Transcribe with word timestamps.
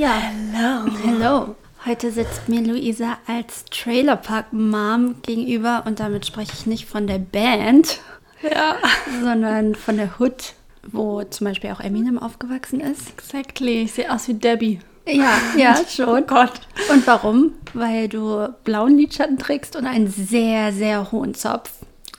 Ja. 0.00 0.18
Hello. 0.54 0.90
Hello. 1.04 1.54
Heute 1.84 2.10
sitzt 2.10 2.48
mir 2.48 2.62
Luisa 2.62 3.18
als 3.26 3.66
Trailerpark 3.66 4.50
Mom 4.50 5.16
gegenüber 5.20 5.82
und 5.84 6.00
damit 6.00 6.24
spreche 6.24 6.52
ich 6.54 6.64
nicht 6.64 6.86
von 6.86 7.06
der 7.06 7.18
Band, 7.18 8.00
Ja. 8.42 8.76
sondern 9.22 9.74
von 9.74 9.98
der 9.98 10.18
Hood, 10.18 10.54
wo 10.90 11.22
zum 11.24 11.48
Beispiel 11.48 11.68
auch 11.68 11.80
Eminem 11.80 12.18
aufgewachsen 12.18 12.80
ist. 12.80 13.10
Exactly. 13.10 13.82
Ich 13.82 13.92
sehe 13.92 14.10
aus 14.10 14.26
wie 14.28 14.32
Debbie. 14.32 14.78
Ja, 15.06 15.36
ja, 15.58 15.76
schon. 15.86 16.08
Oh 16.08 16.22
Gott. 16.26 16.52
Und 16.90 17.06
warum? 17.06 17.52
Weil 17.74 18.08
du 18.08 18.48
blauen 18.64 18.96
Lidschatten 18.96 19.36
trägst 19.36 19.76
und 19.76 19.84
einen 19.84 20.08
sehr, 20.08 20.72
sehr 20.72 21.12
hohen 21.12 21.34
Zopf. 21.34 21.72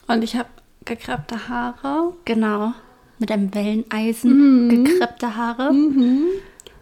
Und 0.08 0.24
ich 0.24 0.36
habe 0.36 0.50
gekreppte 0.86 1.48
Haare. 1.50 2.14
Genau. 2.26 2.74
Mit 3.18 3.32
einem 3.32 3.52
Welleneisen 3.56 4.86
gekreppte 4.86 5.36
Haare. 5.36 5.72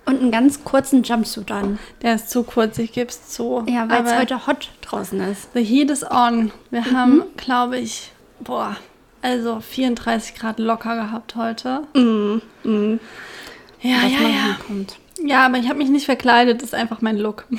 Und 0.10 0.22
einen 0.22 0.32
ganz 0.32 0.64
kurzen 0.64 1.04
Jumpsuit 1.04 1.52
an. 1.52 1.78
Der 2.02 2.16
ist 2.16 2.32
zu 2.32 2.42
kurz, 2.42 2.80
ich 2.80 2.94
gebe 2.94 3.10
es 3.10 3.30
zu. 3.30 3.64
Ja, 3.68 3.88
weil 3.88 4.04
es 4.04 4.18
heute 4.18 4.48
hot 4.48 4.72
draußen 4.82 5.20
ist. 5.22 5.50
The 5.54 5.64
heat 5.64 5.92
is 5.92 6.04
on. 6.10 6.52
Wir 6.72 6.82
Mhm. 6.82 6.98
haben, 6.98 7.24
glaube 7.38 7.78
ich, 7.78 8.12
boah, 8.40 8.76
also 9.22 9.60
34 9.60 10.34
Grad 10.34 10.58
locker 10.58 10.96
gehabt 10.96 11.36
heute. 11.36 11.84
Ja, 11.94 12.02
Mhm. 12.02 12.42
was 12.64 13.84
ja, 13.84 13.98
ja. 14.08 14.56
hinkommt. 14.58 14.98
Ja, 15.24 15.46
aber 15.46 15.58
ich 15.60 15.68
habe 15.70 15.78
mich 15.78 15.90
nicht 15.90 16.06
verkleidet, 16.06 16.62
das 16.62 16.70
ist 16.70 16.74
einfach 16.76 17.02
mein 17.02 17.18
Look. 17.18 17.46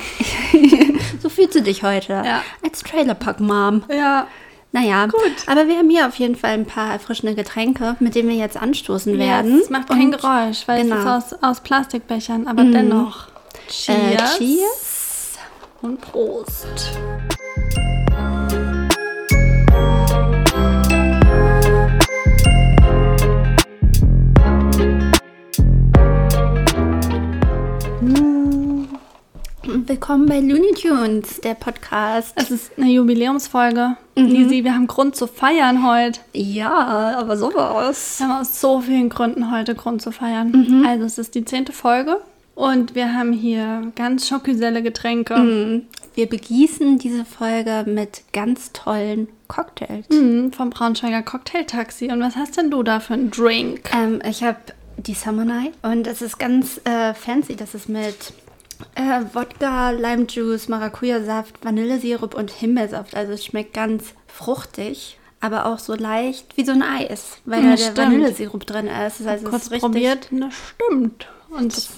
So 1.21 1.29
fühlst 1.29 1.53
du 1.55 1.61
dich 1.61 1.83
heute. 1.83 2.13
Ja. 2.13 2.41
Als 2.63 2.81
Trailerpark-Mom. 2.81 3.83
Ja. 3.95 4.25
Naja, 4.73 5.05
Gut. 5.07 5.21
Aber 5.47 5.67
wir 5.67 5.77
haben 5.77 5.89
hier 5.89 6.07
auf 6.07 6.15
jeden 6.15 6.35
Fall 6.35 6.51
ein 6.51 6.65
paar 6.65 6.93
erfrischende 6.93 7.35
Getränke, 7.35 7.97
mit 7.99 8.15
denen 8.15 8.29
wir 8.29 8.37
jetzt 8.37 8.55
anstoßen 8.55 9.17
werden. 9.17 9.59
Es 9.59 9.69
macht 9.69 9.89
kein 9.89 10.05
Und, 10.05 10.11
Geräusch, 10.11 10.67
weil 10.67 10.83
genau. 10.83 10.95
Es 10.95 11.25
ist 11.25 11.33
aus, 11.33 11.43
aus 11.43 11.59
Plastikbechern, 11.61 12.47
aber 12.47 12.63
dennoch. 12.63 13.27
Äh, 13.27 13.69
Cheers. 13.69 14.37
cheers. 14.37 15.39
Und 15.81 15.99
Prost. 15.99 16.91
Willkommen 29.73 30.25
bei 30.25 30.41
Looney 30.41 30.73
Tunes, 30.73 31.39
der 31.39 31.53
Podcast. 31.53 32.33
Es 32.35 32.51
ist 32.51 32.73
eine 32.77 32.91
Jubiläumsfolge. 32.91 33.95
Mhm. 34.17 34.25
Lisi, 34.25 34.65
wir 34.65 34.75
haben 34.75 34.85
Grund 34.85 35.15
zu 35.15 35.27
feiern 35.27 35.87
heute. 35.87 36.19
Ja, 36.33 37.15
aber 37.17 37.37
sowas. 37.37 38.19
Wir 38.19 38.27
haben 38.27 38.41
aus 38.41 38.59
so 38.59 38.81
vielen 38.81 39.07
Gründen 39.07 39.49
heute 39.49 39.73
Grund 39.73 40.01
zu 40.01 40.11
feiern. 40.11 40.51
Mhm. 40.51 40.85
Also 40.85 41.05
es 41.05 41.17
ist 41.17 41.35
die 41.35 41.45
zehnte 41.45 41.71
Folge 41.71 42.17
und 42.53 42.95
wir 42.95 43.13
haben 43.13 43.31
hier 43.31 43.93
ganz 43.95 44.27
schockgeselle 44.27 44.83
Getränke. 44.83 45.37
Mhm. 45.37 45.83
Wir 46.15 46.27
begießen 46.27 46.97
diese 46.97 47.23
Folge 47.23 47.85
mit 47.87 48.23
ganz 48.33 48.73
tollen 48.73 49.29
Cocktails. 49.47 50.09
Mhm, 50.09 50.51
vom 50.51 50.69
Braunschweiger 50.69 51.21
Cocktailtaxi. 51.21 52.11
Und 52.11 52.19
was 52.19 52.35
hast 52.35 52.57
denn 52.57 52.71
du 52.71 52.83
da 52.83 52.99
für 52.99 53.13
einen 53.13 53.31
Drink? 53.31 53.89
Ähm, 53.95 54.21
ich 54.29 54.43
habe 54.43 54.57
die 54.97 55.15
Night 55.31 55.71
und 55.81 56.07
es 56.07 56.21
ist 56.21 56.39
ganz 56.39 56.81
äh, 56.83 57.13
fancy. 57.13 57.55
Das 57.55 57.73
ist 57.73 57.87
mit 57.87 58.33
äh, 58.95 59.21
Wodka, 59.33 59.91
Limejuice, 59.91 60.67
Maracuja-Saft, 60.69 61.63
Vanillesirup 61.63 62.33
und 62.35 62.51
Himbeersaft. 62.51 63.15
Also 63.15 63.33
es 63.33 63.45
schmeckt 63.45 63.73
ganz 63.73 64.13
fruchtig, 64.27 65.17
aber 65.39 65.65
auch 65.65 65.79
so 65.79 65.95
leicht 65.95 66.55
wie 66.57 66.65
so 66.65 66.71
ein 66.71 66.83
Eis, 66.83 67.37
weil 67.45 67.63
Ja, 67.63 67.69
da 67.71 67.75
der 67.75 67.83
stimmt. 67.83 67.97
Vanillesirup 67.97 68.65
drin 68.65 68.87
ist. 68.87 69.25
Also 69.25 69.29
es 69.29 69.43
Kurz 69.43 69.63
ist 69.63 69.71
richtig 69.71 69.81
probiert, 69.81 70.27
das 70.31 70.53
stimmt. 70.53 71.27
Und 71.49 71.89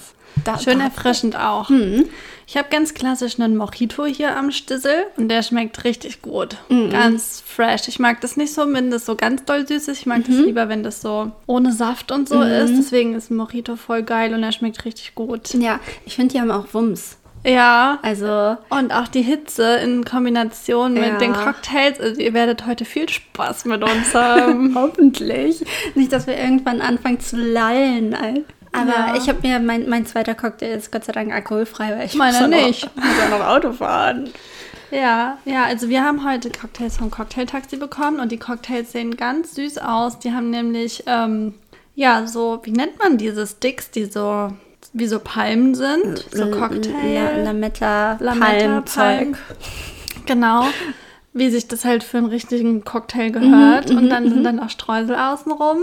da- 0.44 0.58
schön 0.58 0.78
da- 0.78 0.86
erfrischend 0.86 1.36
auch. 1.36 1.68
Mhm. 1.68 2.06
Ich 2.46 2.58
habe 2.58 2.68
ganz 2.70 2.92
klassisch 2.92 3.40
einen 3.40 3.56
Mojito 3.56 4.04
hier 4.04 4.36
am 4.36 4.50
Stissel 4.50 5.06
und 5.16 5.28
der 5.30 5.42
schmeckt 5.42 5.84
richtig 5.84 6.20
gut. 6.20 6.56
Mhm. 6.68 6.90
Ganz 6.90 7.42
fresh. 7.46 7.88
Ich 7.88 7.98
mag 7.98 8.20
das 8.20 8.36
nicht 8.36 8.52
so, 8.52 8.70
wenn 8.70 8.90
das 8.90 9.06
so 9.06 9.14
ganz 9.16 9.44
doll 9.46 9.66
süß 9.66 9.88
ist. 9.88 9.98
Ich 10.00 10.06
mag 10.06 10.18
Mhm. 10.18 10.24
das 10.36 10.36
lieber, 10.44 10.68
wenn 10.68 10.82
das 10.82 11.00
so 11.00 11.32
ohne 11.46 11.72
Saft 11.72 12.12
und 12.12 12.28
so 12.28 12.42
ist. 12.42 12.72
Deswegen 12.76 13.14
ist 13.14 13.30
ein 13.30 13.36
Mojito 13.36 13.76
voll 13.76 14.02
geil 14.02 14.34
und 14.34 14.42
er 14.42 14.52
schmeckt 14.52 14.84
richtig 14.84 15.14
gut. 15.14 15.54
Ja, 15.54 15.80
ich 16.04 16.16
finde, 16.16 16.34
die 16.34 16.40
haben 16.40 16.50
auch 16.50 16.66
Wumms. 16.74 17.16
Ja. 17.46 17.98
Also 18.02 18.56
Und 18.70 18.92
auch 18.92 19.08
die 19.08 19.20
Hitze 19.22 19.76
in 19.76 20.04
Kombination 20.04 20.94
mit 20.94 21.04
Ja. 21.04 21.18
den 21.18 21.32
Cocktails. 21.34 22.00
Also 22.00 22.20
ihr 22.20 22.32
werdet 22.34 22.66
heute 22.66 22.84
viel 22.84 23.08
Spaß 23.08 23.64
mit 23.66 23.82
uns 23.82 24.14
haben. 24.14 24.74
Hoffentlich. 24.74 25.62
Nicht, 25.94 26.12
dass 26.12 26.26
wir 26.26 26.38
irgendwann 26.38 26.80
anfangen 26.82 27.20
zu 27.20 27.36
lallen. 27.36 28.14
Aber 28.74 28.90
Ja. 28.90 29.14
ich 29.16 29.28
habe 29.28 29.38
mir, 29.46 29.60
mein, 29.60 29.88
mein 29.88 30.04
zweiter 30.04 30.34
Cocktail 30.34 30.76
ist 30.76 30.90
Gott 30.90 31.04
sei 31.04 31.12
Dank 31.12 31.32
alkoholfrei, 31.32 31.96
weil 31.96 32.06
ich 32.06 32.14
Meiner 32.14 32.42
ja 32.42 32.48
nicht. 32.48 32.84
Noch, 32.84 32.94
muss 33.04 33.18
ja 33.18 33.38
noch 33.38 33.46
Auto 33.46 33.72
fahren. 33.72 34.30
Ja, 34.90 35.38
ja, 35.44 35.64
also 35.64 35.88
wir 35.88 36.04
haben 36.04 36.24
heute 36.28 36.50
Cocktails 36.50 36.96
vom 36.98 37.10
Cocktailtaxi 37.10 37.76
bekommen 37.76 38.20
und 38.20 38.30
die 38.32 38.38
Cocktails 38.38 38.92
sehen 38.92 39.16
ganz 39.16 39.54
süß 39.54 39.78
aus. 39.78 40.18
Die 40.18 40.32
haben 40.32 40.50
nämlich, 40.50 41.02
ähm, 41.06 41.54
ja, 41.94 42.26
so, 42.26 42.60
wie 42.64 42.72
nennt 42.72 42.98
man 42.98 43.16
diese 43.18 43.46
Sticks, 43.46 43.90
die 43.90 44.04
so, 44.04 44.52
wie 44.92 45.06
so 45.06 45.18
Palmen 45.18 45.74
sind? 45.74 46.24
So 46.32 46.50
Cocktail. 46.50 47.42
Lametta, 47.44 48.16
Lametta, 48.20 48.46
Palmzeug. 48.46 48.94
Palm. 48.94 49.34
Genau. 50.26 50.64
Wie 51.32 51.50
sich 51.50 51.66
das 51.66 51.84
halt 51.84 52.04
für 52.04 52.18
einen 52.18 52.26
richtigen 52.28 52.84
Cocktail 52.84 53.30
gehört. 53.30 53.90
Mhm, 53.90 53.96
und 53.98 54.08
dann 54.10 54.28
sind 54.28 54.44
dann 54.44 54.60
auch 54.60 54.70
Streusel 54.70 55.16
außenrum. 55.16 55.78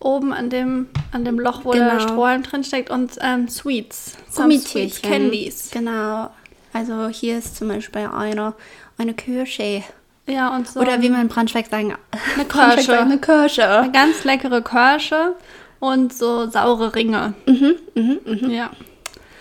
Oben 0.00 0.32
an 0.32 0.48
dem, 0.50 0.88
an 1.12 1.24
dem 1.24 1.38
Loch, 1.38 1.64
wo 1.64 1.72
der 1.72 1.88
Genau. 1.90 2.00
Strohhalm 2.00 2.42
drin 2.42 2.64
steckt 2.64 2.90
und 2.90 3.12
ähm, 3.20 3.48
Sweets. 3.48 4.16
Gummitierchen. 4.34 5.02
Candies. 5.10 5.70
Genau. 5.72 6.30
Also 6.72 7.08
hier 7.08 7.38
ist 7.38 7.56
zum 7.56 7.68
Beispiel 7.68 8.08
eine, 8.12 8.54
eine 8.96 9.14
Kirsche. 9.14 9.82
Ja, 10.26 10.54
und 10.54 10.68
so. 10.68 10.80
Oder 10.80 11.02
wie 11.02 11.10
man 11.10 11.22
in 11.22 11.28
Braunschweig 11.28 11.66
sagen, 11.66 11.94
Eine 12.34 12.44
Kirsche. 12.48 12.98
eine 12.98 13.18
Kirsche. 13.18 13.68
Eine 13.68 13.92
ganz 13.92 14.24
leckere 14.24 14.62
Kirsche 14.62 15.34
und 15.80 16.12
so 16.14 16.48
saure 16.48 16.94
Ringe. 16.94 17.34
Mhm, 17.46 18.20
Ja, 18.50 18.70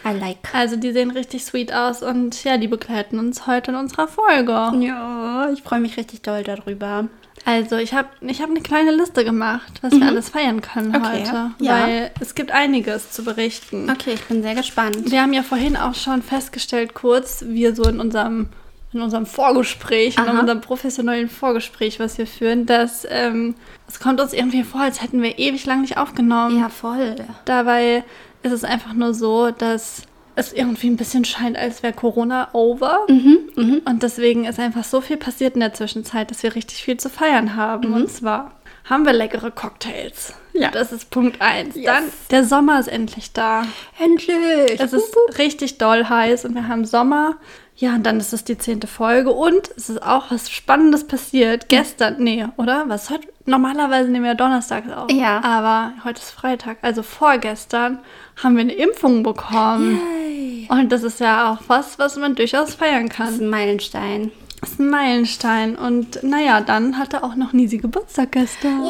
I 0.06 0.18
like. 0.18 0.38
also 0.54 0.76
die 0.78 0.92
sehen 0.92 1.12
richtig 1.12 1.46
sweet 1.46 1.72
aus 1.74 2.02
und 2.02 2.44
ja, 2.44 2.58
die 2.58 2.68
begleiten 2.68 3.20
uns 3.20 3.46
heute 3.46 3.72
in 3.72 3.78
unserer 3.78 4.08
Folge. 4.08 4.52
Ja, 4.80 5.50
ich 5.54 5.62
freue 5.62 5.80
mich 5.82 5.96
richtig 5.98 6.22
doll 6.24 6.44
darüber. 6.44 7.08
Also 7.50 7.78
ich 7.78 7.94
habe 7.94 8.10
ich 8.22 8.42
hab 8.42 8.50
eine 8.50 8.62
kleine 8.62 8.92
Liste 8.92 9.26
gemacht, 9.26 9.74
was 9.82 9.94
wir 9.94 10.06
alles 10.08 10.30
feiern 10.30 10.62
können 10.62 10.90
Mhm. 10.90 10.96
Okay, 10.96 11.24
heute, 11.26 11.52
ja. 11.60 11.82
weil 11.82 12.12
es 12.20 12.36
gibt 12.36 12.52
einiges 12.52 13.12
zu 13.12 13.24
berichten. 13.24 13.90
Okay, 13.90 14.14
ich 14.14 14.24
bin 14.26 14.44
sehr 14.44 14.54
gespannt. 14.56 15.10
Wir 15.12 15.22
haben 15.22 15.34
ja 15.34 15.42
vorhin 15.42 15.76
auch 15.76 15.96
schon 15.96 16.22
festgestellt, 16.22 16.94
kurz, 16.94 17.44
wir 17.48 17.76
so 17.76 17.84
in 17.84 18.00
unserem, 18.00 18.50
in 18.94 19.02
unserem 19.02 19.26
Vorgespräch, 19.26 20.18
in 20.18 20.28
Aha. 20.28 20.40
unserem 20.40 20.62
professionellen 20.62 21.30
Vorgespräch, 21.30 22.00
was 22.00 22.18
wir 22.20 22.28
führen, 22.28 22.66
dass 22.68 23.08
ähm, 23.10 23.56
es 23.88 24.00
kommt 24.00 24.22
uns 24.22 24.34
irgendwie 24.34 24.64
vor, 24.64 24.82
als 24.82 25.02
hätten 25.02 25.22
wir 25.22 25.40
ewig 25.40 25.66
lang 25.66 25.82
nicht 25.82 25.98
aufgenommen. 25.98 26.60
Ja, 26.60 26.70
voll. 26.70 27.16
Dabei 27.46 28.04
ist 28.44 28.52
es 28.52 28.64
einfach 28.64 28.94
nur 28.94 29.14
so, 29.14 29.50
dass 29.52 30.04
es 30.40 30.54
irgendwie 30.54 30.90
ein 30.90 30.98
bisschen 30.98 31.26
scheint, 31.26 31.58
als 31.58 31.84
wäre 31.84 31.94
Corona 31.94 32.50
over. 32.54 33.06
Mhm, 33.08 33.82
Und 33.86 34.04
deswegen 34.04 34.46
ist 34.46 34.60
einfach 34.60 34.84
so 34.84 35.02
viel 35.02 35.18
passiert 35.18 35.54
in 35.56 35.60
der 35.60 35.74
Zwischenzeit, 35.74 36.32
dass 36.32 36.44
wir 36.44 36.56
richtig 36.56 36.84
viel 36.84 36.98
zu 36.98 37.10
feiern 37.10 37.56
haben. 37.56 37.94
Und 37.94 38.10
zwar 38.12 38.52
haben 38.86 39.06
wir 39.06 39.14
leckere 39.14 39.52
Cocktails. 39.52 40.34
Mhm. 40.54 40.62
Ja. 40.62 40.72
Das 40.72 40.92
ist 40.92 41.10
Punkt 41.10 41.42
1. 41.42 41.76
Yes. 41.76 41.86
Dann, 41.86 42.04
der 42.32 42.44
Sommer 42.44 42.80
ist 42.80 42.88
endlich 42.88 43.34
da. 43.34 43.64
Endlich! 44.00 44.80
Es 44.80 44.94
ist 44.94 45.16
richtig 45.38 45.78
doll 45.78 46.06
heiß 46.10 46.46
und 46.46 46.56
wir 46.56 46.68
haben 46.68 46.86
Sommer. 46.86 47.38
Ja, 47.82 47.96
und 47.96 48.04
dann 48.06 48.20
ist 48.20 48.34
es 48.34 48.44
die 48.44 48.58
zehnte 48.58 48.88
Folge 48.88 49.32
und 49.32 49.70
es 49.78 49.90
ist 49.90 50.04
auch 50.04 50.32
was 50.32 50.50
Spannendes 50.52 51.08
passiert. 51.08 51.70
Gestern, 51.70 52.18
nee, 52.22 52.46
oder? 52.58 52.84
Was 52.88 53.10
heute? 53.10 53.30
Normalerweise 53.46 54.10
nehmen 54.10 54.26
wir 54.26 54.36
donnerstags 54.36 54.92
auf. 54.92 55.10
Ja. 55.10 55.42
Aber 55.44 55.94
heute 56.04 56.20
ist 56.20 56.32
Freitag. 56.32 56.78
Also 56.82 57.04
vorgestern 57.04 58.00
haben 58.44 58.56
wir 58.56 58.62
eine 58.64 58.74
Impfung 58.74 59.24
bekommen. 59.24 59.98
Yay. 60.28 60.68
Und 60.70 60.92
das 60.92 61.04
ist 61.04 61.22
ja 61.22 61.54
auch 61.54 61.60
was, 61.68 61.98
was 61.98 62.18
man 62.18 62.36
durchaus 62.36 62.76
feiern 62.76 63.08
Das 63.08 63.16
kann. 63.16 63.30
ist 63.30 63.40
ein 63.42 63.50
Meilenstein. 63.50 64.32
Das 64.62 64.72
ist 64.72 64.80
ein 64.80 64.90
Meilenstein. 64.90 65.76
Und 65.78 66.22
naja, 66.24 66.62
dann 66.62 66.98
hatte 66.98 67.24
auch 67.24 67.36
noch 67.36 67.54
Nisi 67.54 67.78
Geburtstag 67.78 68.34
gestern. 68.34 68.84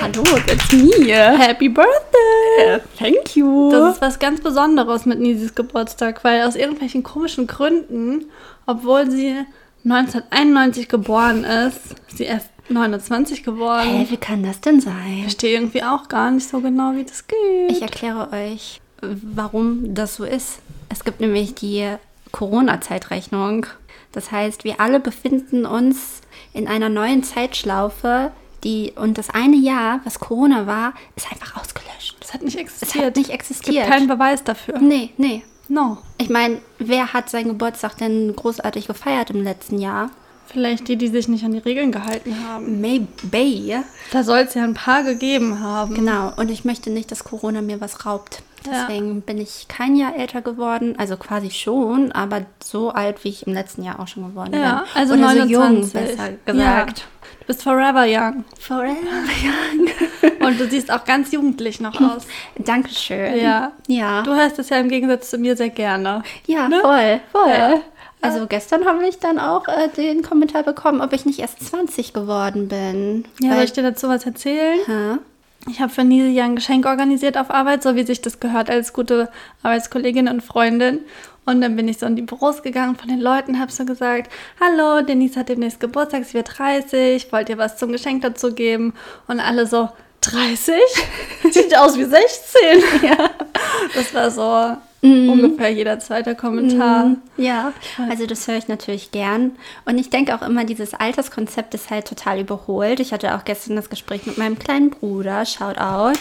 Hallo, 0.00 0.22
it's 0.46 0.72
me. 0.72 1.14
Happy 1.38 1.68
Birthday! 1.68 2.80
Thank 2.98 3.36
you. 3.36 3.70
Das 3.70 3.94
ist 3.94 4.02
was 4.02 4.18
ganz 4.18 4.40
Besonderes 4.42 5.06
mit 5.06 5.20
Nisis 5.20 5.54
Geburtstag, 5.54 6.22
weil 6.22 6.42
aus 6.42 6.56
irgendwelchen 6.56 7.02
komischen 7.02 7.46
Gründen, 7.46 8.26
obwohl 8.66 9.10
sie 9.10 9.36
1991 9.84 10.88
geboren 10.88 11.44
ist, 11.44 11.78
ist 12.08 12.18
sie 12.18 12.24
erst 12.24 12.50
29 12.68 13.42
geworden. 13.42 13.88
Hä, 13.88 14.06
wie 14.10 14.16
kann 14.16 14.42
das 14.42 14.60
denn 14.60 14.80
sein? 14.80 15.14
Ich 15.16 15.22
verstehe 15.22 15.54
irgendwie 15.54 15.82
auch 15.82 16.08
gar 16.08 16.30
nicht 16.30 16.48
so 16.48 16.60
genau, 16.60 16.92
wie 16.94 17.04
das 17.04 17.26
geht. 17.26 17.70
Ich 17.70 17.82
erkläre 17.82 18.30
euch, 18.32 18.80
warum 19.00 19.94
das 19.94 20.16
so 20.16 20.24
ist. 20.24 20.60
Es 20.88 21.04
gibt 21.04 21.20
nämlich 21.20 21.54
die 21.54 21.86
Corona-Zeitrechnung. 22.32 23.66
Das 24.14 24.30
heißt, 24.30 24.64
wir 24.64 24.80
alle 24.80 25.00
befinden 25.00 25.66
uns 25.66 26.20
in 26.52 26.68
einer 26.68 26.88
neuen 26.88 27.22
Zeitschlaufe, 27.24 28.30
die 28.62 28.92
und 28.96 29.18
das 29.18 29.30
eine 29.30 29.56
Jahr, 29.56 30.00
was 30.04 30.20
Corona 30.20 30.66
war, 30.66 30.94
ist 31.16 31.30
einfach 31.30 31.56
ausgelöscht. 31.60 32.16
das 32.20 32.32
hat 32.32 32.42
nicht 32.42 32.54
Es 32.56 32.60
existiert. 32.62 33.04
hat 33.04 33.16
nicht 33.16 33.28
Es 33.28 33.34
existiert. 33.34 33.76
gibt 33.76 33.88
keinen 33.88 34.08
Beweis 34.08 34.42
dafür. 34.44 34.78
Nee, 34.78 35.10
nee. 35.16 35.42
No. 35.68 35.98
Ich 36.18 36.28
meine, 36.28 36.60
wer 36.78 37.12
hat 37.12 37.30
seinen 37.30 37.48
Geburtstag 37.48 37.96
denn 37.98 38.34
großartig 38.36 38.86
gefeiert 38.86 39.30
im 39.30 39.42
letzten 39.42 39.78
Jahr? 39.78 40.10
Vielleicht 40.46 40.88
die, 40.88 40.96
die 40.96 41.08
sich 41.08 41.26
nicht 41.26 41.42
an 41.44 41.52
die 41.52 41.58
Regeln 41.58 41.90
gehalten 41.90 42.36
haben. 42.46 42.80
Maybe. 42.80 43.82
Da 44.12 44.22
soll 44.22 44.40
es 44.40 44.54
ja 44.54 44.62
ein 44.62 44.74
paar 44.74 45.02
gegeben 45.02 45.60
haben. 45.60 45.94
Genau. 45.94 46.32
Und 46.36 46.50
ich 46.50 46.64
möchte 46.64 46.90
nicht, 46.90 47.10
dass 47.10 47.24
Corona 47.24 47.62
mir 47.62 47.80
was 47.80 48.04
raubt. 48.06 48.42
Ja. 48.66 48.86
Deswegen 48.88 49.20
bin 49.22 49.38
ich 49.38 49.66
kein 49.68 49.94
Jahr 49.96 50.16
älter 50.16 50.40
geworden. 50.42 50.94
Also 50.98 51.16
quasi 51.16 51.50
schon, 51.50 52.12
aber 52.12 52.42
so 52.62 52.90
alt, 52.90 53.22
wie 53.24 53.28
ich 53.28 53.46
im 53.46 53.52
letzten 53.54 53.82
Jahr 53.82 54.00
auch 54.00 54.08
schon 54.08 54.26
geworden 54.28 54.54
Ja, 54.54 54.84
bin. 54.92 55.00
also 55.02 55.14
Oder 55.14 55.22
29. 55.34 55.56
so 55.56 55.62
jung, 55.62 55.90
besser 55.90 56.30
gesagt. 56.46 56.98
Ja. 56.98 57.04
Du 57.40 57.46
bist 57.48 57.62
forever 57.62 58.04
young. 58.06 58.44
Forever 58.58 58.94
young. 59.42 60.46
Und 60.46 60.58
du 60.60 60.66
siehst 60.68 60.90
auch 60.90 61.04
ganz 61.04 61.30
jugendlich 61.32 61.78
noch 61.80 62.00
aus. 62.00 62.26
Dankeschön. 62.58 63.38
Ja. 63.38 63.72
Ja. 63.86 64.22
Du 64.22 64.34
hörst 64.34 64.58
es 64.58 64.70
ja 64.70 64.78
im 64.78 64.88
Gegensatz 64.88 65.28
zu 65.30 65.36
mir 65.38 65.56
sehr 65.56 65.68
gerne. 65.70 66.22
Ja, 66.46 66.68
Ne? 66.68 66.80
voll, 66.80 67.20
voll. 67.32 67.50
Ja. 67.50 67.80
Also 68.22 68.46
gestern 68.46 68.86
habe 68.86 69.06
ich 69.06 69.18
dann 69.18 69.38
auch 69.38 69.68
äh, 69.68 69.88
den 69.94 70.22
Kommentar 70.22 70.62
bekommen, 70.62 71.02
ob 71.02 71.12
ich 71.12 71.26
nicht 71.26 71.40
erst 71.40 71.62
20 71.68 72.14
geworden 72.14 72.68
bin. 72.68 73.26
Ja, 73.42 73.56
soll 73.56 73.64
ich 73.64 73.72
dir 73.74 73.82
dazu 73.82 74.08
was 74.08 74.24
erzählen? 74.24 74.78
Hä? 74.86 75.18
Ich 75.68 75.80
habe 75.80 75.90
für 75.90 76.04
Nisi 76.04 76.30
ja 76.30 76.44
ein 76.44 76.56
Geschenk 76.56 76.84
organisiert 76.84 77.38
auf 77.38 77.50
Arbeit, 77.50 77.82
so 77.82 77.96
wie 77.96 78.04
sich 78.04 78.20
das 78.20 78.38
gehört 78.38 78.68
als 78.68 78.92
gute 78.92 79.30
Arbeitskollegin 79.62 80.28
und 80.28 80.42
Freundin. 80.42 81.00
Und 81.46 81.60
dann 81.60 81.76
bin 81.76 81.88
ich 81.88 81.98
so 81.98 82.06
in 82.06 82.16
die 82.16 82.22
Büros 82.22 82.62
gegangen 82.62 82.96
von 82.96 83.08
den 83.08 83.20
Leuten, 83.20 83.60
habe 83.60 83.70
so 83.70 83.84
gesagt, 83.84 84.32
hallo, 84.60 85.02
Denise 85.02 85.36
hat 85.36 85.48
demnächst 85.48 85.80
Geburtstag, 85.80 86.24
sie 86.24 86.34
wird 86.34 86.58
30, 86.58 87.32
wollt 87.32 87.48
ihr 87.48 87.58
was 87.58 87.76
zum 87.76 87.92
Geschenk 87.92 88.22
dazu 88.22 88.54
geben? 88.54 88.94
Und 89.26 89.40
alle 89.40 89.66
so, 89.66 89.90
30? 90.22 90.74
Sieht 91.50 91.76
aus 91.76 91.98
wie 91.98 92.04
16. 92.04 92.60
Ja. 93.02 93.30
Das 93.94 94.14
war 94.14 94.30
so 94.30 94.76
ungefähr 95.04 95.70
jeder 95.70 95.98
zweite 95.98 96.34
Kommentar. 96.34 97.16
Ja, 97.36 97.72
also 98.08 98.26
das 98.26 98.48
höre 98.48 98.56
ich 98.56 98.68
natürlich 98.68 99.10
gern. 99.10 99.52
Und 99.84 99.98
ich 99.98 100.10
denke 100.10 100.34
auch 100.34 100.42
immer, 100.42 100.64
dieses 100.64 100.94
Alterskonzept 100.94 101.74
ist 101.74 101.90
halt 101.90 102.08
total 102.08 102.40
überholt. 102.40 103.00
Ich 103.00 103.12
hatte 103.12 103.34
auch 103.34 103.44
gestern 103.44 103.76
das 103.76 103.90
Gespräch 103.90 104.26
mit 104.26 104.38
meinem 104.38 104.58
kleinen 104.58 104.90
Bruder, 104.90 105.44
shout 105.44 105.78
out, 105.78 106.18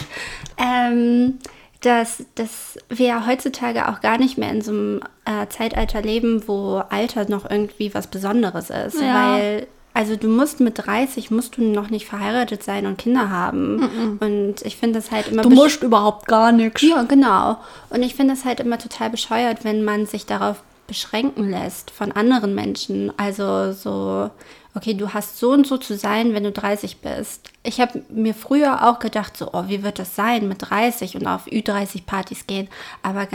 ähm, 0.58 1.40
dass, 1.82 2.26
dass 2.36 2.78
wir 2.90 3.28
heutzutage 3.28 3.90
auch 3.90 4.02
gar 4.02 4.18
nicht 4.18 4.38
mehr 4.38 4.52
in 4.52 4.62
so 4.62 4.72
einem 4.72 5.02
äh, 5.26 5.48
Zeitalter 5.48 6.02
leben, 6.02 6.48
wo 6.48 6.82
Alter 6.90 7.30
noch 7.30 7.50
irgendwie 7.50 7.94
was 7.94 8.08
Besonderes 8.08 8.70
ist. 8.70 9.02
Ja. 9.02 9.34
Weil, 9.34 9.68
also 9.94 10.16
du 10.16 10.28
musst 10.28 10.60
mit 10.60 10.86
30, 10.86 11.30
musst 11.32 11.58
du 11.58 11.62
noch 11.64 11.90
nicht 11.90 12.08
verheiratet 12.08 12.64
sein 12.64 12.86
und 12.86 12.98
Kinder 12.98 13.30
haben. 13.30 14.18
Und 14.20 14.56
ich 14.64 14.78
finde 14.78 15.00
das 15.00 15.12
halt 15.12 15.28
immer... 15.28 15.44
Du 15.44 15.50
musst 15.50 15.84
überhaupt 15.84 16.28
gar 16.28 16.52
nichts. 16.52 16.82
ja, 16.82 17.04
genau. 17.04 17.58
Und 17.90 18.02
ich 18.02 18.16
finde 18.16 18.34
es 18.34 18.44
halt 18.44 18.60
immer 18.60 18.80
total 18.80 19.10
bescheuert, 19.10 19.64
wenn 19.64 19.84
man 19.84 20.06
sich 20.06 20.26
darauf 20.26 20.64
beschränken 20.88 21.50
lässt 21.50 21.92
von 21.92 22.12
anderen 22.12 22.56
Menschen. 22.56 23.12
Also 23.18 23.72
so, 23.72 24.30
okay, 24.76 24.94
du 24.96 25.14
hast 25.14 25.40
so 25.40 25.52
und 25.52 25.68
so 25.68 25.78
zu 25.78 25.96
sein, 25.96 26.34
wenn 26.34 26.44
du 26.44 26.52
30 26.52 26.98
bist. 26.98 27.50
Ich 27.64 27.80
habe 27.80 28.04
mir 28.10 28.34
früher 28.34 28.88
auch 28.88 29.00
gedacht, 29.00 29.38
so, 29.38 29.50
oh, 29.54 29.66
wie 29.68 29.84
wird 29.84 30.00
das 30.00 30.16
sein 30.16 30.48
mit 30.48 30.70
30 30.70 31.16
und 31.16 31.28
auf 31.28 31.48
Ü30-Partys 31.48 32.48
gehen. 32.48 32.68
Aber 33.02 33.28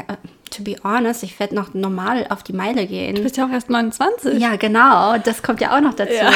to 0.51 0.63
be 0.63 0.77
honest, 0.85 1.23
ich 1.23 1.39
werde 1.41 1.55
noch 1.55 1.75
normal 1.75 2.27
auf 2.31 2.43
die 2.43 2.53
Meile 2.53 2.83
Du 2.83 2.89
gehen. 2.89 3.23
bist 3.23 3.37
ja 3.37 3.47
auch 3.47 3.51
erst 3.51 3.71
29. 3.71 4.39
Ja, 4.41 4.57
genau. 4.57 5.19
Das 5.19 5.43
kommt 5.43 5.61
ja 5.61 5.77
auch 5.77 5.81
noch 5.81 5.95
dazu. 5.95 6.13
Ja. 6.15 6.33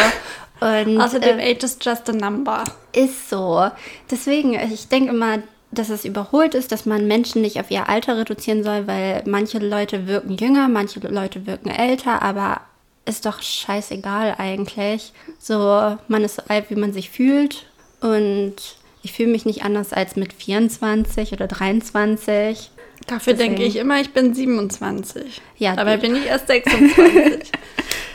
Und, 0.61 1.01
Außerdem, 1.01 1.39
äh, 1.41 1.53
age 1.55 1.65
is 1.65 1.79
just 1.83 2.09
a 2.09 2.13
number. 2.13 2.63
ist 2.95 3.29
so. 3.29 3.69
Deswegen, 4.11 4.55
ich 4.55 4.89
denke 4.89 5.11
immer, 5.11 5.39
dass 5.73 5.89
es 5.89 6.05
überholt 6.05 6.55
ist, 6.55 6.71
dass 6.71 6.87
man 6.87 7.07
Menschen 7.09 7.43
nicht 7.43 7.59
auf 7.59 7.71
ihr 7.71 7.89
Alter 7.89 8.17
reduzieren 8.19 8.63
soll, 8.63 8.87
weil 8.87 9.23
manche 9.27 9.59
Leute 9.59 10.07
wirken 10.07 10.35
jünger, 10.37 10.69
manche 10.69 11.01
Leute 11.01 11.47
wirken 11.47 11.71
älter, 11.71 12.23
aber 12.23 12.61
ist 13.07 13.27
doch 13.27 13.43
scheißegal 13.43 14.37
eigentlich. 14.39 15.13
So, 15.39 15.97
man 16.09 16.23
ist 16.23 16.37
so 16.37 16.43
alt, 16.49 16.67
wie 16.69 16.77
man 16.77 16.93
sich 16.93 17.11
fühlt 17.11 17.65
und 18.01 18.55
ich 19.03 19.13
fühle 19.15 19.31
mich 19.33 19.45
nicht 19.45 19.65
anders 19.65 19.93
als 19.93 20.15
mit 20.15 20.33
24 20.33 21.33
oder 21.33 21.49
23. 21.49 22.71
Dafür 23.07 23.33
Deswegen- 23.35 23.57
denke 23.57 23.67
ich 23.69 23.77
immer, 23.77 24.01
ich 24.01 24.13
bin 24.13 24.33
27. 24.35 25.41
Ja, 25.59 25.77
Dabei 25.77 25.97
bin 25.97 26.15
ich 26.17 26.27
erst 26.27 26.47
26. 26.49 27.51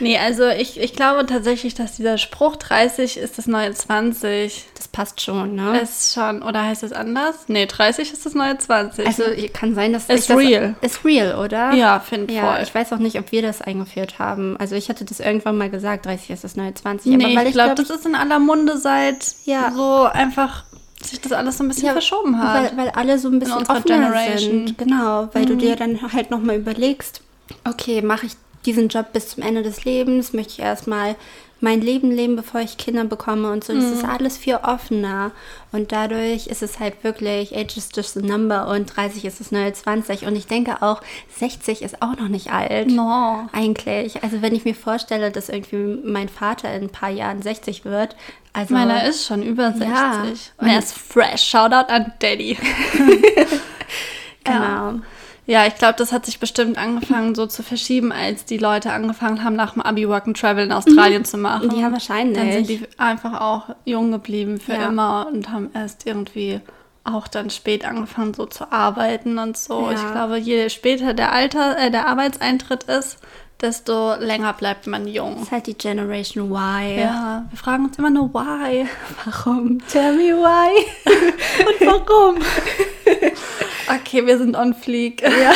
nee, 0.00 0.18
also 0.18 0.48
ich, 0.48 0.80
ich 0.80 0.92
glaube 0.94 1.26
tatsächlich, 1.26 1.74
dass 1.74 1.96
dieser 1.96 2.18
Spruch 2.18 2.56
30 2.56 3.16
ist 3.16 3.38
das 3.38 3.46
neue 3.46 3.72
20 3.72 4.66
Das 4.74 4.88
passt 4.88 5.20
schon, 5.20 5.54
ne? 5.54 5.80
ist 5.80 6.14
schon, 6.14 6.42
oder 6.42 6.64
heißt 6.64 6.82
es 6.82 6.92
anders? 6.92 7.44
Nee, 7.48 7.66
30 7.66 8.12
ist 8.12 8.24
das 8.26 8.34
neue 8.34 8.56
20. 8.58 9.06
also 9.06 9.22
kann 9.52 9.74
sein, 9.74 9.92
dass 9.92 10.04
Ist 10.08 10.20
ich 10.22 10.26
das, 10.26 10.36
real. 10.38 10.74
Ist 10.80 11.04
real, 11.04 11.36
oder? 11.44 11.72
ja, 11.74 12.00
finde 12.00 12.32
Ja, 12.34 12.52
voll. 12.54 12.62
ich 12.62 12.74
weiß 12.74 12.92
auch 12.92 12.98
nicht, 12.98 13.18
ob 13.18 13.32
wir 13.32 13.42
das 13.42 13.60
eingeführt 13.62 14.18
haben. 14.18 14.56
Also 14.58 14.74
ich 14.74 14.88
hatte 14.88 15.04
das 15.04 15.20
irgendwann 15.20 15.56
mal 15.58 15.70
gesagt, 15.70 16.06
30 16.06 16.30
ist 16.30 16.44
das 16.44 16.56
neue 16.56 16.74
20. 16.74 17.16
nee, 17.16 17.36
weil 17.36 17.46
ich 17.46 17.52
glaube, 17.52 17.74
glaub, 17.74 17.86
das 17.88 17.90
ist 17.90 18.06
in 18.06 18.14
aller 18.14 18.38
Munde 18.38 18.76
seit 18.78 19.34
Ja. 19.44 19.72
so 19.74 20.04
einfach 20.04 20.64
sich 21.02 21.20
das 21.20 21.32
alles 21.32 21.58
so 21.58 21.64
ein 21.64 21.68
bisschen 21.68 21.86
Ja, 21.86 21.92
verschoben 21.92 22.38
hat. 22.38 22.72
Weil, 22.72 22.76
weil 22.76 22.90
alle 22.90 23.18
so 23.18 23.28
ein 23.28 23.38
bisschen 23.38 23.54
offener 23.68 23.80
Generation. 23.82 24.62
Mhm. 24.62 24.66
sind. 24.66 24.78
Genau, 24.78 25.28
weil 25.32 25.46
du 25.46 25.56
dir 25.56 25.76
dann 25.76 26.12
halt 26.12 26.30
nochmal 26.30 26.56
überlegst, 26.56 27.20
okay, 27.68 28.02
mache 28.02 28.26
ich 28.26 28.32
diesen 28.66 28.88
Job 28.88 29.12
bis 29.12 29.28
zum 29.28 29.42
Ende 29.42 29.62
des 29.62 29.84
Lebens? 29.84 30.32
Möchte 30.32 30.54
ich 30.54 30.58
erstmal 30.60 31.14
mein 31.60 31.80
Leben 31.80 32.12
leben, 32.12 32.36
bevor 32.36 32.60
ich 32.60 32.76
Kinder 32.76 33.02
bekomme 33.04 33.50
und 33.50 33.64
so. 33.64 33.72
Das 33.74 33.84
ist 33.84 34.04
Mhm. 34.04 34.10
alles 34.10 34.36
viel 34.36 34.56
offener. 34.62 35.32
Und 35.72 35.90
dadurch 35.90 36.46
ist 36.46 36.62
es 36.62 36.78
halt 36.78 37.02
wirklich, 37.02 37.56
age 37.56 37.76
is 37.76 37.88
just 37.94 38.16
a 38.16 38.20
number 38.20 38.68
und 38.68 38.86
30 38.96 39.24
ist 39.24 39.40
das 39.40 39.50
neue 39.50 39.72
20. 39.72 40.26
Und 40.26 40.36
ich 40.36 40.46
denke 40.46 40.82
auch, 40.82 41.00
60 41.36 41.82
ist 41.82 42.00
auch 42.00 42.16
noch 42.16 42.28
nicht 42.28 42.52
alt. 42.52 42.88
No. 42.92 43.48
Eigentlich. 43.52 44.22
Also 44.22 44.40
wenn 44.40 44.54
ich 44.54 44.64
mir 44.64 44.74
vorstelle, 44.76 45.32
dass 45.32 45.48
irgendwie 45.48 46.00
mein 46.08 46.28
Vater 46.28 46.72
in 46.72 46.82
ein 46.84 46.90
paar 46.90 47.10
Jahren 47.10 47.42
60 47.42 47.84
wird. 47.84 48.14
Also 48.58 48.74
Meiner 48.74 49.04
ist 49.04 49.24
schon 49.26 49.42
über 49.42 49.72
60. 49.72 49.88
Ja. 49.88 50.22
Und 50.58 50.66
er 50.68 50.78
ist 50.78 50.96
fresh. 50.98 51.42
Shoutout 51.44 51.92
an 51.92 52.12
Daddy. 52.18 52.58
Genau. 54.44 55.00
Ja, 55.46 55.66
ich 55.66 55.76
glaube, 55.76 55.94
das 55.96 56.12
hat 56.12 56.26
sich 56.26 56.40
bestimmt 56.40 56.76
angefangen 56.76 57.34
so 57.34 57.46
zu 57.46 57.62
verschieben, 57.62 58.12
als 58.12 58.44
die 58.44 58.58
Leute 58.58 58.92
angefangen 58.92 59.42
haben, 59.44 59.56
nach 59.56 59.72
dem 59.72 59.82
Abi 59.82 60.06
Work 60.08 60.26
and 60.26 60.38
Travel 60.38 60.64
in 60.64 60.72
Australien 60.72 61.24
zu 61.24 61.38
machen. 61.38 61.70
Ja, 61.78 61.90
wahrscheinlich. 61.90 62.36
Dann 62.36 62.52
sind 62.52 62.68
die 62.68 62.86
einfach 62.98 63.40
auch 63.40 63.74
jung 63.86 64.10
geblieben 64.12 64.60
für 64.60 64.74
Ja. 64.74 64.88
immer 64.88 65.26
und 65.32 65.50
haben 65.50 65.70
erst 65.74 66.06
irgendwie 66.06 66.60
auch 67.04 67.28
dann 67.28 67.48
spät 67.48 67.86
angefangen, 67.86 68.34
so 68.34 68.44
zu 68.44 68.70
arbeiten 68.72 69.38
und 69.38 69.56
so. 69.56 69.90
Ja. 69.90 69.92
Ich 69.92 70.12
glaube, 70.12 70.36
je 70.38 70.68
später 70.68 71.14
der 71.14 71.32
Alter, 71.32 71.78
äh, 71.78 71.90
der 71.90 72.06
Arbeitseintritt 72.08 72.84
ist, 72.84 73.18
desto 73.60 74.14
länger 74.14 74.52
bleibt 74.52 74.86
man 74.86 75.06
jung. 75.08 75.34
Das 75.34 75.42
ist 75.44 75.50
halt 75.52 75.66
die 75.66 75.74
Generation 75.76 76.50
Y. 76.50 76.98
Ja, 76.98 77.44
wir 77.50 77.58
fragen 77.58 77.86
uns 77.86 77.98
immer 77.98 78.10
nur 78.10 78.32
why. 78.32 78.86
Warum? 79.24 79.80
Tell 79.88 80.14
me 80.14 80.34
why. 80.36 80.84
Warum? 81.86 82.36
okay, 84.00 84.26
wir 84.26 84.38
sind 84.38 84.56
on 84.56 84.74
fleek. 84.74 85.22
Ja. 85.22 85.52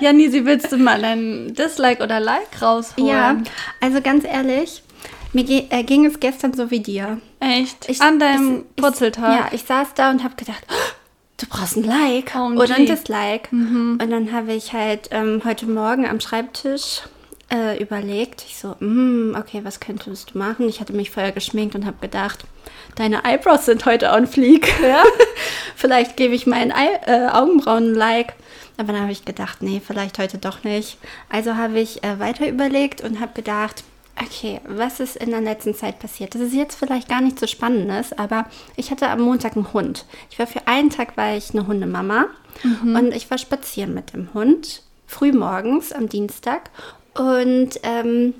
ja, 0.00 0.12
Nisi, 0.12 0.44
willst 0.44 0.70
du 0.72 0.76
mal 0.76 1.04
ein 1.04 1.54
Dislike 1.54 2.02
oder 2.02 2.20
Like 2.20 2.60
rausholen? 2.62 3.08
Ja, 3.08 3.36
also 3.80 4.00
ganz 4.00 4.24
ehrlich, 4.24 4.82
mir 5.32 5.44
ge 5.44 5.64
äh, 5.70 5.82
ging 5.82 6.04
es 6.06 6.20
gestern 6.20 6.52
so 6.54 6.70
wie 6.70 6.80
dir. 6.80 7.20
Echt? 7.40 7.88
Ich- 7.88 8.00
An 8.00 8.18
deinem 8.18 8.64
ich- 8.76 8.82
Purzeltag? 8.82 9.36
Ja, 9.36 9.48
ich 9.52 9.62
saß 9.64 9.94
da 9.94 10.10
und 10.10 10.22
habe 10.22 10.36
gedacht, 10.36 10.62
"Oh, 10.68 10.74
du 11.42 11.46
brauchst 11.48 11.76
ein 11.76 11.84
Like 11.84 12.34
OMG. 12.36 12.58
oder 12.60 12.74
ein 12.76 12.86
Dislike. 12.86 13.48
Und 13.50 13.98
dann 14.10 14.32
habe 14.32 14.52
ich 14.52 14.72
halt 14.72 15.08
ähm, 15.10 15.42
heute 15.44 15.66
Morgen 15.66 16.06
am 16.08 16.20
Schreibtisch 16.20 17.02
äh, 17.52 17.80
überlegt. 17.82 18.44
Ich 18.48 18.56
so, 18.56 18.76
"Mm, 18.80 19.34
okay, 19.38 19.60
was 19.64 19.80
könntest 19.80 20.34
du 20.34 20.38
machen? 20.38 20.68
Ich 20.68 20.80
hatte 20.80 20.92
mich 20.92 21.10
vorher 21.10 21.32
geschminkt 21.32 21.74
und 21.74 21.84
habe 21.84 21.96
gedacht, 22.00 22.44
deine 22.94 23.24
Eyebrows 23.24 23.66
sind 23.66 23.84
heute 23.84 24.10
on 24.12 24.26
fleek. 24.26 24.72
Ja? 24.82 25.02
vielleicht 25.76 26.16
gebe 26.16 26.34
ich 26.34 26.46
meinen 26.46 26.72
Ei 26.72 26.88
äh, 27.06 27.28
Augenbrauen 27.28 27.92
ein 27.92 27.94
Like. 27.94 28.34
Aber 28.78 28.92
dann 28.92 29.02
habe 29.02 29.12
ich 29.12 29.24
gedacht, 29.24 29.62
nee, 29.62 29.82
vielleicht 29.86 30.18
heute 30.18 30.38
doch 30.38 30.64
nicht. 30.64 30.96
Also 31.28 31.56
habe 31.56 31.78
ich 31.78 32.02
äh, 32.04 32.18
weiter 32.18 32.48
überlegt 32.48 33.02
und 33.02 33.20
habe 33.20 33.32
gedacht, 33.34 33.84
okay, 34.20 34.60
was 34.66 35.00
ist 35.00 35.16
in 35.16 35.30
der 35.30 35.40
letzten 35.40 35.74
Zeit 35.74 35.98
passiert? 35.98 36.34
Das 36.34 36.42
ist 36.42 36.54
jetzt 36.54 36.78
vielleicht 36.78 37.08
gar 37.08 37.20
nicht 37.20 37.38
so 37.38 37.46
spannendes, 37.46 38.12
aber 38.12 38.46
ich 38.76 38.90
hatte 38.90 39.08
am 39.08 39.20
Montag 39.20 39.56
einen 39.56 39.72
Hund. 39.72 40.06
Ich 40.30 40.38
war 40.38 40.46
für 40.46 40.66
einen 40.66 40.90
Tag 40.90 41.16
war 41.16 41.36
ich 41.36 41.52
eine 41.52 41.66
Hundemama 41.66 42.26
und 42.82 43.14
ich 43.14 43.30
war 43.30 43.38
spazieren 43.38 43.94
mit 43.94 44.12
dem 44.12 44.32
Hund 44.34 44.82
früh 45.06 45.32
morgens 45.32 45.92
am 45.92 46.08
Dienstag 46.08 46.70
und 47.14 47.78
ähm, 47.82 48.34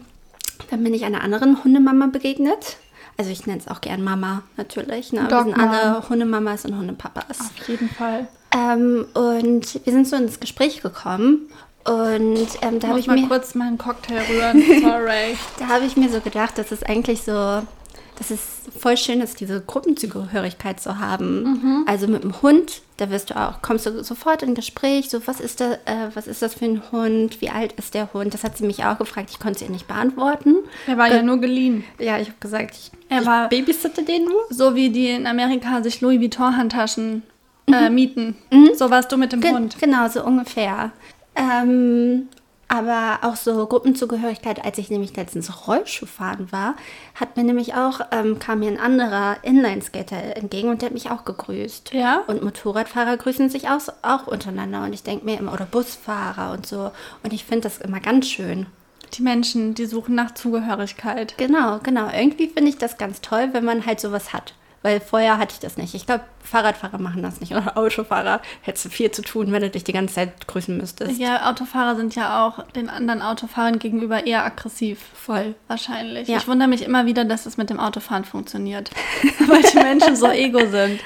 dann 0.70 0.84
bin 0.84 0.94
ich 0.94 1.04
einer 1.04 1.22
anderen 1.22 1.62
Hundemama 1.62 2.06
begegnet. 2.06 2.78
Also 3.18 3.30
ich 3.30 3.46
nenne 3.46 3.58
es 3.58 3.68
auch 3.68 3.82
gern 3.82 4.02
Mama 4.02 4.42
natürlich. 4.56 5.12
Ne? 5.12 5.26
Wir 5.28 5.42
sind 5.42 5.58
alle 5.58 6.08
Hundemamas 6.08 6.64
und 6.64 6.76
Hundepapas. 6.78 7.40
Auf 7.40 7.68
jeden 7.68 7.90
Fall. 7.90 8.26
Ähm, 8.54 9.06
und 9.14 9.84
wir 9.84 9.92
sind 9.92 10.08
so 10.08 10.16
ins 10.16 10.40
Gespräch 10.40 10.82
gekommen 10.82 11.50
und 11.84 12.46
ähm, 12.62 12.78
da 12.80 12.88
habe 12.88 13.00
ich 13.00 13.06
mal 13.06 13.16
mir 13.18 13.28
kurz 13.28 13.54
meinen 13.54 13.78
Cocktail 13.78 14.20
rühren. 14.30 14.62
Sorry. 14.82 15.36
da 15.58 15.68
habe 15.68 15.84
ich 15.84 15.96
mir 15.96 16.08
so 16.08 16.20
gedacht, 16.20 16.58
dass 16.58 16.70
es 16.72 16.82
eigentlich 16.82 17.22
so, 17.22 17.32
dass 17.32 18.30
es 18.30 18.40
voll 18.78 18.96
schön 18.96 19.20
ist, 19.20 19.40
diese 19.40 19.60
Gruppenzugehörigkeit 19.60 20.80
zu 20.80 20.98
haben. 20.98 21.84
Also 21.86 22.06
mit 22.08 22.22
dem 22.22 22.40
Hund, 22.42 22.82
Da 22.98 23.10
wirst 23.10 23.30
du 23.30 23.36
auch, 23.36 23.62
kommst 23.62 23.86
du 23.86 24.04
sofort 24.04 24.42
in 24.44 24.54
Gespräch, 24.54 25.10
so 25.10 25.26
was 25.26 25.40
ist, 25.40 25.60
da, 25.60 25.72
äh, 25.86 26.10
was 26.14 26.26
ist 26.28 26.40
das 26.42 26.54
für 26.54 26.66
ein 26.66 26.82
Hund, 26.92 27.40
wie 27.40 27.50
alt 27.50 27.72
ist 27.72 27.94
der 27.94 28.12
Hund? 28.12 28.32
Das 28.32 28.44
hat 28.44 28.56
sie 28.56 28.64
mich 28.64 28.84
auch 28.84 28.98
gefragt, 28.98 29.30
ich 29.32 29.40
konnte 29.40 29.56
es 29.56 29.62
ihr 29.62 29.70
nicht 29.70 29.88
beantworten. 29.88 30.56
Er 30.86 30.98
war 30.98 31.08
ja 31.12 31.22
nur 31.22 31.38
geliehen. 31.38 31.82
Ja, 31.98 32.18
ich 32.18 32.28
habe 32.28 32.38
gesagt, 32.38 32.76
ich, 32.76 32.90
Er 33.08 33.22
ich 33.22 33.26
war- 33.26 33.48
babysitte 33.48 34.04
den 34.04 34.24
nur. 34.26 34.42
So 34.50 34.74
wie 34.76 34.90
die 34.90 35.08
in 35.08 35.26
Amerika 35.26 35.82
sich 35.82 36.00
Louis 36.00 36.20
Vuitton-Handtaschen 36.20 37.22
äh, 37.66 37.90
mieten. 37.90 38.36
So 38.76 38.90
warst 38.90 39.10
du 39.10 39.16
mit 39.16 39.32
dem 39.32 39.40
Ge 39.40 39.52
Hund. 39.52 39.76
Genau, 39.80 40.08
so 40.08 40.22
ungefähr. 40.24 40.92
Ähm, 41.34 42.28
aber 42.72 43.18
auch 43.20 43.36
so 43.36 43.66
Gruppenzugehörigkeit, 43.66 44.64
als 44.64 44.78
ich 44.78 44.88
nämlich 44.88 45.14
letztens 45.14 45.68
Rollschuhfahren 45.68 46.50
war, 46.52 46.74
hat 47.14 47.36
mir 47.36 47.44
nämlich 47.44 47.74
auch, 47.74 48.00
ähm, 48.12 48.38
kam 48.38 48.60
mir 48.60 48.70
ein 48.70 48.80
anderer 48.80 49.36
Inlineskater 49.42 50.36
entgegen 50.38 50.70
und 50.70 50.80
der 50.80 50.86
hat 50.86 50.94
mich 50.94 51.10
auch 51.10 51.26
gegrüßt. 51.26 51.92
Ja? 51.92 52.22
Und 52.28 52.42
Motorradfahrer 52.42 53.18
grüßen 53.18 53.50
sich 53.50 53.68
auch, 53.68 53.80
auch 54.00 54.26
untereinander 54.26 54.84
und 54.84 54.94
ich 54.94 55.02
denke 55.02 55.26
mir 55.26 55.38
immer, 55.38 55.52
oder 55.52 55.66
Busfahrer 55.66 56.52
und 56.52 56.64
so. 56.64 56.90
Und 57.22 57.34
ich 57.34 57.44
finde 57.44 57.64
das 57.64 57.76
immer 57.76 58.00
ganz 58.00 58.28
schön. 58.28 58.64
Die 59.12 59.22
Menschen, 59.22 59.74
die 59.74 59.84
suchen 59.84 60.14
nach 60.14 60.32
Zugehörigkeit. 60.32 61.36
Genau, 61.36 61.78
genau. 61.82 62.08
Irgendwie 62.10 62.48
finde 62.48 62.70
ich 62.70 62.78
das 62.78 62.96
ganz 62.96 63.20
toll, 63.20 63.50
wenn 63.52 63.66
man 63.66 63.84
halt 63.84 64.00
sowas 64.00 64.32
hat. 64.32 64.54
Weil 64.82 65.00
vorher 65.00 65.38
hatte 65.38 65.54
ich 65.54 65.60
das 65.60 65.76
nicht. 65.76 65.94
Ich 65.94 66.06
glaube, 66.06 66.24
Fahrradfahrer 66.42 66.98
machen 66.98 67.22
das 67.22 67.40
nicht. 67.40 67.52
Oder 67.52 67.76
Autofahrer 67.76 68.40
hättest 68.62 68.86
du 68.86 68.88
viel 68.88 69.10
zu 69.10 69.22
tun, 69.22 69.52
wenn 69.52 69.62
du 69.62 69.70
dich 69.70 69.84
die 69.84 69.92
ganze 69.92 70.14
Zeit 70.14 70.46
grüßen 70.46 70.76
müsstest. 70.76 71.18
Ja, 71.20 71.48
Autofahrer 71.50 71.96
sind 71.96 72.14
ja 72.14 72.46
auch 72.46 72.64
den 72.70 72.88
anderen 72.88 73.22
Autofahrern 73.22 73.78
gegenüber 73.78 74.26
eher 74.26 74.44
aggressiv. 74.44 74.98
Voll. 75.14 75.54
Wahrscheinlich. 75.68 76.28
Ja. 76.28 76.38
Ich 76.38 76.48
wundere 76.48 76.68
mich 76.68 76.82
immer 76.82 77.06
wieder, 77.06 77.24
dass 77.24 77.46
es 77.46 77.56
mit 77.56 77.70
dem 77.70 77.78
Autofahren 77.78 78.24
funktioniert. 78.24 78.90
Weil 79.46 79.62
die 79.62 79.76
Menschen 79.76 80.16
so 80.16 80.26
ego 80.28 80.66
sind. 80.66 81.00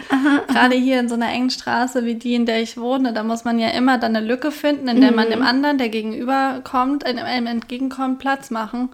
Gerade 0.49 0.77
hier 0.77 1.01
in 1.01 1.09
so 1.09 1.15
einer 1.15 1.31
engen 1.31 1.51
Straße 1.51 2.05
wie 2.05 2.15
die, 2.15 2.35
in 2.35 2.47
der 2.47 2.63
ich 2.63 2.79
wohne, 2.79 3.13
da 3.13 3.23
muss 3.23 3.45
man 3.45 3.59
ja 3.59 3.69
immer 3.69 3.99
dann 3.99 4.17
eine 4.17 4.27
Lücke 4.27 4.51
finden, 4.51 4.89
in 4.89 5.01
der 5.01 5.13
man 5.13 5.31
dem 5.31 5.43
anderen, 5.43 5.79
der 5.79 5.91
gegenüber 5.91 6.61
kommt, 6.65 7.05
einem 7.05 7.47
entgegenkommt, 7.47 8.19
Platz 8.19 8.51
machen. 8.51 8.89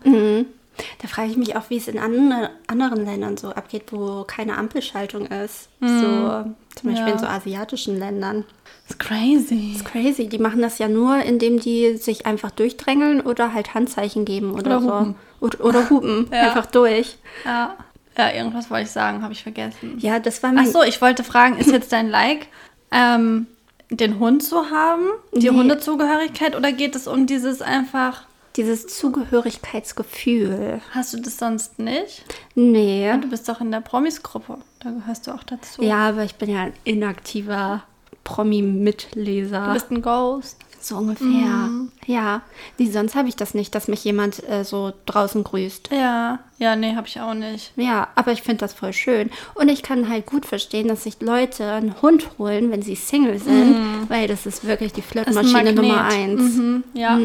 Da 1.01 1.09
frage 1.09 1.31
ich 1.31 1.37
mich 1.37 1.55
auch, 1.57 1.69
wie 1.69 1.77
es 1.77 1.87
in 1.89 1.99
andre, 1.99 2.51
anderen 2.67 3.05
Ländern 3.05 3.37
so 3.37 3.51
abgeht, 3.51 3.93
wo 3.93 4.25
keine 4.25 4.57
Ampelschaltung 4.57 5.27
ist. 5.27 5.69
So 5.81 5.87
zum 5.87 6.55
Beispiel 6.91 7.09
Ja. 7.09 7.13
in 7.13 7.19
so 7.19 7.27
asiatischen 7.27 7.99
Ländern. 7.99 8.45
Das 8.89 8.97
ist 8.97 8.99
crazy. 8.99 9.73
Das 9.75 9.83
ist 9.83 9.85
crazy. 9.85 10.29
Die 10.29 10.39
machen 10.39 10.63
das 10.63 10.79
ja 10.79 10.89
nur, 10.89 11.17
indem 11.23 11.61
die 11.61 11.97
sich 11.97 12.25
einfach 12.27 12.51
durchdrängeln 12.51 13.21
oder 13.21 13.53
halt 13.53 13.75
Handzeichen 13.75 14.25
geben 14.25 14.53
oder, 14.53 14.79
Oder 14.79 14.81
so. 14.81 14.99
hupen. 15.01 15.15
Oder, 15.41 15.65
oder 15.65 15.91
hupen. 15.91 16.29
Ja. 16.33 16.41
Einfach 16.49 16.67
durch. 16.67 17.17
Ja. 17.45 17.77
ja, 18.17 18.33
irgendwas 18.33 18.71
wollte 18.71 18.85
ich 18.85 18.91
sagen, 18.91 19.23
habe 19.23 19.33
ich 19.35 19.43
vergessen. 19.43 19.99
Ja, 19.99 20.19
das 20.21 20.43
war 20.43 20.51
Ach 20.51 20.55
mein. 20.55 20.71
so, 20.71 20.83
ich 20.83 21.01
wollte 21.03 21.23
fragen, 21.25 21.59
ist 21.59 21.71
jetzt 21.71 21.93
dein 21.93 22.09
Like, 22.09 22.47
ähm, 22.91 23.47
den 23.91 24.19
Hund 24.19 24.43
zu 24.43 24.71
haben, 24.71 25.05
die 25.35 25.51
Nee. 25.51 25.57
Hundezugehörigkeit, 25.57 26.57
oder 26.57 26.73
geht 26.73 26.97
es 26.97 27.07
um 27.07 27.27
dieses 27.27 27.61
einfach, 27.61 28.23
Dieses 28.57 28.87
Zugehörigkeitsgefühl. 28.87 30.81
hast 30.93 31.15
du 31.15 31.21
das 31.21 31.39
sonst 31.39 31.79
nicht? 31.79 32.25
Nee. 32.55 33.11
Du 33.21 33.29
bist 33.29 33.49
doch 33.49 33.61
in 33.61 33.71
der 33.71 33.81
Promis-Gruppe, 33.81 34.59
da 34.81 34.91
gehörst 34.91 35.27
du 35.27 35.33
auch 35.33 35.43
dazu. 35.43 35.83
Ja, 35.83 36.09
aber 36.09 36.25
ich 36.25 36.35
bin 36.35 36.51
ja 36.51 36.63
ein 36.63 36.73
inaktiver 36.85 37.83
Promi-Mitleser. 38.25 39.67
Du 39.69 39.73
bist 39.73 39.91
ein 39.91 40.03
Ghost. 40.03 40.59
So 40.81 40.97
ungefähr. 40.97 41.71
Ja. 42.07 42.43
Nee, 42.77 42.91
sonst 42.91 43.15
habe 43.15 43.29
ich 43.29 43.37
das 43.37 43.55
nicht, 43.55 43.73
dass 43.73 43.87
mich 43.87 44.03
jemand 44.03 44.43
äh, 44.49 44.65
so 44.65 44.93
draußen 45.07 45.45
grüßt. 45.45 45.91
Ja, 45.93 46.41
ja, 46.59 46.75
nee, 46.75 46.97
habe 46.97 47.07
ich 47.07 47.21
auch 47.21 47.35
nicht. 47.35 47.73
Ja, 47.77 48.09
aber 48.17 48.33
ich 48.33 48.43
finde 48.43 48.59
das 48.59 48.75
voll 48.75 48.93
schön. 48.93 49.31
Und 49.55 49.69
ich 49.69 49.85
kann 49.85 50.09
halt 50.09 50.27
gut 50.27 50.45
verstehen, 50.45 50.89
dass 50.89 51.05
sich 51.05 51.21
Leute 51.21 51.71
einen 51.71 52.03
Hund 52.03 52.31
holen, 52.37 52.73
wenn 52.73 52.83
sie 52.83 52.97
Single 52.97 53.39
sind, 53.39 53.77
weil 54.09 54.27
das 54.27 54.45
ist 54.45 54.67
wirklich 54.67 54.93
die 54.93 55.03
Flirtmaschine. 55.03 55.73
Nummer 55.73 56.03
eins. 56.03 56.57
Mhm, 56.57 56.85
ja. 56.95 57.17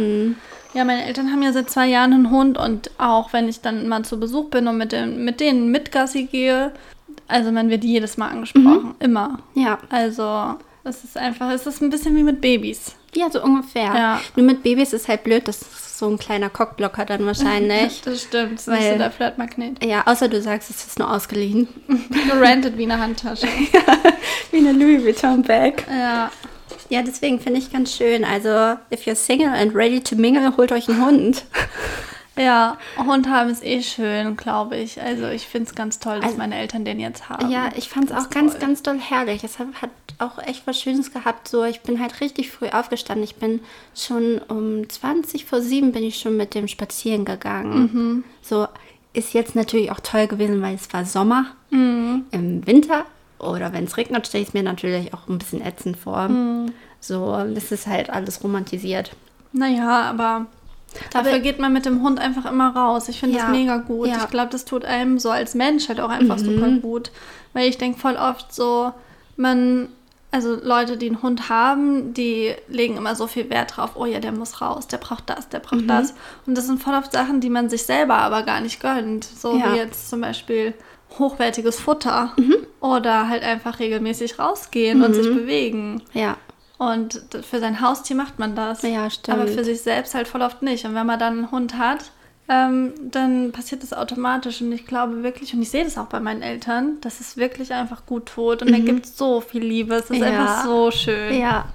Ja, 0.78 0.86
meine 0.86 1.06
Eltern 1.06 1.32
haben 1.32 1.42
ja 1.42 1.52
seit 1.52 1.72
zwei 1.72 1.88
Jahren 1.88 2.14
einen 2.14 2.30
Hund 2.30 2.56
und 2.56 2.92
auch 3.00 3.34
wenn 3.34 3.50
ich 3.50 3.62
dann 3.62 3.88
mal 3.88 4.06
zu 4.06 4.20
Besuch 4.20 4.52
bin 4.52 4.68
und 4.68 4.78
mit, 4.78 4.92
den, 4.92 5.26
mit 5.26 5.40
denen 5.40 5.72
mit 5.72 5.92
Gassi 5.92 6.26
gehe, 6.26 6.72
also 7.28 7.52
man 7.52 7.72
wird 7.72 7.84
jedes 7.84 8.16
Mal 8.18 8.30
angesprochen, 8.30 8.94
immer. 9.00 9.40
Ja. 9.56 9.80
Also 9.90 10.54
es 10.84 11.04
ist 11.04 11.18
einfach, 11.18 11.50
es 11.50 11.66
ist 11.66 11.82
ein 11.82 11.90
bisschen 11.90 12.16
wie 12.16 12.22
mit 12.22 12.42
Babys. 12.42 12.96
ja, 13.16 13.28
so 13.32 13.42
ungefähr. 13.44 13.86
Ja. 13.86 14.22
Nur 14.36 14.46
mit 14.46 14.62
Babys 14.62 14.94
ist 14.94 15.08
halt 15.08 15.24
blöd, 15.24 15.48
das 15.48 15.64
ist 15.64 15.98
so 15.98 16.08
ein 16.10 16.20
kleiner 16.20 16.52
Cockblocker 16.52 17.06
dann 17.06 17.26
wahrscheinlich. 17.26 18.02
Das 18.06 18.22
stimmt, 18.22 18.60
das 18.60 18.68
ist 18.68 18.90
so 18.92 18.98
der 19.00 19.10
Flirtmagnet. 19.10 19.84
ja, 19.84 20.04
außer 20.06 20.28
du 20.30 20.40
sagst, 20.44 20.70
es 20.70 20.86
ist 20.86 21.00
nur 21.00 21.12
ausgeliehen. 21.12 21.68
Gerantet 22.30 22.78
wie 22.78 22.84
eine 22.84 23.00
Handtasche. 23.00 23.48
Wie 24.52 24.58
eine 24.60 24.74
Louis 24.74 25.04
Vuitton 25.04 25.42
Bag. 25.42 25.86
ja. 25.90 26.30
Ja, 26.90 27.02
deswegen 27.02 27.40
finde 27.40 27.60
ich 27.60 27.72
ganz 27.72 27.96
schön. 27.96 28.24
Also, 28.24 28.78
if 28.94 29.06
you're 29.06 29.16
single 29.16 29.50
and 29.50 29.76
ready 29.76 30.02
to 30.02 30.16
mingle, 30.16 30.56
holt 30.58 30.72
euch 30.72 30.88
einen 30.90 31.06
Hund. 31.06 31.46
Ja, 32.40 32.78
Hund 33.00 33.28
haben 33.28 33.50
ist 33.50 33.66
eh 33.66 33.82
schön, 33.82 34.38
glaube 34.38 34.78
ich. 34.78 35.02
Also 35.02 35.26
ich 35.26 35.48
finde 35.48 35.70
es 35.70 35.74
ganz 35.74 35.98
toll, 35.98 36.18
dass 36.18 36.26
Also- 36.26 36.38
meine 36.38 36.56
Eltern 36.56 36.86
den 36.86 37.00
jetzt 37.00 37.30
haben. 37.30 37.50
Ja, 37.50 37.70
ich 37.76 37.90
fand 37.90 38.12
es 38.12 38.16
auch 38.16 38.30
ganz, 38.30 38.52
toll. 38.52 38.62
ganz 38.62 38.84
doll 38.84 39.00
herrlich. 39.00 39.44
Es 39.44 39.58
hat, 39.58 39.70
hat 39.82 39.90
auch 40.20 40.38
echt 40.38 40.68
was 40.68 40.80
Schönes 40.80 41.12
gehabt. 41.12 41.48
So, 41.48 41.64
ich 41.64 41.82
bin 41.82 42.00
halt 42.00 42.22
richtig 42.22 42.52
früh 42.52 42.68
aufgestanden. 42.68 43.24
Ich 43.24 43.38
bin 43.38 43.62
schon 43.96 44.38
um 44.50 44.88
20 44.88 45.46
vor 45.46 45.62
7 45.62 45.92
bin 45.92 46.04
ich 46.04 46.20
schon 46.20 46.38
mit 46.38 46.54
dem 46.54 46.68
spazieren 46.68 47.26
gegangen. 47.26 47.80
Mhm. 47.92 48.24
So, 48.44 48.68
ist 49.14 49.34
jetzt 49.34 49.56
natürlich 49.56 49.90
auch 49.90 50.00
toll 50.02 50.28
gewesen, 50.28 50.62
weil 50.62 50.76
es 50.76 50.94
war 50.94 51.06
Sommer. 51.06 51.48
Mhm. 51.72 52.26
Im 52.30 52.68
Winter 52.68 53.06
oder 53.40 53.74
wenn 53.74 53.84
es 53.86 53.98
regnet, 53.98 54.28
stelle 54.28 54.42
ich 54.44 54.50
es 54.50 54.54
mir 54.54 54.64
natürlich 54.64 55.14
auch 55.14 55.28
ein 55.28 55.38
bisschen 55.38 55.62
ätzend 55.62 55.98
vor. 55.98 56.28
Mhm. 56.28 56.72
So, 57.00 57.36
das 57.54 57.72
ist 57.72 57.88
halt 57.88 58.10
alles 58.10 58.44
romantisiert. 58.44 59.12
Naja, 59.54 60.02
aber 60.02 60.48
dafür 61.12 61.32
Aber- 61.34 61.40
geht 61.40 61.60
man 61.60 61.74
mit 61.74 61.86
dem 61.86 62.02
Hund 62.02 62.20
einfach 62.20 62.50
immer 62.52 62.76
raus. 62.76 63.08
Ich 63.10 63.20
finde 63.20 63.38
Ja, 63.38 63.44
das 63.44 63.52
mega 63.52 63.78
gut. 63.78 64.08
ja. 64.08 64.18
Ich 64.24 64.30
glaube, 64.30 64.50
das 64.52 64.66
tut 64.66 64.84
einem 64.86 65.20
so 65.20 65.30
als 65.30 65.54
Mensch 65.56 65.88
halt 65.90 66.00
auch 66.00 66.10
einfach 66.10 66.40
super 66.40 66.70
gut. 66.82 67.12
Weil 67.54 67.70
ich 67.70 67.78
denke 67.78 68.00
voll 68.00 68.16
oft 68.16 68.54
so, 68.54 68.92
man, 69.36 69.90
also 70.32 70.56
Leute, 70.62 70.98
die 70.98 71.08
einen 71.08 71.22
Hund 71.22 71.50
haben, 71.50 72.14
die 72.14 72.54
legen 72.68 72.98
immer 72.98 73.16
so 73.16 73.28
viel 73.28 73.50
Wert 73.50 73.78
drauf, 73.78 73.92
oh 73.96 74.06
ja, 74.06 74.20
der 74.20 74.32
muss 74.32 74.62
raus, 74.62 74.88
der 74.88 74.98
braucht 74.98 75.30
das, 75.30 75.48
der 75.50 75.60
braucht 75.60 75.90
das. 75.90 76.14
Und 76.46 76.56
das 76.58 76.66
sind 76.68 76.82
voll 76.82 76.94
oft 76.96 77.12
Sachen, 77.12 77.40
die 77.42 77.50
man 77.50 77.70
sich 77.70 77.84
selber 77.84 78.16
aber 78.16 78.44
gar 78.44 78.60
nicht 78.62 78.80
gönnt. 78.80 79.24
So 79.24 79.58
Ja. 79.58 79.72
wie 79.74 79.78
jetzt 79.78 80.10
zum 80.10 80.22
Beispiel 80.22 80.74
hochwertiges 81.20 81.80
Futter 81.80 82.34
oder 82.82 83.30
halt 83.30 83.44
einfach 83.44 83.80
regelmäßig 83.80 84.40
rausgehen 84.40 85.04
und 85.04 85.14
sich 85.14 85.28
bewegen. 85.28 86.02
Ja, 86.14 86.38
Und 86.78 87.22
für 87.50 87.60
sein 87.60 87.82
Haustier 87.82 88.16
macht 88.16 88.38
man 88.40 88.56
das. 88.56 88.82
Ja, 88.84 89.10
stimmt. 89.10 89.38
Aber 89.38 89.48
für 89.48 89.64
sich 89.64 89.82
selbst 89.82 90.14
halt 90.16 90.28
voll 90.28 90.42
oft 90.42 90.62
nicht. 90.62 90.86
Und 90.86 90.94
wenn 90.96 91.06
man 91.08 91.20
dann 91.20 91.38
einen 91.40 91.52
Hund 91.52 91.78
hat, 91.78 92.12
ähm, 92.50 92.94
dann 93.02 93.52
passiert 93.52 93.84
das 93.84 93.94
automatisch. 93.94 94.62
Und 94.62 94.72
ich 94.72 94.86
glaube 94.86 95.24
wirklich, 95.24 95.54
und 95.54 95.62
ich 95.62 95.70
sehe 95.72 95.84
das 95.84 95.98
auch 95.98 96.06
bei 96.06 96.20
meinen 96.20 96.42
Eltern, 96.42 96.98
dass 97.02 97.20
es 97.20 97.36
wirklich 97.36 97.74
einfach 97.74 98.06
gut 98.06 98.28
tut. 98.28 98.62
Und 98.62 98.70
er 98.74 98.80
gibt 98.80 99.06
so 99.08 99.42
viel 99.42 99.64
Liebe. 99.64 99.96
Es 99.96 100.06
ist 100.10 100.12
Mhm. 100.12 100.24
Ja. 100.24 100.28
einfach 100.30 100.64
so 100.66 100.92
schön. 100.92 101.34
ja. 101.40 101.66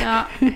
Ja. 0.00 0.26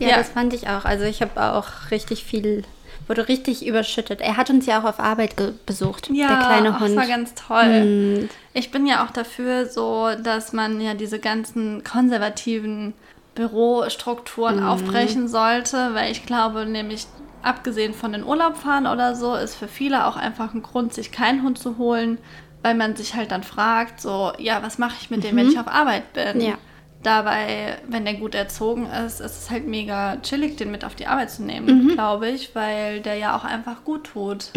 Ja, 0.00 0.08
Ja. 0.08 0.16
das 0.16 0.30
fand 0.30 0.52
ich 0.54 0.68
auch. 0.68 0.84
Also 0.84 1.04
ich 1.04 1.20
habe 1.22 1.40
auch 1.52 1.90
richtig 1.92 2.24
viel, 2.24 2.64
wurde 3.08 3.28
richtig 3.28 3.66
überschüttet. 3.66 4.20
Er 4.20 4.36
hat 4.36 4.50
uns 4.50 4.66
ja 4.66 4.80
auch 4.80 4.84
auf 4.84 5.00
Arbeit 5.00 5.34
besucht, 5.66 6.08
Ja, 6.12 6.28
der 6.28 6.38
kleine 6.38 6.78
Hund. 6.80 6.96
Das 6.96 6.96
war 6.96 7.06
ganz 7.06 7.34
toll. 7.34 7.84
Mm, 8.22 8.28
Ich 8.54 8.70
bin 8.70 8.86
ja 8.86 9.04
auch 9.04 9.10
dafür 9.10 9.66
so, 9.66 10.08
dass 10.22 10.52
man 10.52 10.80
ja 10.80 10.94
diese 10.94 11.18
ganzen 11.18 11.82
konservativen 11.84 12.94
Bürostrukturen 13.34 14.56
Mhm. 14.60 14.62
aufbrechen 14.66 15.28
sollte, 15.28 15.94
weil 15.94 16.12
ich 16.12 16.26
glaube 16.26 16.66
nämlich, 16.66 17.06
abgesehen 17.42 17.92
von 17.94 18.12
den 18.12 18.24
Urlaubfahren 18.24 18.86
oder 18.86 19.14
so, 19.16 19.34
ist 19.34 19.54
für 19.56 19.68
viele 19.68 20.06
auch 20.06 20.16
einfach 20.16 20.54
ein 20.54 20.62
Grund, 20.62 20.94
sich 20.94 21.10
keinen 21.12 21.42
Hund 21.42 21.58
zu 21.58 21.76
holen, 21.78 22.18
weil 22.62 22.74
man 22.74 22.94
sich 22.94 23.14
halt 23.14 23.30
dann 23.32 23.42
fragt, 23.42 24.00
so, 24.00 24.32
ja, 24.38 24.62
was 24.62 24.78
mache 24.78 24.94
ich 25.00 25.10
mit 25.10 25.24
dem, 25.24 25.36
wenn 25.36 25.48
ich 25.48 25.58
auf 25.58 25.66
Arbeit 25.68 26.12
bin? 26.12 26.38
Mhm. 26.38 26.44
Ja. 26.44 26.58
Dabei, 27.02 27.78
wenn 27.88 28.04
der 28.04 28.14
gut 28.14 28.34
erzogen 28.34 28.86
ist, 28.86 29.20
ist 29.20 29.42
es 29.42 29.50
halt 29.50 29.66
mega 29.66 30.16
chillig, 30.22 30.56
den 30.56 30.70
mit 30.70 30.84
auf 30.84 30.94
die 30.94 31.06
Arbeit 31.06 31.30
zu 31.30 31.42
nehmen, 31.42 31.84
Mhm. 31.86 31.88
glaube 31.94 32.28
ich, 32.28 32.54
weil 32.54 33.00
der 33.00 33.16
ja 33.16 33.36
auch 33.36 33.44
einfach 33.44 33.82
gut 33.84 34.04
tut 34.04 34.50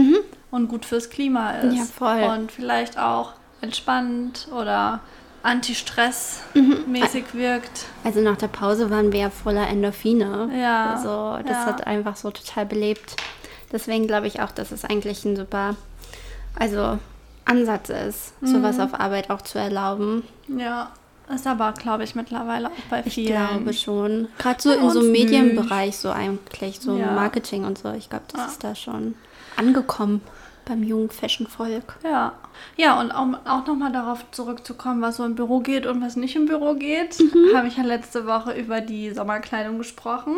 und 0.51 0.67
gut 0.67 0.85
fürs 0.85 1.09
Klima 1.09 1.51
ist. 1.51 1.75
Ja, 1.75 1.83
voll. 1.83 2.21
Und 2.23 2.51
vielleicht 2.51 2.99
auch 2.99 3.33
entspannt 3.61 4.47
oder 4.51 4.99
Anti-Stress-mäßig 5.43 7.33
wirkt. 7.33 7.85
Also 8.03 8.21
nach 8.21 8.37
der 8.37 8.47
Pause 8.47 8.89
waren 8.89 9.11
wir 9.11 9.19
ja 9.21 9.29
voller 9.29 9.67
Endorphine. 9.67 10.49
Ja, 10.59 10.93
Also 10.93 11.37
das 11.47 11.57
ja. 11.57 11.65
hat 11.65 11.87
einfach 11.87 12.15
so 12.15 12.31
total 12.31 12.65
belebt. 12.65 13.15
Deswegen 13.71 14.07
glaube 14.07 14.27
ich 14.27 14.41
auch, 14.41 14.51
dass 14.51 14.71
es 14.71 14.85
eigentlich 14.85 15.25
ein 15.25 15.35
super, 15.35 15.75
also 16.57 16.99
Ansatz 17.45 17.89
ist, 17.89 18.33
Mhm. 18.41 18.47
sowas 18.47 18.79
auf 18.79 18.99
Arbeit 18.99 19.29
auch 19.29 19.41
zu 19.41 19.59
erlauben. 19.59 20.23
Ja, 20.47 20.91
ist 21.33 21.47
aber, 21.47 21.71
glaube 21.73 22.03
ich, 22.03 22.15
mittlerweile 22.15 22.67
auch 22.67 22.71
bei 22.89 23.01
Ich 23.05 23.15
vielen. 23.15 23.27
glaube 23.35 23.73
schon. 23.73 24.27
Gerade 24.37 24.61
so 24.61 24.69
Bei 24.69 24.75
in 24.75 24.89
so 24.89 24.99
uns 24.99 25.09
Medienbereich, 25.09 25.97
so 25.97 26.09
eigentlich, 26.11 26.79
so 26.79 26.95
Ja. 26.97 27.11
Marketing 27.11 27.65
und 27.65 27.77
so. 27.77 27.91
Ich 27.93 28.09
glaube, 28.09 28.25
das 28.31 28.41
Ja. 28.41 28.47
ist 28.47 28.63
da 28.63 28.75
schon 28.75 29.15
angekommen. 29.57 30.21
beim 30.67 30.81
jungen 30.81 31.11
Fashion-Volk. 31.11 31.95
Ja. 32.03 32.33
Ja, 32.75 32.99
und 32.99 33.11
um 33.11 33.35
auch 33.45 33.67
nochmal 33.67 33.91
darauf 33.91 34.25
zurückzukommen, 34.31 34.99
was 34.99 35.17
so 35.17 35.23
im 35.23 35.35
Büro 35.35 35.59
geht 35.59 35.85
und 35.85 36.01
was 36.01 36.15
nicht 36.15 36.35
im 36.35 36.47
Büro 36.47 36.73
geht, 36.73 37.19
habe 37.53 37.67
ich 37.67 37.77
ja 37.77 37.83
letzte 37.83 38.25
Woche 38.25 38.53
über 38.53 38.81
die 38.81 39.11
Sommerkleidung 39.11 39.77
gesprochen. 39.77 40.37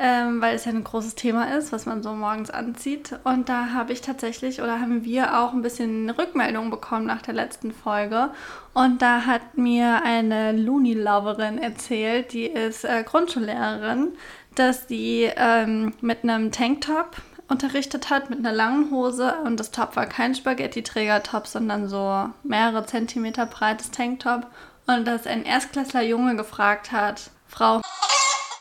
Ähm, 0.00 0.40
weil 0.40 0.54
es 0.54 0.64
ja 0.64 0.70
ein 0.70 0.84
großes 0.84 1.16
Thema 1.16 1.56
ist, 1.56 1.72
was 1.72 1.84
man 1.84 2.04
so 2.04 2.12
morgens 2.12 2.50
anzieht. 2.50 3.18
Und 3.24 3.48
da 3.48 3.70
habe 3.72 3.92
ich 3.92 4.00
tatsächlich 4.00 4.62
oder 4.62 4.80
haben 4.80 5.04
wir 5.04 5.40
auch 5.40 5.52
ein 5.52 5.62
bisschen 5.62 6.08
Rückmeldung 6.10 6.70
bekommen 6.70 7.06
nach 7.06 7.20
der 7.20 7.34
letzten 7.34 7.72
Folge. 7.72 8.30
Und 8.74 9.02
da 9.02 9.26
hat 9.26 9.58
mir 9.58 10.02
eine 10.04 10.52
Looney-Loverin 10.52 11.58
erzählt, 11.58 12.32
die 12.32 12.46
ist 12.46 12.84
äh, 12.84 13.02
Grundschullehrerin, 13.02 14.12
dass 14.54 14.86
sie 14.86 15.30
ähm, 15.36 15.92
mit 16.00 16.22
einem 16.22 16.52
Tanktop 16.52 17.16
unterrichtet 17.48 18.10
hat, 18.10 18.30
mit 18.30 18.38
einer 18.38 18.52
langen 18.52 18.92
Hose. 18.92 19.34
Und 19.44 19.58
das 19.58 19.72
Top 19.72 19.96
war 19.96 20.06
kein 20.06 20.34
Spaghetti-Träger-Top, 20.34 21.48
sondern 21.48 21.88
so 21.88 22.28
mehrere 22.44 22.86
Zentimeter 22.86 23.46
breites 23.46 23.90
Tanktop. 23.90 24.46
Und 24.86 25.06
dass 25.06 25.26
ein 25.26 25.44
Erstklässler 25.44 26.02
Junge 26.02 26.36
gefragt 26.36 26.92
hat, 26.92 27.30
Frau, 27.46 27.80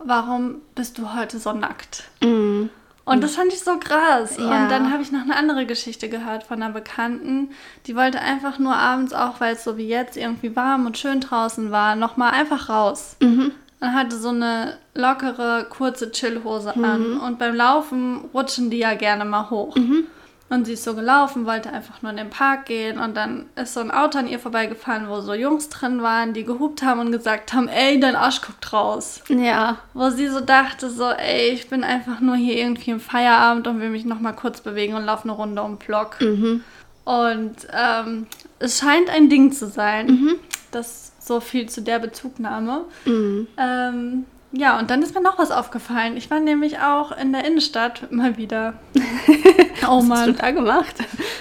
warum 0.04 0.56
bist 0.76 0.98
du 0.98 1.14
heute 1.14 1.40
so 1.40 1.54
nackt? 1.54 2.04
Mhm. 2.22 2.70
Und 3.06 3.24
das 3.24 3.36
fand 3.38 3.54
ich 3.54 3.62
so 3.62 3.78
krass. 3.80 4.36
Ja. 4.38 4.64
Und 4.64 4.70
dann 4.70 4.92
habe 4.92 5.02
ich 5.02 5.14
noch 5.14 5.22
eine 5.22 5.36
andere 5.38 5.66
Geschichte 5.66 6.10
gehört 6.10 6.44
von 6.44 6.62
einer 6.62 6.74
Bekannten, 6.74 7.52
die 7.86 7.96
wollte 7.96 8.20
einfach 8.20 8.60
nur 8.60 8.76
abends, 8.76 9.14
auch 9.14 9.40
weil 9.40 9.54
es 9.56 9.64
so 9.64 9.78
wie 9.78 9.88
jetzt 9.88 10.18
irgendwie 10.18 10.56
warm 10.58 10.86
und 10.86 10.98
schön 10.98 11.22
draußen 11.22 11.72
war, 11.72 11.96
nochmal 11.96 12.32
einfach 12.34 12.68
raus. 12.68 13.16
Mhm. 13.22 13.52
Und 13.80 13.94
hatte 13.94 14.18
so 14.18 14.30
eine 14.30 14.78
lockere, 14.94 15.68
kurze 15.70 16.12
Chillhose 16.12 16.74
Mhm. 16.76 16.84
an. 16.86 17.18
Und 17.20 17.40
beim 17.40 17.56
Laufen 17.56 18.26
rutschen 18.34 18.70
die 18.70 18.80
ja 18.80 18.94
gerne 18.96 19.24
mal 19.24 19.50
hoch. 19.52 19.76
Mhm. 19.78 20.06
Und 20.50 20.66
sie 20.66 20.74
ist 20.74 20.86
so 20.86 20.96
gelaufen, 20.96 21.46
wollte 21.46 21.72
einfach 21.72 22.02
nur 22.02 22.12
in 22.12 22.18
den 22.18 22.30
Park 22.30 22.68
gehen. 22.68 23.00
Und 23.00 23.18
dann 23.18 23.48
ist 23.56 23.74
so 23.74 23.82
ein 23.82 23.92
Auto 23.92 24.18
an 24.18 24.28
ihr 24.28 24.40
vorbeigefahren, 24.40 25.10
wo 25.10 25.20
so 25.20 25.34
Jungs 25.34 25.68
drin 25.68 26.02
waren, 26.02 26.34
die 26.34 26.46
gehupt 26.46 26.84
haben 26.84 27.02
und 27.02 27.12
gesagt 27.12 27.52
haben, 27.54 27.68
ey, 27.68 28.00
dein 28.00 28.16
Arsch 28.16 28.42
guckt 28.42 28.72
raus. 28.72 29.22
Ja. 29.28 29.80
Wo 29.94 30.10
sie 30.10 30.30
so 30.30 30.40
dachte, 30.40 30.90
so, 30.90 31.10
ey, 31.10 31.50
ich 31.50 31.70
bin 31.70 31.84
einfach 31.84 32.22
nur 32.22 32.38
hier 32.38 32.56
irgendwie 32.56 32.92
im 32.92 33.02
Feierabend 33.02 33.68
und 33.68 33.82
will 33.82 33.90
mich 33.90 34.06
nochmal 34.06 34.34
kurz 34.34 34.62
bewegen 34.62 34.94
und 34.94 35.06
laufe 35.06 35.24
eine 35.24 35.34
Runde 35.34 35.62
um 35.62 35.78
den 35.78 35.86
Block. 35.86 36.22
Mhm. 36.22 36.64
Und 37.04 37.56
ähm, 37.74 38.28
es 38.60 38.80
scheint 38.80 39.10
ein 39.10 39.30
Ding 39.30 39.52
zu 39.52 39.68
sein. 39.68 40.08
Mhm. 40.08 40.36
Das 40.72 41.12
so 41.20 41.42
viel 41.42 41.68
zu 41.68 41.82
der 41.82 42.00
Bezugnahme. 42.00 42.86
Mhm. 43.06 43.48
Ähm, 43.58 44.26
ja, 44.52 44.80
und 44.80 44.90
dann 44.90 45.02
ist 45.02 45.14
mir 45.14 45.22
noch 45.22 45.38
was 45.38 45.52
aufgefallen. 45.52 46.16
Ich 46.18 46.32
war 46.32 46.40
nämlich 46.40 46.80
auch 46.80 47.12
in 47.12 47.34
der 47.34 47.46
Innenstadt 47.46 48.12
mal 48.12 48.38
wieder. 48.38 48.76
oh 48.96 50.02
Was 50.02 50.10
hast 50.10 50.28
du 50.28 50.32
Mann. 50.32 50.36
da 50.38 50.52
gemacht? 50.52 50.96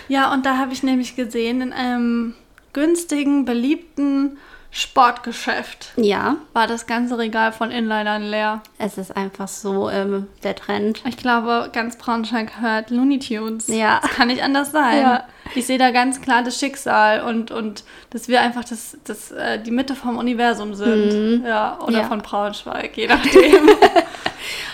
Ja, 0.08 0.32
und 0.32 0.44
da 0.44 0.58
habe 0.58 0.72
ich 0.72 0.82
nämlich 0.82 1.16
gesehen, 1.16 1.60
in 1.60 1.72
einem 1.72 2.34
günstigen, 2.72 3.44
beliebten 3.44 4.38
Sportgeschäft 4.76 5.92
Ja, 5.96 6.36
war 6.52 6.66
das 6.66 6.86
ganze 6.86 7.16
Regal 7.18 7.52
von 7.52 7.70
Inlinern 7.70 8.22
leer. 8.22 8.62
es 8.78 8.98
ist 8.98 9.16
einfach 9.16 9.48
so 9.48 9.88
ähm, 9.88 10.26
der 10.42 10.54
Trend. 10.54 11.02
Ich 11.06 11.16
glaube, 11.16 11.70
ganz 11.72 11.96
Braunschweig 11.96 12.60
hört 12.60 12.90
Looney 12.90 13.18
Tunes. 13.18 13.68
Ja. 13.68 14.00
Das 14.02 14.10
kann 14.12 14.28
nicht 14.28 14.42
anders 14.42 14.72
sein. 14.72 15.00
Ja. 15.00 15.24
Ich 15.54 15.66
sehe 15.66 15.78
da 15.78 15.90
ganz 15.92 16.20
klar 16.20 16.42
das 16.42 16.58
Schicksal 16.58 17.22
und, 17.22 17.50
und 17.50 17.84
dass 18.10 18.28
wir 18.28 18.40
einfach 18.40 18.64
das, 18.64 18.96
das, 19.04 19.30
äh, 19.32 19.58
die 19.62 19.70
Mitte 19.70 19.94
vom 19.94 20.18
Universum 20.18 20.74
sind. 20.74 21.44
Ja, 21.46 21.78
oder 21.80 21.90
Mhm. 21.92 21.96
Ja. 21.96 22.04
von 22.04 22.18
Braunschweig, 22.22 22.96
je 22.96 23.06
nachdem. 23.08 23.68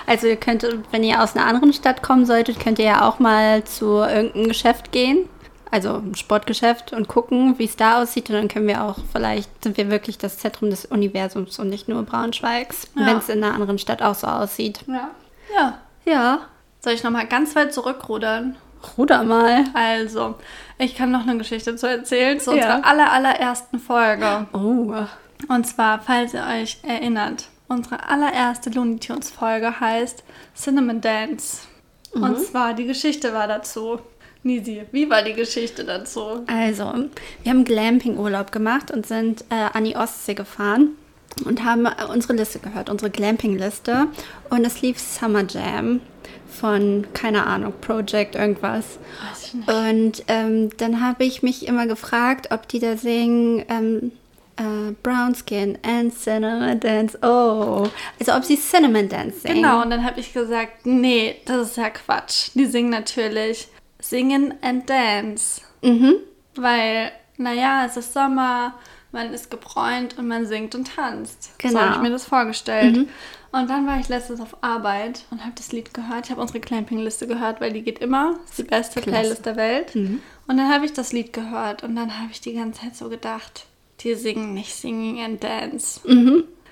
Also 0.06 0.26
ihr 0.26 0.36
könnt, 0.36 0.66
wenn 0.90 1.04
ihr 1.04 1.22
aus 1.22 1.36
einer 1.36 1.46
anderen 1.46 1.72
Stadt 1.72 2.02
kommen 2.02 2.26
solltet, 2.26 2.58
könnt 2.60 2.78
ihr 2.80 2.84
ja 2.86 3.08
auch 3.08 3.20
mal 3.20 3.62
zu 3.64 3.86
irgendeinem 4.00 4.48
Geschäft 4.48 4.90
gehen. 4.92 5.28
Also 5.72 5.96
ein 5.96 6.14
Sportgeschäft 6.14 6.92
und 6.92 7.08
gucken, 7.08 7.58
wie 7.58 7.64
es 7.64 7.74
da 7.76 8.00
aussieht. 8.02 8.28
Und 8.30 8.36
dann 8.36 8.48
können 8.48 8.66
wir 8.68 8.84
auch, 8.84 8.98
vielleicht 9.10 9.64
sind 9.64 9.76
wir 9.78 9.90
wirklich 9.90 10.18
das 10.18 10.36
Zentrum 10.38 10.68
des 10.70 10.84
Universums 10.84 11.58
und 11.58 11.70
nicht 11.70 11.88
nur 11.88 12.02
Braunschweigs, 12.04 12.88
Ja. 12.94 13.06
wenn 13.06 13.16
es 13.16 13.28
in 13.30 13.42
einer 13.42 13.54
anderen 13.54 13.78
Stadt 13.78 14.02
auch 14.02 14.14
so 14.14 14.26
aussieht. 14.28 14.80
ja. 14.86 15.10
Ja. 15.56 15.78
Ja, 16.04 16.38
Soll 16.80 16.92
ich 16.94 17.02
nochmal 17.04 17.26
ganz 17.26 17.54
weit 17.56 17.72
zurückrudern? 17.72 18.56
ruder 18.98 19.22
mal. 19.22 19.64
Also, 19.74 20.34
ich 20.78 20.94
kann 20.96 21.10
noch 21.12 21.22
eine 21.22 21.38
Geschichte 21.38 21.76
zu 21.76 21.88
erzählen 21.88 22.38
zu 22.40 22.50
Ja. 22.56 22.76
unserer 22.76 22.86
aller, 22.90 23.12
allerersten 23.12 23.78
Folge. 23.78 24.46
Oh, 24.52 24.92
Und 25.48 25.66
zwar, 25.66 26.00
falls 26.00 26.34
ihr 26.34 26.44
euch 26.44 26.78
erinnert, 26.82 27.48
unsere 27.68 28.08
allererste 28.08 28.70
Looney 28.70 28.98
Tunes 28.98 29.30
Folge 29.30 29.78
heißt 29.80 30.22
Cinnamon 30.56 31.00
Dance. 31.00 31.62
Und 32.12 32.38
zwar, 32.40 32.74
die 32.74 32.84
Geschichte 32.86 33.32
war 33.32 33.46
dazu. 33.46 34.00
Nisi, 34.44 34.82
wie 34.90 35.08
war 35.08 35.22
die 35.22 35.34
Geschichte 35.34 35.84
dazu? 35.84 36.42
Also, 36.46 36.92
wir 37.42 37.50
haben 37.50 37.64
Glamping-Urlaub 37.64 38.50
gemacht 38.50 38.90
und 38.90 39.06
sind 39.06 39.44
äh, 39.50 39.68
an 39.72 39.84
die 39.84 39.94
Ostsee 39.94 40.34
gefahren 40.34 40.96
und 41.44 41.64
haben 41.64 41.86
äh, 41.86 42.04
unsere 42.10 42.34
Liste 42.34 42.58
gehört, 42.58 42.90
unsere 42.90 43.10
Glamping-Liste. 43.10 44.08
Und 44.50 44.64
es 44.64 44.82
lief 44.82 44.98
Summer 44.98 45.44
Jam 45.48 46.00
von, 46.48 47.06
keine 47.14 47.46
Ahnung, 47.46 47.72
Project 47.80 48.34
irgendwas. 48.34 48.98
Weiß 49.30 49.46
ich 49.46 49.54
nicht. 49.54 49.68
Und 49.68 50.24
ähm, 50.28 50.70
dann 50.76 51.00
habe 51.00 51.24
ich 51.24 51.42
mich 51.42 51.66
immer 51.66 51.86
gefragt, 51.86 52.48
ob 52.50 52.66
die 52.68 52.80
da 52.80 52.96
singen 52.96 53.64
ähm, 53.68 54.12
äh, 54.56 54.92
Brown 55.02 55.34
Skin 55.34 55.78
and 55.82 56.12
Cinnamon 56.16 56.80
Dance. 56.80 57.18
Oh, 57.22 57.88
also 58.18 58.32
ob 58.32 58.44
sie 58.44 58.58
Cinnamon 58.58 59.08
Dance 59.08 59.40
singen. 59.40 59.62
Genau, 59.62 59.82
und 59.82 59.90
dann 59.90 60.04
habe 60.04 60.20
ich 60.20 60.32
gesagt, 60.32 60.84
nee, 60.84 61.36
das 61.44 61.68
ist 61.68 61.76
ja 61.76 61.90
Quatsch. 61.90 62.50
Die 62.54 62.66
singen 62.66 62.90
natürlich 62.90 63.68
Singen 64.02 64.54
and 64.62 64.88
Dance. 64.90 65.62
Mhm. 65.82 66.16
Weil, 66.56 67.12
naja, 67.38 67.86
es 67.86 67.96
ist 67.96 68.12
Sommer, 68.12 68.74
man 69.12 69.32
ist 69.32 69.50
gebräunt 69.50 70.18
und 70.18 70.28
man 70.28 70.44
singt 70.46 70.74
und 70.74 70.94
tanzt. 70.96 71.44
So 71.44 71.50
Genau. 71.68 71.80
habe 71.80 71.94
ich 71.96 72.00
mir 72.02 72.10
das 72.10 72.24
vorgestellt. 72.26 73.06
Und 73.52 73.68
dann 73.68 73.86
war 73.86 74.00
ich 74.00 74.08
letztens 74.08 74.40
auf 74.40 74.56
Arbeit 74.62 75.24
und 75.30 75.42
habe 75.42 75.52
das 75.54 75.72
Lied 75.72 75.92
gehört. 75.92 76.24
Ich 76.26 76.30
habe 76.30 76.40
unsere 76.40 76.60
Clamping-Liste 76.60 77.26
gehört, 77.26 77.60
weil 77.60 77.72
die 77.72 77.82
geht 77.82 77.98
immer. 77.98 78.38
Das 78.42 78.50
ist 78.50 78.58
die 78.58 78.62
beste 78.64 79.00
Klasse. 79.02 79.18
Playlist 79.20 79.46
der 79.46 79.56
Welt. 79.56 79.94
Und 79.94 80.20
dann 80.56 80.72
habe 80.72 80.84
ich 80.86 80.92
das 80.94 81.12
Lied 81.12 81.32
gehört 81.32 81.82
und 81.82 81.94
dann 81.96 82.18
habe 82.18 82.28
ich 82.32 82.40
die 82.40 82.54
ganze 82.54 82.80
Zeit 82.80 82.96
so 82.96 83.08
gedacht, 83.10 83.66
die 84.00 84.14
singen 84.14 84.54
nicht 84.54 84.74
Singing 84.74 85.20
and 85.22 85.44
Dance. 85.44 86.00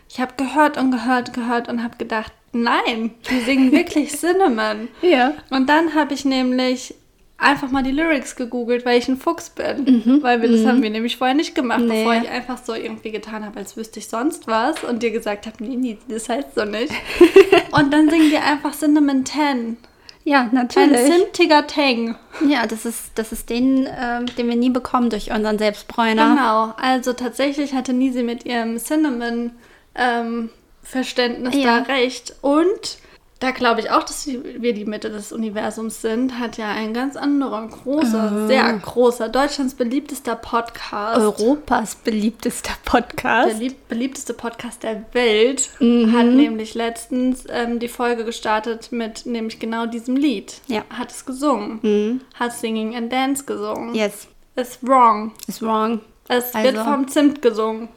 Ich 0.08 0.20
habe 0.20 0.32
gehört 0.36 0.76
und 0.78 0.90
gehört, 0.90 1.32
gehört 1.34 1.68
und 1.68 1.84
habe 1.84 1.96
gedacht, 1.98 2.32
nein, 2.52 3.12
die 3.30 3.40
singen 3.40 3.70
wirklich 3.72 4.10
Cinnamon. 4.16 4.88
Ja. 5.02 5.34
Und 5.50 5.68
dann 5.68 5.94
habe 5.94 6.14
ich 6.14 6.24
nämlich 6.24 6.94
einfach 7.40 7.70
mal 7.70 7.83
die 7.83 7.90
Lyrics 7.90 8.37
gegoogelt, 8.37 8.85
weil 8.85 8.98
ich 8.98 9.09
ein 9.09 9.16
Fuchs 9.16 9.50
bin. 9.50 10.20
Weil 10.22 10.42
wir 10.42 10.50
das 10.50 10.64
haben 10.66 10.83
wir 10.83 10.90
nämlich 10.90 11.16
vorher 11.16 11.35
nicht 11.37 11.55
gemacht, 11.55 11.81
Nee. 11.81 12.05
bevor 12.05 12.14
ich 12.22 12.29
einfach 12.29 12.59
so 12.62 12.74
irgendwie 12.74 13.11
getan 13.11 13.44
habe, 13.44 13.59
als 13.59 13.76
wüsste 13.76 13.98
ich 13.98 14.09
sonst 14.09 14.46
was 14.46 14.85
und 14.85 15.03
dir 15.03 15.11
gesagt 15.11 15.46
habe, 15.46 15.57
nee, 15.64 15.76
nee, 15.76 15.98
das 16.09 16.29
heißt 16.29 16.55
so 16.55 16.64
nicht. 16.64 16.92
und 17.72 17.92
dann 17.92 18.11
singen 18.11 18.31
die 18.31 18.37
einfach 18.38 18.74
Cinnamon 18.76 19.24
10. 19.24 19.76
Ja, 20.22 20.42
Ein 20.42 20.50
natürlich. 20.53 21.00
zimtiger 21.07 21.66
Tang. 21.66 22.14
Ja, 22.46 22.66
das 22.66 22.85
ist, 22.85 23.12
das 23.14 23.33
ist 23.33 23.48
den, 23.48 23.88
ähm, 23.98 24.26
den 24.37 24.48
wir 24.48 24.57
nie 24.57 24.68
bekommen 24.68 25.09
durch 25.09 25.31
unseren 25.33 25.59
Selbstbräuner. 25.59 26.35
Genau. 26.37 26.74
Also 26.76 27.14
tatsächlich 27.14 27.72
hatte 27.72 27.94
Nisi 27.94 28.22
mit 28.22 28.44
ihrem 28.44 28.76
Cinnamon 28.76 29.53
ähm, 29.94 30.50
Verständnis 30.83 31.55
Ja. 31.57 31.81
da 31.81 31.92
recht. 31.94 32.35
Und 32.42 32.98
da 33.40 33.50
glaube 33.53 33.81
ich 33.81 33.90
auch, 33.90 34.03
dass 34.05 34.26
wir 34.26 34.72
die 34.74 34.85
Mitte 34.85 35.11
des 35.11 35.33
Universums 35.33 36.00
sind, 36.03 36.38
hat 36.38 36.57
ja 36.59 36.68
ein 36.70 36.92
ganz 36.94 37.16
anderer, 37.16 37.66
großer, 37.66 38.46
sehr 38.46 38.72
großer, 38.74 39.29
Deutschlands 39.29 39.74
beliebtester 39.74 40.37
Podcast. 40.37 41.18
Europas 41.20 41.94
beliebtester 41.96 42.72
Der 42.85 42.90
Podcast. 42.90 43.59
lieb 43.59 43.88
beliebteste 43.88 44.35
Podcast 44.35 44.83
der 44.83 45.05
Welt 45.12 45.70
Mhm. 45.81 46.12
hat 46.16 46.26
nämlich 46.26 46.74
letztens 46.74 47.44
ähm, 47.50 47.79
die 47.79 47.88
Folge 47.88 48.24
gestartet 48.24 48.92
mit 48.92 49.26
nämlich 49.26 49.59
genau 49.59 49.87
diesem 49.87 50.16
Lied. 50.16 50.61
Ja. 50.68 50.83
Hat 50.90 51.11
es 51.11 51.24
gesungen. 51.26 51.79
Mhm. 51.83 52.20
Hat 52.38 52.53
Singing 52.53 52.94
and 52.94 53.11
Dance 53.12 53.44
gesungen. 53.44 53.94
Yes, 53.94 54.29
Ist 54.57 54.87
wrong. 54.87 55.33
is 55.48 55.62
wrong. 55.62 56.00
Es 56.29 56.55
wird 56.55 56.76
Also- 56.76 56.90
vom 56.90 57.09
Zimt 57.09 57.42
gesungen. 57.42 57.88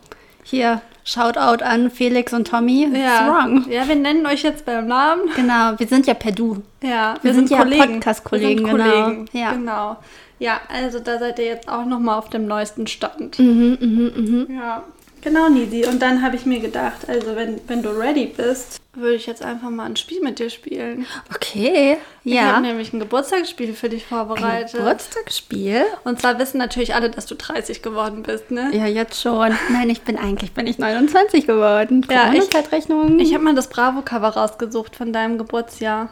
Hier, 0.43 0.81
Shoutout 1.05 1.63
an 1.63 1.89
Felix 1.91 2.31
und 2.33 2.47
Tommy. 2.47 2.87
Ja. 2.93 3.15
Is 3.15 3.27
wrong. 3.33 3.65
Ja, 3.69 3.87
wir 3.87 3.95
nennen 3.95 4.25
euch 4.25 4.43
jetzt 4.43 4.65
beim 4.65 4.87
Namen. 4.87 5.23
Genau, 5.35 5.73
wir 5.77 5.87
sind 5.87 6.07
ja 6.07 6.13
per 6.13 6.31
Du. 6.31 6.63
Ja, 6.81 7.15
Wir 7.21 7.33
sind 7.33 7.49
ja 7.49 7.63
Podcast-Kollegen, 7.65 8.65
Wir 8.65 8.71
sind 8.71 8.77
genau. 8.83 9.03
Kollegen, 9.03 9.25
Ja. 9.33 9.51
genau. 9.51 9.97
Ja, 10.39 10.59
also 10.69 10.99
da 10.99 11.19
seid 11.19 11.39
ihr 11.39 11.45
jetzt 11.45 11.69
auch 11.69 11.85
nochmal 11.85 12.17
auf 12.17 12.29
dem 12.29 12.47
neuesten 12.47 12.87
Stand. 12.87 13.37
Mhm, 13.39 13.77
mhm, 13.79 14.11
mhm. 14.15 14.47
Ja. 14.55 14.83
Genau, 15.23 15.47
Nisi. 15.47 15.85
Und 15.85 16.01
dann 16.01 16.21
habe 16.21 16.35
ich 16.35 16.45
mir 16.45 16.59
gedacht, 16.59 17.07
also 17.07 17.35
wenn, 17.35 17.61
wenn 17.67 17.81
du 17.81 17.89
ready 17.89 18.25
bist, 18.25 18.79
würde 18.93 19.15
ich 19.15 19.25
jetzt 19.25 19.41
einfach 19.43 19.69
mal 19.69 19.85
ein 19.85 19.95
Spiel 19.95 20.21
mit 20.21 20.37
dir 20.37 20.49
spielen. 20.49 21.05
Okay, 21.33 21.97
Ich 22.23 22.33
ja. 22.33 22.43
habe 22.53 22.61
nämlich 22.61 22.93
ein 22.93 22.99
Geburtstagsspiel 22.99 23.73
für 23.73 23.89
dich 23.89 24.05
vorbereitet. 24.05 24.73
Geburtstagsspiel? 24.73 25.83
Und 26.03 26.19
zwar 26.19 26.37
wissen 26.39 26.57
natürlich 26.57 26.93
alle, 26.93 27.09
dass 27.09 27.25
du 27.25 27.35
30 27.35 27.81
geworden 27.81 28.21
bist, 28.21 28.51
ne? 28.51 28.69
Ja, 28.73 28.85
jetzt 28.85 29.19
schon. 29.21 29.55
Nein, 29.69 29.89
ich 29.89 30.01
bin 30.01 30.17
eigentlich 30.17 30.51
bin 30.51 30.67
ich 30.67 30.77
29 30.77 31.47
geworden. 31.47 32.05
Ja, 32.11 32.25
ich- 32.33 32.39
Corona-Zeitrechnung. 32.41 33.17
Ich 33.19 33.33
habe 33.33 33.43
mal 33.45 33.55
das 33.55 33.69
Bravo-Cover 33.69 34.29
rausgesucht 34.29 34.95
von 34.95 35.13
deinem 35.13 35.37
Geburtsjahr 35.37 36.09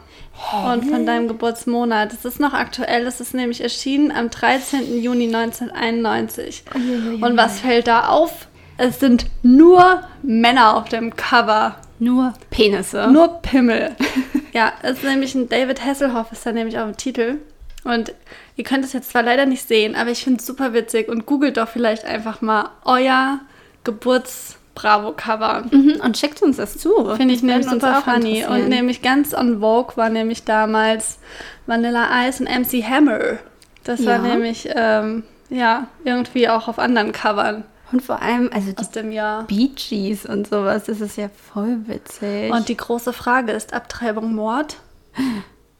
und 0.72 0.86
von 0.86 1.04
deinem 1.06 1.28
Geburtsmonat. 1.28 2.12
Es 2.14 2.24
ist 2.24 2.40
noch 2.40 2.54
aktuell, 2.54 3.06
es 3.06 3.20
ist 3.20 3.34
nämlich 3.34 3.60
erschienen 3.60 4.10
am 4.10 4.30
13. 4.30 5.00
Juni 5.02 5.26
1991. 5.26 6.64
Uiuiui. 6.74 7.22
Und 7.22 7.36
was 7.36 7.60
fällt 7.60 7.86
da 7.86 8.08
auf? 8.08 8.48
Es 8.84 8.98
sind 8.98 9.26
nur 9.44 10.02
Männer 10.22 10.76
auf 10.76 10.88
dem 10.88 11.14
Cover. 11.14 11.76
nur 12.00 12.32
Penisse. 12.50 13.06
Nur 13.12 13.40
Pimmel. 13.42 13.94
ja, 14.52 14.72
es 14.82 14.98
ist 14.98 15.04
nämlich 15.04 15.36
ein 15.36 15.48
David 15.48 15.84
Hasselhoff, 15.84 16.32
ist 16.32 16.44
da 16.44 16.50
nämlich 16.50 16.76
auf 16.78 16.86
dem 16.90 16.96
Titel. 16.96 17.36
Und 17.84 18.12
ihr 18.56 18.64
könnt 18.64 18.84
es 18.84 18.92
jetzt 18.92 19.10
zwar 19.10 19.22
leider 19.22 19.46
nicht 19.46 19.68
sehen, 19.68 19.94
aber 19.94 20.10
ich 20.10 20.24
finde 20.24 20.40
es 20.40 20.46
super 20.46 20.72
witzig 20.72 21.08
und 21.08 21.26
googelt 21.26 21.58
doch 21.58 21.68
vielleicht 21.68 22.04
einfach 22.04 22.40
mal 22.40 22.70
euer 22.84 23.38
Geburts-Bravo-Cover. 23.84 25.64
Mhm, 25.70 26.00
und 26.02 26.18
schickt 26.18 26.42
uns 26.42 26.56
das 26.56 26.76
zu. 26.76 26.90
Finde 27.16 27.34
ich 27.34 27.40
Das 27.40 27.42
nämlich 27.42 27.68
super 27.68 27.98
auch 27.98 28.02
funny. 28.04 28.44
Und 28.44 28.68
nämlich 28.68 29.02
ganz 29.02 29.32
on 29.34 29.60
Vogue 29.60 29.96
war 29.96 30.08
nämlich 30.08 30.44
damals 30.44 31.18
Vanilla 31.66 32.26
Ice 32.26 32.42
und 32.42 32.48
MC 32.50 32.82
Hammer. 32.84 33.38
Das 33.84 34.04
war 34.04 34.14
Ja. 34.16 34.22
nämlich, 34.22 34.68
ähm, 34.74 35.22
ja, 35.50 35.86
irgendwie 36.04 36.48
auch 36.48 36.68
auf 36.68 36.78
anderen 36.78 37.12
Covern 37.12 37.64
Und 37.92 38.00
vor 38.02 38.22
allem, 38.22 38.50
also 38.52 38.72
die 38.72 38.78
aus 38.78 38.90
dem 38.90 39.12
Jahr. 39.12 39.44
Bee 39.44 39.68
Gees 39.68 40.24
und 40.26 40.48
sowas, 40.48 40.84
das 40.84 41.00
ist 41.00 41.16
ja 41.18 41.28
voll 41.28 41.78
witzig. 41.86 42.50
Und 42.50 42.68
die 42.68 42.76
große 42.76 43.12
Frage 43.12 43.52
ist 43.52 43.74
Abtreibung 43.74 44.34
Mord? 44.34 44.76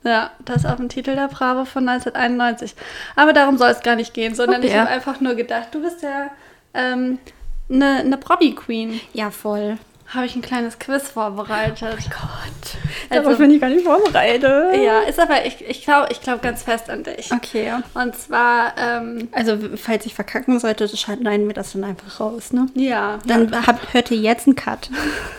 Ja, 0.05 0.31
das 0.45 0.59
ist 0.59 0.67
auf 0.67 0.77
dem 0.77 0.89
Titel 0.89 1.15
der 1.15 1.29
Bravo 1.29 1.65
von 1.65 1.89
1991. 1.89 2.75
Aber 3.17 3.33
darum 3.33 3.57
soll 3.57 3.71
es 3.71 3.81
gar 3.83 3.97
nicht 3.97 4.13
gehen, 4.15 4.35
sondern 4.35 4.59
Okay. 4.61 4.69
ich 4.69 4.77
habe 4.77 4.91
einfach 4.91 5.21
nur 5.21 5.35
gedacht, 5.35 5.69
du 5.73 5.81
bist 5.81 6.03
ja 6.03 6.31
ähm, 6.75 7.19
eine, 7.71 8.01
eine 8.01 8.17
Promi-Queen. 8.19 9.01
ja, 9.15 9.31
voll. 9.31 9.79
Habe 10.15 10.27
ich 10.27 10.37
ein 10.37 10.43
kleines 10.43 10.79
Quiz 10.79 11.09
vorbereitet. 11.09 11.97
Gott. 12.11 12.77
Also- 13.09 13.23
Darauf 13.23 13.39
bin 13.39 13.51
ich 13.51 13.61
gar 13.61 13.71
nicht 13.71 13.85
vorbereitet. 13.85 14.83
Ja, 14.83 15.01
ist 15.01 15.19
aber, 15.19 15.47
ich, 15.47 15.65
ich 15.67 15.85
glaube 15.85 16.09
ich 16.11 16.21
glaub 16.21 16.43
ganz 16.43 16.63
fest 16.63 16.91
an 16.91 17.03
dich. 17.03 17.31
Okay. 17.33 17.73
Und 17.95 18.15
zwar, 18.17 18.75
ähm, 18.77 19.29
Also, 19.33 19.57
falls 19.77 20.05
ich 20.07 20.15
verkacken 20.15 20.61
sollte, 20.61 20.87
schneiden 20.89 21.47
wir 21.47 21.55
das 21.55 21.73
dann 21.73 21.85
einfach 21.85 22.21
raus, 22.21 22.53
ne? 22.53 22.67
ja, 22.75 23.19
Dann 23.27 23.67
habt, 23.67 23.95
hört 23.95 24.11
ihr 24.11 24.19
jetzt 24.19 24.47
einen 24.47 24.57
Cut. 24.57 24.91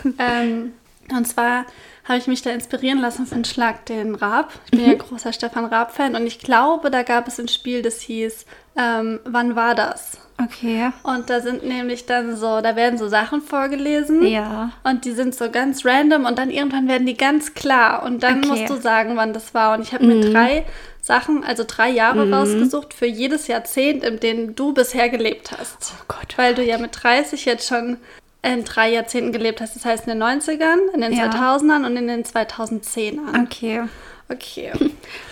ähm, 0.18 0.72
und 1.10 1.26
zwar 1.28 1.66
habe 2.04 2.18
ich 2.18 2.26
mich 2.26 2.42
da 2.42 2.50
inspirieren 2.50 3.00
lassen 3.00 3.26
von 3.26 3.44
Schlag 3.44 3.86
den 3.86 4.14
Raab. 4.14 4.52
Ich 4.66 4.70
bin 4.72 4.86
ja 4.86 4.94
großer 4.94 5.32
Stefan 5.32 5.64
Raab-Fan 5.64 6.14
und 6.16 6.26
ich 6.26 6.38
glaube, 6.38 6.90
da 6.90 7.02
gab 7.02 7.28
es 7.28 7.38
ein 7.40 7.48
Spiel, 7.48 7.82
das 7.82 8.00
hieß 8.00 8.44
ähm, 8.76 9.20
Wann 9.24 9.54
war 9.56 9.74
das? 9.74 10.18
Okay. 10.42 10.90
Und 11.04 11.30
da 11.30 11.40
sind 11.40 11.64
nämlich 11.64 12.06
dann 12.06 12.36
so, 12.36 12.60
da 12.60 12.74
werden 12.74 12.98
so 12.98 13.06
Sachen 13.06 13.40
vorgelesen. 13.40 14.26
Ja. 14.26 14.72
Und 14.82 15.04
die 15.04 15.12
sind 15.12 15.32
so 15.34 15.48
ganz 15.48 15.84
random 15.86 16.24
und 16.24 16.38
dann 16.38 16.50
irgendwann 16.50 16.88
werden 16.88 17.06
die 17.06 17.16
ganz 17.16 17.54
klar. 17.54 18.02
Und 18.02 18.24
dann 18.24 18.38
Okay. 18.38 18.48
musst 18.48 18.68
du 18.68 18.74
sagen, 18.74 19.16
wann 19.16 19.32
das 19.32 19.54
war. 19.54 19.76
Und 19.76 19.82
ich 19.82 19.92
habe 19.94 20.04
mir 20.04 20.32
drei 20.32 20.66
Sachen, 21.00 21.44
also 21.44 21.62
drei 21.64 21.88
Jahre 21.90 22.28
rausgesucht 22.32 22.94
für 22.94 23.06
jedes 23.06 23.46
Jahrzehnt, 23.46 24.02
in 24.02 24.18
dem 24.18 24.56
du 24.56 24.74
bisher 24.74 25.08
gelebt 25.08 25.52
hast. 25.56 25.94
Oh 26.00 26.04
Gott. 26.08 26.34
Weil 26.36 26.56
du 26.56 26.64
ja 26.64 26.78
mit 26.78 26.98
30 27.00 27.44
jetzt 27.44 27.68
schon 27.68 27.98
in 28.44 28.64
drei 28.64 28.90
Jahrzehnten 28.92 29.32
gelebt 29.32 29.60
hast. 29.60 29.74
Das 29.76 29.84
heißt 29.84 30.06
in 30.06 30.18
den 30.18 30.22
90ern, 30.22 30.92
in 30.94 31.00
den 31.00 31.12
Ja. 31.12 31.30
2000ern 31.30 31.84
und 31.86 31.96
in 31.96 32.06
den 32.08 32.24
2010ern. 32.24 33.42
Okay. 33.44 33.82
Okay. 34.30 34.72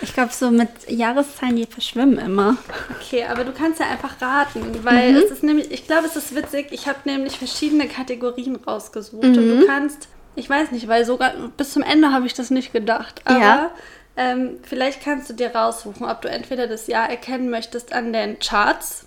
Ich 0.03 0.13
glaube, 0.13 0.31
so 0.31 0.51
mit 0.51 0.69
Jahreszahlen, 0.87 1.55
die 1.55 1.65
verschwimmen 1.65 2.19
immer. 2.19 2.57
Okay, 2.99 3.25
aber 3.25 3.43
du 3.43 3.51
kannst 3.51 3.79
ja 3.79 3.87
einfach 3.87 4.21
raten, 4.21 4.61
weil 4.83 5.15
es 5.15 5.31
ist 5.31 5.43
nämlich, 5.43 5.71
ich 5.71 5.87
glaube, 5.87 6.05
es 6.05 6.15
ist 6.15 6.35
witzig. 6.35 6.67
Ich 6.69 6.87
habe 6.87 6.99
nämlich 7.05 7.37
verschiedene 7.39 7.87
Kategorien 7.87 8.55
rausgesucht 8.55 9.23
und 9.23 9.35
du 9.35 9.65
kannst, 9.65 10.09
ich 10.35 10.47
weiß 10.47 10.71
nicht, 10.71 10.87
weil 10.87 11.05
sogar 11.05 11.33
bis 11.57 11.71
zum 11.73 11.81
Ende 11.81 12.11
habe 12.11 12.27
ich 12.27 12.35
das 12.35 12.51
nicht 12.51 12.71
gedacht, 12.71 13.21
aber 13.25 13.39
Ja. 13.39 13.71
Ähm, 14.15 14.57
vielleicht 14.63 15.03
kannst 15.03 15.29
du 15.29 15.33
dir 15.33 15.55
raussuchen, 15.55 16.05
ob 16.05 16.21
du 16.21 16.29
entweder 16.29 16.67
das 16.67 16.87
Jahr 16.87 17.09
erkennen 17.09 17.49
möchtest 17.49 17.93
an 17.93 18.13
den 18.13 18.37
Charts, 18.39 19.05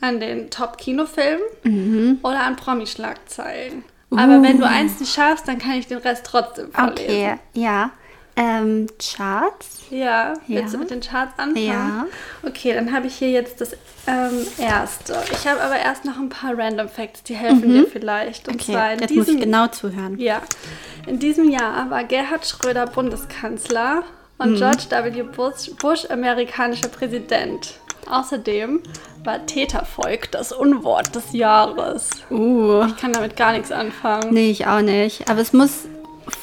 an 0.00 0.20
den 0.20 0.50
Top-Kinofilmen 0.50 2.18
oder 2.22 2.40
an 2.44 2.56
Promi-Schlagzeilen. 2.56 3.84
Aber 4.10 4.42
wenn 4.42 4.58
du 4.58 4.66
eins 4.66 5.00
nicht 5.00 5.12
schaffst, 5.14 5.46
dann 5.48 5.58
kann 5.58 5.72
ich 5.72 5.86
den 5.86 5.98
Rest 5.98 6.24
trotzdem 6.24 6.72
vorlesen. 6.72 7.04
Okay, 7.04 7.34
ja. 7.54 7.90
Ähm, 8.36 8.86
Charts. 9.00 9.80
Ja, 9.90 10.34
willst 10.46 10.66
Ja. 10.66 10.70
du 10.70 10.78
mit 10.78 10.90
den 10.90 11.00
Charts 11.00 11.36
anfangen? 11.38 11.66
Ja. 11.66 12.06
Okay, 12.46 12.72
dann 12.72 12.92
habe 12.92 13.08
ich 13.08 13.16
hier 13.16 13.30
jetzt 13.32 13.60
das 13.60 13.72
ähm, 14.06 14.46
erste. 14.58 15.16
Ich 15.32 15.46
habe 15.46 15.60
aber 15.60 15.76
erst 15.76 16.04
noch 16.04 16.16
ein 16.18 16.28
paar 16.28 16.56
Random 16.56 16.88
Facts, 16.88 17.24
die 17.24 17.34
helfen 17.34 17.68
dir 17.68 17.86
vielleicht. 17.88 18.46
Und 18.46 18.54
Mhm. 18.54 18.60
Okay, 18.60 18.72
zwar 18.72 18.92
in 18.92 19.00
jetzt 19.00 19.10
muss 19.14 19.26
ich 19.28 19.34
diesem, 19.34 19.40
genau 19.40 19.66
zuhören. 19.66 20.18
ja, 20.20 20.40
in 21.08 21.18
diesem 21.18 21.50
Jahr 21.50 21.90
war 21.90 22.04
Gerhard 22.04 22.46
Schröder 22.46 22.86
Bundeskanzler 22.86 24.04
und 24.38 24.52
Mhm. 24.52 24.56
George 24.56 24.84
W. 24.90 25.22
Bush, 25.22 25.70
Bush 25.80 26.04
amerikanischer 26.10 26.88
Präsident. 26.88 27.74
Außerdem 28.10 28.82
war 29.24 29.44
Tätervolk 29.44 30.30
das 30.30 30.52
Unwort 30.52 31.14
des 31.14 31.32
Jahres. 31.32 32.08
Uh. 32.30 32.84
Ich 32.86 32.96
kann 32.96 33.12
damit 33.12 33.36
gar 33.36 33.52
nichts 33.52 33.70
anfangen. 33.70 34.32
Nee, 34.32 34.50
ich 34.50 34.66
auch 34.66 34.80
nicht. 34.80 35.28
Aber 35.28 35.40
es 35.40 35.52
muss 35.52 35.84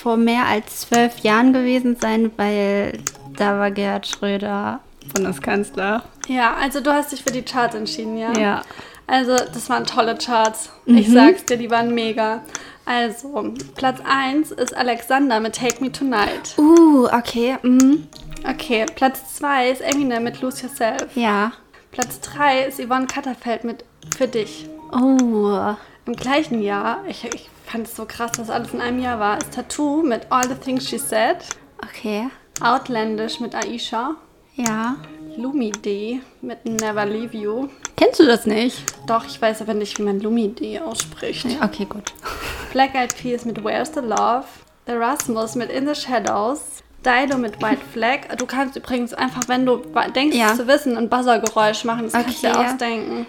vor 0.01 0.17
mehr 0.17 0.45
als 0.45 0.81
zwölf 0.81 1.19
Jahren 1.19 1.53
gewesen 1.53 1.95
sein, 1.99 2.31
weil 2.38 2.99
da 3.38 3.58
war 3.58 3.71
Gerhard 3.71 4.05
Schröder 4.08 4.79
Bundeskanzler. 5.13 6.03
Ja, 6.27 6.55
also 6.62 6.81
du 6.81 6.91
hast 6.91 7.12
dich 7.12 7.23
für 7.23 7.31
die 7.31 7.43
Charts 7.43 7.75
entschieden, 7.75 8.17
ja? 8.17 8.34
Ja. 8.38 8.62
Also, 9.08 9.36
das 9.36 9.70
waren 9.70 9.86
tolle 9.86 10.18
Charts. 10.18 10.70
Mhm. 10.86 10.98
Ich 10.98 11.12
sag's 11.12 11.46
dir, 11.46 11.58
die 11.58 11.70
waren 11.70 11.94
mega. 11.94 12.44
Also, 12.86 13.54
Platz 13.76 14.00
1 14.04 14.52
ist 14.52 14.76
Alexander 14.76 15.39
mit 15.39 15.56
Take 15.56 15.84
Me 15.84 15.91
Tonight. 15.91 16.58
Uh, 16.58 17.08
okay. 17.08 17.58
Mhm. 17.63 18.08
Okay, 18.48 18.86
Platz 18.96 19.36
2 19.36 19.72
ist 19.72 19.82
Eminem 19.82 20.24
mit 20.24 20.41
Lose 20.41 20.63
Yourself. 20.63 21.15
Ja. 21.15 21.54
Platz 21.91 22.20
3 22.22 22.65
ist 22.65 22.80
Yvonne 22.80 23.08
Katterfeld 23.08 23.63
mit 23.63 23.84
Für 24.15 24.28
dich. 24.28 24.68
Oh. 24.91 25.76
Im 26.06 26.13
gleichen 26.15 26.62
Jahr, 26.62 27.04
ich, 27.08 27.26
ich 27.26 27.50
fand 27.65 27.88
es 27.88 27.96
so 27.96 28.06
krass, 28.06 28.34
dass 28.34 28.52
alles 28.52 28.74
in 28.74 28.82
einem 28.82 29.00
Jahr 29.00 29.20
war, 29.20 29.38
ist 29.39 29.54
Tattoo 29.54 30.04
mit 30.04 30.28
All 30.30 30.48
the 30.48 30.56
Things 30.56 30.88
She 30.88 31.00
Said. 31.00 31.38
Okay. 31.84 32.28
Outlandish 32.62 33.39
mit 33.39 33.56
Aisha. 33.56 34.15
Ja. 34.54 34.96
Lumi 35.38 35.71
D 35.71 36.21
mit 36.41 36.65
Never 36.65 37.06
Leave 37.06 37.36
You. 37.38 37.67
Kennst 37.95 38.19
du 38.19 38.26
das 38.26 38.45
nicht? 38.45 38.78
Doch, 39.08 39.26
ich 39.26 39.41
weiß 39.41 39.62
aber 39.62 39.74
nicht, 39.74 39.98
wie 40.00 40.04
man 40.04 40.19
Lumi 40.19 40.50
D 40.50 40.80
ausspricht. 40.80 41.45
Okay, 41.62 41.86
gut. 41.86 42.13
Black 42.74 42.95
Eyed 42.95 43.15
Peas 43.17 43.45
mit 43.45 43.63
Where's 43.63 43.91
the 43.93 44.02
Love, 44.02 44.45
Erasmus 44.86 45.56
mit 45.56 45.69
In 45.71 45.88
the 45.88 45.95
Shadows, 45.95 46.84
Dido 47.06 47.38
mit 47.38 47.62
White 47.62 47.82
Flag. 47.93 48.36
Du 48.38 48.45
kannst 48.45 48.76
übrigens 48.76 49.13
einfach, 49.13 49.41
wenn 49.48 49.65
du 49.65 49.78
denkst 50.15 50.36
Ja. 50.38 50.54
zu 50.56 50.67
wissen, 50.67 50.98
ein 50.98 51.10
Buzzergeräusch 51.10 51.84
machen. 51.86 52.04
Das 52.06 52.13
kannst 52.13 52.43
du 52.43 52.48
Okay, 52.48 52.56
dir 52.58 52.62
ja. 52.63 52.71
ausdenken. 52.74 53.26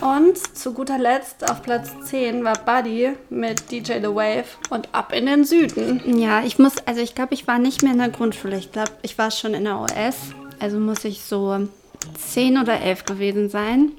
Und 0.00 0.38
zu 0.56 0.72
guter 0.72 0.96
Letzt 0.96 1.50
auf 1.50 1.62
Platz 1.62 1.90
10 2.04 2.44
war 2.44 2.54
Buddy 2.64 3.10
mit 3.28 3.70
DJ 3.70 3.94
The 4.00 4.04
Wave 4.14 4.44
und 4.70 4.88
Ab 4.92 5.12
in 5.12 5.26
den 5.26 5.44
Süden. 5.44 6.18
Ja, 6.18 6.42
ich 6.44 6.58
muss, 6.58 6.76
also 6.86 7.02
ich 7.02 7.14
glaube, 7.14 7.34
ich 7.34 7.46
war 7.46 7.58
nicht 7.58 7.82
mehr 7.82 7.92
in 7.92 7.98
der 7.98 8.08
Grundschule. 8.08 8.56
Ich 8.56 8.72
glaube, 8.72 8.92
ich 9.02 9.18
war 9.18 9.30
schon 9.30 9.52
in 9.52 9.64
der 9.64 9.78
OS. 9.80 10.16
Also 10.64 10.78
muss 10.78 11.04
ich 11.04 11.20
so 11.20 11.68
10 12.16 12.56
oder 12.56 12.80
11 12.80 13.04
gewesen 13.04 13.50
sein. 13.50 13.92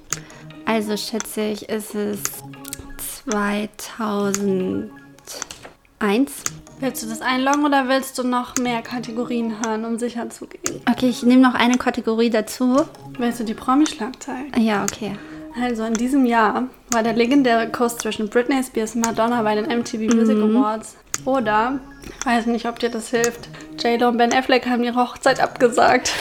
Also 0.66 0.98
schätze 0.98 1.42
ich, 1.42 1.70
ist 1.70 1.94
es 1.94 2.18
2001. 3.28 4.90
Willst 6.80 7.04
du 7.04 7.08
das 7.08 7.22
einloggen 7.22 7.66
oder 7.68 7.88
willst 7.88 8.18
du 8.18 8.24
noch 8.24 8.56
mehr 8.56 8.82
Kategorien 8.82 9.58
hören, 9.64 9.86
um 9.86 10.00
sicher 10.00 10.28
zu 10.32 10.48
gehen? 10.48 10.82
Okay, 10.92 11.10
ich 11.10 11.22
nehme 11.22 11.44
noch 11.44 11.54
eine 11.54 11.78
Kategorie 11.78 12.32
dazu. 12.32 12.84
Willst 13.20 13.40
du 13.42 13.44
die 13.44 13.54
Promi-Schlagzeilen? 13.54 14.52
Ja, 14.58 14.86
okay. 14.86 15.16
Also 15.62 15.84
in 15.84 15.94
diesem 15.94 16.26
Jahr 16.26 16.64
war 16.90 17.04
der 17.04 17.14
legendäre 17.14 17.70
Kuss 17.70 17.96
zwischen 17.98 18.28
Britney 18.28 18.64
Spears 18.64 18.96
und 18.96 19.06
Madonna 19.06 19.44
bei 19.44 19.54
den 19.54 19.66
MTV 19.66 20.16
Music 20.16 20.38
Awards. 20.38 20.98
Oder, 21.26 21.80
weiß 22.24 22.48
nicht, 22.48 22.66
ob 22.66 22.80
dir 22.80 22.90
das 22.90 23.12
hilft, 23.12 23.50
J-Lo 23.84 24.08
und 24.08 24.18
Ben 24.18 24.34
Affleck 24.34 24.66
haben 24.66 24.84
ihre 24.84 24.96
Hochzeit 24.96 25.40
abgesagt. 25.40 26.12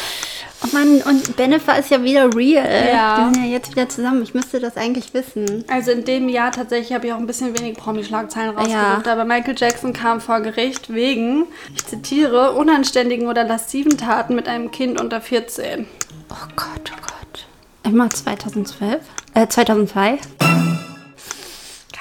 Oh 0.64 0.68
Mann, 0.72 1.02
und 1.02 1.36
Bennifer 1.36 1.78
ist 1.78 1.90
ja 1.90 2.02
wieder 2.02 2.34
real. 2.34 2.88
Ja. 2.92 3.16
Die 3.28 3.34
sind 3.34 3.44
ja 3.44 3.50
jetzt 3.50 3.70
wieder 3.72 3.88
zusammen. 3.88 4.22
Ich 4.22 4.34
müsste 4.34 4.60
das 4.60 4.76
eigentlich 4.76 5.12
wissen. 5.12 5.64
Also 5.68 5.90
in 5.90 6.04
dem 6.04 6.28
Jahr 6.28 6.52
tatsächlich 6.52 6.92
habe 6.92 7.06
ich 7.06 7.12
auch 7.12 7.18
ein 7.18 7.26
bisschen 7.26 7.58
wenig 7.58 7.76
Promi-Schlagzeilen 7.76 8.50
rausgesucht. 8.56 9.06
Ja. 9.06 9.12
Aber 9.12 9.24
Michael 9.24 9.54
Jackson 9.56 9.92
kam 9.92 10.20
vor 10.20 10.40
Gericht 10.40 10.92
wegen, 10.92 11.46
ich 11.74 11.84
zitiere, 11.86 12.52
unanständigen 12.52 13.28
oder 13.28 13.44
lassiven 13.44 13.98
Taten 13.98 14.34
mit 14.34 14.48
einem 14.48 14.70
Kind 14.70 15.00
unter 15.00 15.20
14. 15.20 15.86
Oh 16.30 16.34
Gott, 16.56 16.92
oh 16.92 17.00
Gott. 17.00 17.46
Immer 17.84 18.08
2012? 18.08 19.00
Äh, 19.34 19.48
2002? 19.48 20.18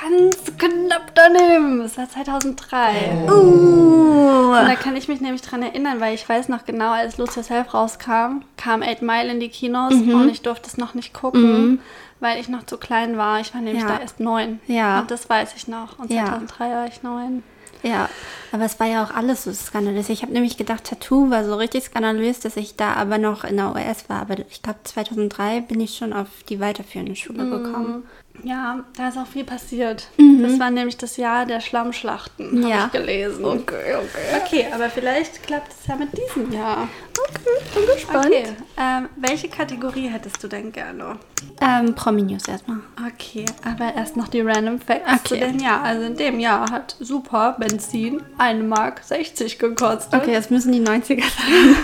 Ganz 0.09 0.35
knapp 0.57 1.13
daneben. 1.15 1.81
Es 1.81 1.97
war 1.97 2.09
2003. 2.09 3.27
Uh. 3.29 4.49
Und 4.49 4.67
da 4.67 4.75
kann 4.75 4.95
ich 4.95 5.07
mich 5.07 5.21
nämlich 5.21 5.41
dran 5.41 5.63
erinnern, 5.63 5.99
weil 5.99 6.13
ich 6.13 6.27
weiß 6.27 6.49
noch 6.49 6.65
genau, 6.65 6.91
als 6.91 7.17
Lose 7.17 7.35
Yourself 7.37 7.73
rauskam, 7.73 8.43
kam 8.57 8.81
Eight 8.81 9.01
Mile 9.01 9.31
in 9.31 9.39
die 9.39 9.49
Kinos 9.49 9.93
Mhm. 9.93 10.13
und 10.21 10.29
ich 10.29 10.41
durfte 10.41 10.67
es 10.69 10.77
noch 10.77 10.93
nicht 10.93 11.13
gucken, 11.13 11.79
weil 12.19 12.39
ich 12.39 12.49
noch 12.49 12.65
zu 12.65 12.77
klein 12.77 13.17
war. 13.17 13.39
Ich 13.39 13.53
war 13.53 13.61
nämlich 13.61 13.83
Ja. 13.83 13.89
da 13.89 13.99
erst 13.99 14.19
neun. 14.19 14.59
Ja. 14.67 14.99
Und 15.01 15.11
das 15.11 15.29
weiß 15.29 15.53
ich 15.55 15.67
noch. 15.67 15.99
Und 15.99 16.11
Ja. 16.11 16.25
2003 16.25 16.69
war 16.71 16.87
ich 16.87 17.03
neun. 17.03 17.43
Ja, 17.81 18.07
aber 18.53 18.63
es 18.63 18.79
war 18.79 18.87
ja 18.87 19.03
auch 19.03 19.13
alles 19.13 19.43
so 19.43 19.51
skandalös. 19.51 20.07
Ich 20.07 20.21
habe 20.21 20.31
nämlich 20.31 20.55
gedacht, 20.55 20.85
Tattoo 20.85 21.29
war 21.29 21.43
so 21.43 21.55
richtig 21.55 21.83
skandalös, 21.83 22.39
dass 22.39 22.55
ich 22.55 22.77
da 22.77 22.93
aber 22.93 23.17
noch 23.17 23.43
in 23.43 23.57
der 23.57 23.71
OS 23.75 24.07
war. 24.07 24.21
Aber 24.21 24.35
ich 24.39 24.61
glaube, 24.61 24.79
2003 24.85 25.59
bin 25.59 25.81
ich 25.81 25.97
schon 25.97 26.13
auf 26.13 26.27
die 26.47 26.61
weiterführende 26.61 27.17
Schule 27.17 27.43
gekommen. 27.49 28.03
Ja, 28.43 28.83
da 28.97 29.09
ist 29.09 29.17
auch 29.17 29.27
viel 29.27 29.43
passiert. 29.43 30.07
Das 30.41 30.59
war 30.59 30.71
nämlich 30.71 30.97
das 30.97 31.17
Jahr 31.17 31.45
der 31.45 31.61
Schlammschlachten, 31.61 32.47
habe 32.47 32.57
Mhm. 32.57 32.67
Ja. 32.67 32.85
ich 32.87 32.91
gelesen. 32.91 33.45
Okay, 33.45 33.95
okay. 33.95 34.41
Okay, 34.43 34.67
aber 34.73 34.89
vielleicht 34.89 35.43
klappt 35.43 35.71
es 35.71 35.87
ja 35.87 35.95
mit 35.95 36.09
diesem 36.17 36.51
Jahr. 36.51 36.87
Okay, 37.29 37.61
bin 37.75 37.85
gespannt. 37.95 38.25
Okay, 38.25 38.43
ähm, 38.77 39.07
welche 39.15 39.47
Kategorie 39.47 40.07
hättest 40.09 40.43
du 40.43 40.47
denn 40.47 40.71
gerne? 40.71 41.17
Ähm, 41.61 41.93
Promi-News 41.95 42.47
erstmal. 42.47 42.79
Okay, 43.07 43.45
aber 43.63 43.93
erst 43.95 44.17
noch 44.17 44.27
die 44.27 44.41
Random 44.41 44.79
Facts 44.81 45.23
zu 45.25 45.35
Okay. 45.35 45.47
dem 45.51 45.59
Jahr. 45.59 45.81
Also 45.83 46.03
in 46.05 46.17
dem 46.17 46.39
Jahr 46.39 46.69
hat 46.71 46.95
Super 46.99 47.55
Benzin 47.59 48.21
1 48.39 48.63
Mark 48.67 49.01
60 49.05 49.59
gekostet. 49.59 50.13
Okay, 50.19 50.33
das 50.33 50.49
müssen 50.49 50.71
die 50.73 50.81
90er 50.81 51.21
sein. 51.23 51.75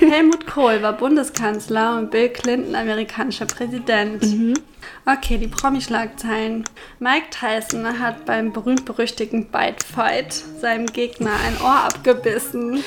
Helmut 0.10 0.46
Kohl 0.46 0.82
war 0.82 0.94
Bundeskanzler 0.94 1.98
und 1.98 2.10
Bill 2.10 2.30
Clinton 2.30 2.74
amerikanischer 2.74 3.46
Präsident. 3.46 4.24
Okay, 5.06 5.38
die 5.38 5.48
Promi-Schlagzeilen. 5.48 6.64
Mike 6.98 7.28
Tyson 7.30 7.98
hat 7.98 8.24
beim 8.26 8.52
berühmt-berüchtigten 8.52 9.46
Bite 9.46 9.84
Fight 9.84 10.32
seinem 10.32 10.86
Gegner 10.86 11.32
ein 11.46 11.60
Ohr 11.62 11.84
abgebissen. 11.84 12.82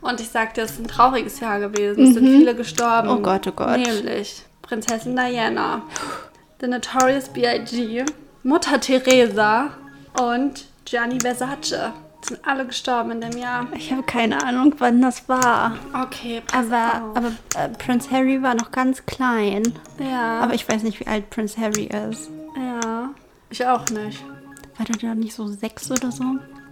Und 0.00 0.20
ich 0.20 0.28
sagte, 0.28 0.60
es 0.60 0.72
ist 0.72 0.80
ein 0.80 0.88
trauriges 0.88 1.40
Jahr 1.40 1.60
gewesen. 1.60 2.08
Es 2.08 2.14
sind 2.14 2.26
viele 2.26 2.54
gestorben. 2.54 3.08
Oh 3.08 3.18
Gott, 3.20 3.46
oh 3.46 3.52
Gott. 3.52 3.78
Nämlich 3.78 4.42
Prinzessin 4.62 5.16
Diana, 5.16 5.82
The 6.60 6.68
Notorious 6.68 7.28
B.I.G., 7.30 8.04
Mutter 8.42 8.80
Teresa 8.80 9.70
und 10.20 10.66
Gianni 10.84 11.18
Versace. 11.20 11.92
Sind 12.26 12.40
alle 12.46 12.66
gestorben 12.66 13.10
in 13.10 13.20
dem 13.20 13.36
Jahr. 13.36 13.66
Ich 13.76 13.92
habe 13.92 14.02
keine 14.02 14.42
Ahnung, 14.42 14.74
wann 14.78 15.02
das 15.02 15.28
war. 15.28 15.76
Okay, 16.04 16.40
Aber, 16.54 17.10
auf. 17.10 17.16
aber 17.16 17.32
äh, 17.56 17.68
Prince 17.76 18.10
Harry 18.10 18.42
war 18.42 18.54
noch 18.54 18.70
ganz 18.70 19.04
klein. 19.04 19.62
ja. 19.98 20.40
Aber 20.40 20.54
ich 20.54 20.66
weiß 20.66 20.82
nicht, 20.84 21.00
wie 21.00 21.06
alt 21.06 21.28
Prince 21.28 21.60
Harry 21.60 21.84
ist. 22.10 22.30
Ja, 22.56 23.10
ich 23.50 23.66
auch 23.66 23.84
nicht. 23.90 24.24
War 24.78 24.86
der 24.86 24.96
da 25.10 25.14
nicht 25.14 25.34
so 25.34 25.46
sechs 25.48 25.90
oder 25.90 26.10
so? 26.10 26.24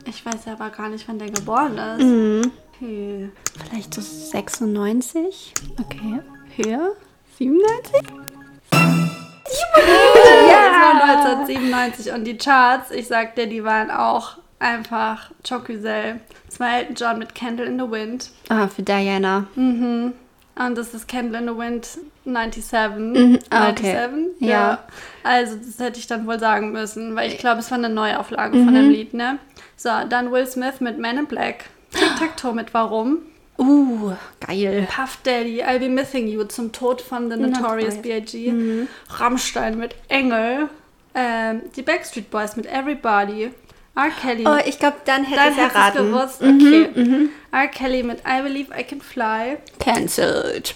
Ich 0.07 0.25
weiß 0.25 0.49
aber 0.49 0.71
gar 0.71 0.89
nicht, 0.89 1.07
wann 1.07 1.19
der 1.19 1.31
geboren 1.31 1.77
ist. 1.77 2.03
Mhm. 2.05 2.51
Okay. 2.75 3.31
Vielleicht 3.69 3.93
so 3.95 4.01
96? 4.01 5.53
Okay. 5.79 6.21
Höher? 6.57 6.93
97? 7.39 8.03
Ja, 8.73 10.59
das 10.69 10.81
war 10.81 11.03
1997 11.05 12.13
und 12.13 12.25
die 12.25 12.39
Charts, 12.39 12.91
ich 12.91 13.07
sag 13.07 13.35
dir, 13.37 13.47
die 13.47 13.63
waren 13.65 13.91
auch 13.91 14.39
einfach 14.63 15.31
Chocusel. 15.47 16.21
Zwei 16.49 16.81
Elton 16.81 16.95
John 16.95 17.19
mit 17.19 17.35
Candle 17.35 17.67
in 17.67 17.79
the 17.79 17.91
Wind. 17.91 18.31
Ah, 18.49 18.69
für 18.69 18.83
Diana. 18.83 19.47
Mhm. 19.55 20.13
Und 20.55 20.77
das 20.77 20.95
ist 20.95 21.09
Candle 21.09 21.39
in 21.39 21.49
the 21.49 21.57
Wind 21.57 21.87
97. 22.25 23.01
Mhm, 23.01 23.39
ah, 23.51 23.71
okay. 23.71 23.93
97? 23.93 24.49
Ja. 24.49 24.79
Also, 25.25 25.57
das 25.57 25.79
hätte 25.79 25.99
ich 25.99 26.07
dann 26.07 26.27
wohl 26.27 26.39
sagen 26.39 26.73
müssen, 26.73 27.17
weil 27.17 27.31
ich 27.31 27.39
glaube, 27.39 27.61
es 27.61 27.71
war 27.71 27.79
eine 27.79 27.89
Neuauflage 27.89 28.63
von 28.65 28.75
dem 28.75 28.91
Lied, 28.91 29.15
ne? 29.15 29.39
So, 29.77 29.91
dann 30.09 30.31
Will 30.31 30.47
Smith 30.47 30.81
mit 30.81 30.99
Man 30.99 31.19
in 31.19 31.27
Black. 31.27 31.65
Tic-Tac-Toe 31.93 32.55
mit 32.55 32.73
Warum? 32.75 33.19
Uh, 33.59 34.13
geil. 34.41 34.89
Puff 34.95 35.19
Daddy, 35.23 35.63
I'll 35.63 35.79
Be 35.79 35.89
Missing 35.89 36.29
You 36.29 36.45
zum 36.45 36.73
Tod 36.73 37.01
von 37.01 37.31
The 37.31 37.37
Notorious. 37.37 37.97
B.I.G. 37.97 38.87
Rammstein 39.09 39.79
mit 39.79 39.95
Engel. 40.09 40.69
Ähm, 41.15 41.63
die 41.77 41.83
Backstreet 41.83 42.31
Boys 42.31 42.57
mit 42.57 42.67
Everybody. 42.67 43.51
R. 43.95 44.11
Kelly. 44.11 44.45
Oh, 44.47 44.57
ich 44.67 44.79
glaube, 44.79 44.97
dann 45.05 45.25
hätte 45.25 45.37
Dann 45.37 45.53
ich 45.53 45.59
es 45.59 45.75
erraten. 45.75 46.11
Mhm, 46.11 46.13
gewusst. 46.13 46.43
Okay. 46.43 47.29
R. 47.53 47.69
Kelly 47.69 48.03
mit 48.03 48.21
I 48.21 48.43
Believe 48.43 48.73
I 48.79 48.85
Can 48.85 49.01
Fly. 49.01 49.59
Cancelled. 49.79 50.75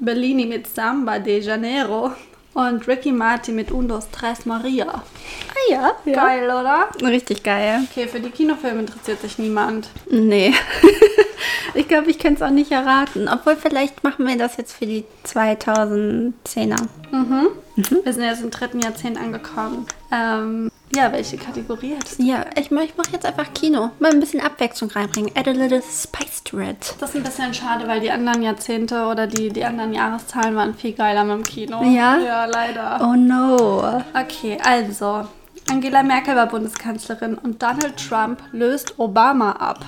Bellini 0.00 0.46
mit 0.46 0.66
Samba 0.74 1.18
de 1.18 1.40
Janeiro. 1.40 2.12
Und 2.54 2.88
Ricky 2.88 3.12
Martin 3.12 3.54
mit 3.54 3.70
Undos 3.70 4.08
Tres 4.10 4.44
Maria. 4.46 4.86
Ah 4.88 5.70
ja, 5.70 5.92
Geil, 6.04 6.44
oder? 6.44 6.88
Richtig 7.02 7.42
geil. 7.44 7.86
Okay, 7.88 8.08
für 8.08 8.18
die 8.18 8.30
Kinofilme 8.30 8.80
interessiert 8.80 9.20
sich 9.20 9.38
niemand. 9.38 9.90
Nee. 10.10 10.54
ich 11.74 11.86
glaube, 11.86 12.10
ich 12.10 12.18
könnte 12.18 12.42
es 12.42 12.48
auch 12.48 12.52
nicht 12.52 12.72
erraten. 12.72 13.28
Obwohl, 13.28 13.54
vielleicht 13.54 14.02
machen 14.02 14.26
wir 14.26 14.36
das 14.36 14.56
jetzt 14.56 14.72
für 14.76 14.86
die 14.86 15.04
2010er. 15.24 16.88
Wir 18.02 18.12
sind 18.12 18.24
jetzt 18.24 18.42
im 18.42 18.50
dritten 18.50 18.80
Jahrzehnt 18.80 19.18
angekommen. 19.18 19.86
Ähm, 20.10 20.70
ja, 20.94 21.12
welche 21.12 21.36
Kategorie 21.36 21.94
hättest 21.94 22.18
du? 22.18 22.22
Ja, 22.22 22.46
ich, 22.58 22.70
mach- 22.70 22.82
ich 22.82 22.96
mache 22.96 23.10
jetzt 23.12 23.26
einfach 23.26 23.52
Kino. 23.52 23.90
Mal 23.98 24.10
ein 24.12 24.20
bisschen 24.20 24.40
Abwechslung 24.40 24.90
reinbringen. 24.90 25.30
Add 25.36 25.50
a 25.50 25.52
little 25.52 25.82
spice 25.82 26.42
to 26.44 26.58
it. 26.60 26.94
Das 26.98 27.10
ist 27.10 27.16
ein 27.16 27.22
bisschen 27.22 27.52
schade, 27.52 27.86
weil 27.86 28.00
die 28.00 28.10
anderen 28.10 28.42
Jahrzehnte 28.42 29.04
oder 29.06 29.26
die, 29.26 29.50
die 29.50 29.64
anderen 29.64 29.92
Jahreszahlen 29.92 30.56
waren 30.56 30.74
viel 30.74 30.92
geiler 30.92 31.24
mit 31.24 31.36
dem 31.36 31.42
Kino. 31.44 31.82
Ja? 31.82 32.16
Ja, 32.18 32.44
leider. 32.46 33.00
Oh 33.02 33.14
no. 33.14 34.02
Okay, 34.18 34.56
also. 34.64 35.26
Angela 35.70 36.02
Merkel 36.02 36.34
war 36.34 36.46
Bundeskanzlerin 36.46 37.34
und 37.36 37.62
Donald 37.62 37.94
Trump 37.98 38.42
löst 38.52 38.98
Obama 38.98 39.52
ab. 39.52 39.84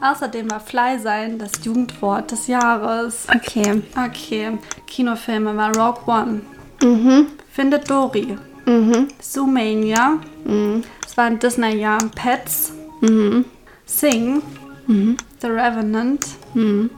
Außerdem 0.00 0.50
war 0.50 0.60
Fly 0.60 0.98
sein 0.98 1.38
das 1.38 1.52
Jugendwort 1.62 2.30
des 2.30 2.46
Jahres. 2.46 3.26
Okay. 3.28 3.82
Okay, 4.06 4.56
Kinofilme 4.86 5.54
war 5.54 5.76
Rogue 5.76 6.00
One. 6.06 6.40
Mhm. 6.82 7.26
Findet 7.52 7.90
Dory. 7.90 8.38
Mhm. 8.66 9.08
Zoomania. 9.20 10.18
Mhm. 10.44 10.84
Es 11.06 11.16
war 11.16 11.24
ein 11.24 11.38
Disney-Jahr. 11.38 11.98
Pets. 12.14 12.72
Mhm. 13.00 13.44
Sing. 13.86 14.42
Mhm. 14.86 15.16
The 15.40 15.46
Revenant. 15.48 16.26
Mhm. 16.54 16.90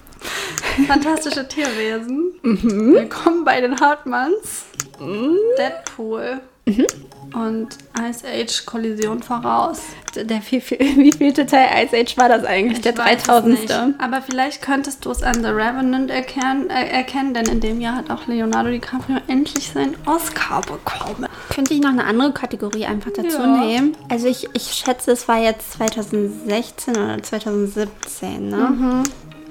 Fantastische 0.86 1.46
Tierwesen. 1.48 2.34
Mhm. 2.42 2.94
Willkommen 2.94 3.44
bei 3.44 3.60
den 3.60 3.78
Hartmanns. 3.80 4.64
Deadpool. 5.58 6.40
Und 7.36 7.68
Ice 8.00 8.24
Age 8.26 8.64
Kollision 8.64 9.22
voraus. 9.22 9.82
Der 10.14 10.40
viel, 10.40 10.62
viel, 10.62 10.78
wie 10.96 11.12
vielte 11.12 11.44
Teil 11.44 11.84
Ice 11.84 11.94
Age 11.94 12.16
war 12.16 12.30
das 12.30 12.44
eigentlich? 12.44 12.80
der 12.80 12.92
Ich 12.94 12.98
es 12.98 13.24
3000. 13.24 13.60
nicht. 13.60 13.74
Aber 13.98 14.22
vielleicht 14.22 14.62
könntest 14.62 15.04
du 15.04 15.10
es 15.10 15.22
an 15.22 15.34
The 15.42 15.50
Revenant 15.50 16.10
erkennen, 16.10 16.70
äh, 16.70 16.88
erkennen, 16.88 17.34
denn 17.34 17.44
in 17.46 17.60
dem 17.60 17.78
Jahr 17.82 17.96
hat 17.96 18.10
auch 18.10 18.26
Leonardo 18.26 18.70
DiCaprio 18.70 19.18
endlich 19.28 19.68
seinen 19.70 19.96
Oscar 20.06 20.62
bekommen. 20.62 21.26
Könnte 21.54 21.74
ich 21.74 21.80
noch 21.80 21.90
eine 21.90 22.04
andere 22.04 22.32
Kategorie 22.32 22.86
einfach 22.86 23.10
dazu 23.14 23.36
Ja. 23.38 23.46
nehmen? 23.46 23.94
Also 24.08 24.28
ich, 24.28 24.48
ich 24.54 24.72
schätze, 24.72 25.12
es 25.12 25.28
war 25.28 25.38
jetzt 25.38 25.72
2016 25.74 26.96
oder 26.96 27.22
2017, 27.22 28.48
ne? 28.48 28.56
Mhm. 28.56 29.02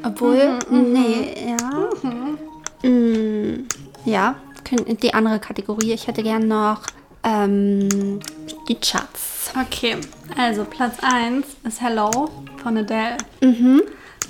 Obwohl, 0.04 0.58
nee, 0.72 1.36
ja. 1.48 2.90
Mm, 2.90 3.68
ja, 4.06 4.36
die 5.04 5.14
andere 5.14 5.40
Kategorie. 5.40 5.94
Ich 5.94 6.08
hätte 6.08 6.24
gern 6.24 6.48
noch 6.48 6.82
ähm, 7.26 8.20
die 8.70 8.76
Charts. 8.76 9.52
Okay, 9.60 9.98
also 10.38 10.64
Platz 10.64 10.98
1 11.02 11.46
ist 11.66 11.82
Hello 11.82 12.30
von 12.62 12.78
Adele. 12.78 13.18
Mhm. 13.42 13.82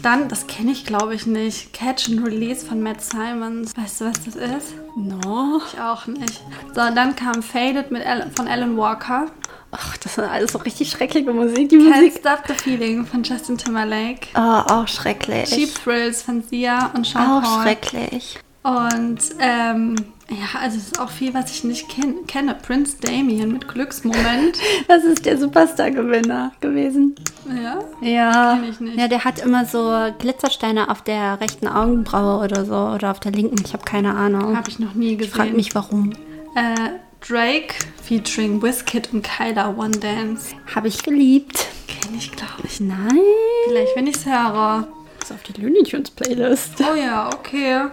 Dann, 0.01 0.27
das 0.27 0.45
kenne 0.47 0.71
ich 0.71 0.85
glaube 0.85 1.15
ich 1.15 1.25
nicht, 1.25 1.73
Catch 1.73 2.09
and 2.09 2.25
Release 2.25 2.65
von 2.65 2.81
Matt 2.81 3.01
Simons. 3.01 3.71
Weißt 3.77 4.01
du, 4.01 4.05
was 4.05 4.23
das 4.25 4.35
ist? 4.35 4.73
No. 4.95 5.61
Ich 5.71 5.79
auch 5.79 6.05
nicht. 6.07 6.41
So, 6.69 6.81
dann 6.93 7.15
kam 7.15 7.41
Faded 7.41 7.91
mit 7.91 8.05
Alan, 8.05 8.31
von 8.31 8.47
Alan 8.47 8.77
Walker. 8.77 9.27
Ach, 9.71 9.97
das 9.97 10.17
ist 10.17 10.23
alles 10.23 10.51
so 10.53 10.59
richtig 10.59 10.89
schreckliche 10.89 11.31
Musik, 11.33 11.69
die 11.69 11.77
Can't 11.77 11.95
Musik. 11.95 12.17
Stop 12.19 12.43
the 12.47 12.53
Feeling 12.53 13.05
von 13.05 13.23
Justin 13.23 13.57
Timberlake. 13.57 14.27
Oh, 14.35 14.39
auch 14.39 14.87
schrecklich. 14.87 15.49
Cheap 15.49 15.83
Thrills 15.83 16.21
von 16.21 16.43
Sia 16.43 16.91
und 16.95 17.05
Sean 17.05 17.29
auch 17.29 17.41
Paul. 17.41 17.63
schrecklich. 17.63 18.39
Und 18.63 19.19
ähm, 19.39 19.95
ja, 20.29 20.59
also 20.59 20.77
es 20.77 20.85
ist 20.87 20.99
auch 20.99 21.09
viel, 21.09 21.33
was 21.33 21.51
ich 21.51 21.63
nicht 21.63 21.87
ken 21.89 22.25
kenne. 22.27 22.55
Prince 22.55 22.97
Damien 23.01 23.51
mit 23.51 23.67
Glücksmoment. 23.67 24.57
Das 24.87 25.03
ist 25.03 25.25
der 25.25 25.37
Superstar-Gewinner 25.37 26.51
gewesen. 26.61 27.15
ja. 27.61 27.79
Ja. 28.01 28.55
Kenn 28.59 28.69
ich 28.71 28.79
nicht. 28.79 28.97
Ja, 28.99 29.07
der 29.07 29.23
hat 29.23 29.39
immer 29.39 29.65
so 29.65 29.93
Glitzersteine 30.19 30.89
auf 30.89 31.01
der 31.03 31.39
rechten 31.41 31.67
Augenbraue 31.67 32.43
oder 32.43 32.65
so 32.65 32.75
oder 32.95 33.11
auf 33.11 33.19
der 33.19 33.31
linken. 33.31 33.63
Ich 33.65 33.73
habe 33.73 33.83
keine 33.85 34.13
Ahnung. 34.15 34.55
Habe 34.57 34.69
ich 34.69 34.79
noch 34.79 34.93
nie 34.93 35.13
Ich 35.13 35.29
frage 35.29 35.49
gesehen. 35.51 35.55
mich, 35.57 35.75
warum. 35.75 36.11
Äh, 36.55 36.91
Drake 37.27 37.73
featuring 38.03 38.61
Wizkid 38.61 39.09
und 39.13 39.23
Kyla 39.23 39.69
One 39.77 39.97
Dance. 39.97 40.55
Habe 40.75 40.87
ich 40.87 41.01
geliebt. 41.03 41.67
Kenne 41.87 42.17
ich, 42.17 42.31
glaube 42.31 42.61
ich. 42.63 42.79
Nein. 42.79 43.19
Vielleicht, 43.67 43.95
wenn 43.95 44.07
ich 44.07 44.15
es 44.17 44.25
höre. 44.25 44.87
Ist 45.21 45.31
auf 45.31 45.41
die 45.43 45.59
Looney 45.59 45.83
Tunes 45.83 46.11
Playlist. 46.11 46.73
Oh 46.81 46.95
ja, 46.95 47.27
okay. 47.33 47.85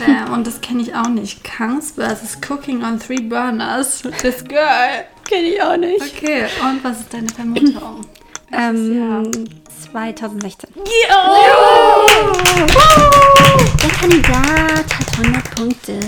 Äh, 0.00 0.30
und 0.32 0.46
das 0.46 0.60
kenne 0.60 0.82
ich 0.82 0.94
auch 0.94 1.08
nicht. 1.08 1.42
Kangs 1.44 1.92
vs. 1.92 2.38
Cooking 2.48 2.84
on 2.84 2.98
Three 3.00 3.20
Burners. 3.20 4.02
This 4.22 4.44
Girl. 4.44 5.04
Kenne 5.28 5.48
ich 5.48 5.62
auch 5.62 5.76
nicht. 5.76 6.00
Okay, 6.00 6.46
und 6.62 6.82
was 6.84 7.00
ist 7.00 7.12
deine 7.12 7.28
Vermutung? 7.28 8.06
Ähm, 8.52 9.44
2016. 9.92 10.70
Ja! 11.10 12.06
Der 13.82 13.90
Kandidat 13.90 14.98
hat 14.98 15.18
100 15.18 15.54
Punkte. 15.54 16.00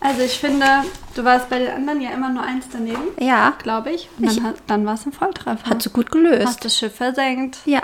Also 0.00 0.22
ich 0.22 0.38
finde, 0.38 0.66
du 1.14 1.24
warst 1.24 1.48
bei 1.48 1.58
den 1.58 1.70
anderen 1.72 2.00
ja 2.00 2.10
immer 2.10 2.28
nur 2.30 2.42
eins 2.42 2.66
daneben, 2.72 3.00
Ja, 3.18 3.54
glaube 3.62 3.90
ich. 3.90 4.08
Und 4.18 4.26
dann, 4.36 4.44
hat- 4.44 4.54
dann 4.66 4.86
war 4.86 4.94
es 4.94 5.06
ein 5.06 5.12
Volltreffer. 5.12 5.68
hat 5.70 5.82
so 5.82 5.90
gut 5.90 6.10
gelöst. 6.10 6.46
Hast 6.46 6.64
das 6.64 6.76
Schiff 6.76 6.94
versenkt. 6.94 7.58
Ja. 7.64 7.80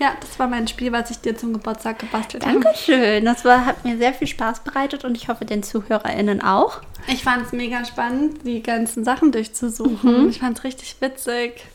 Ja, 0.00 0.14
das 0.20 0.38
war 0.38 0.48
mein 0.48 0.66
Spiel, 0.66 0.92
was 0.92 1.10
ich 1.10 1.18
dir 1.20 1.36
zum 1.36 1.52
Geburtstag 1.52 1.98
gebastelt 1.98 2.46
habe. 2.46 2.60
Dankeschön. 2.60 3.24
Das 3.24 3.44
war, 3.44 3.66
hat 3.66 3.84
mir 3.84 3.98
sehr 3.98 4.14
viel 4.14 4.26
Spaß 4.26 4.60
bereitet 4.60 5.04
und 5.04 5.14
ich 5.16 5.28
hoffe 5.28 5.44
den 5.44 5.62
ZuhörerInnen 5.62 6.40
auch. 6.42 6.80
Ich 7.06 7.22
fand 7.22 7.44
es 7.46 7.52
mega 7.52 7.84
spannend, 7.84 8.46
die 8.46 8.62
ganzen 8.62 9.04
Sachen 9.04 9.30
durchzusuchen. 9.30 10.30
Ich 10.30 10.40
fand 10.40 10.56
es 10.58 10.64
richtig 10.64 10.96
witzig. 11.00 11.66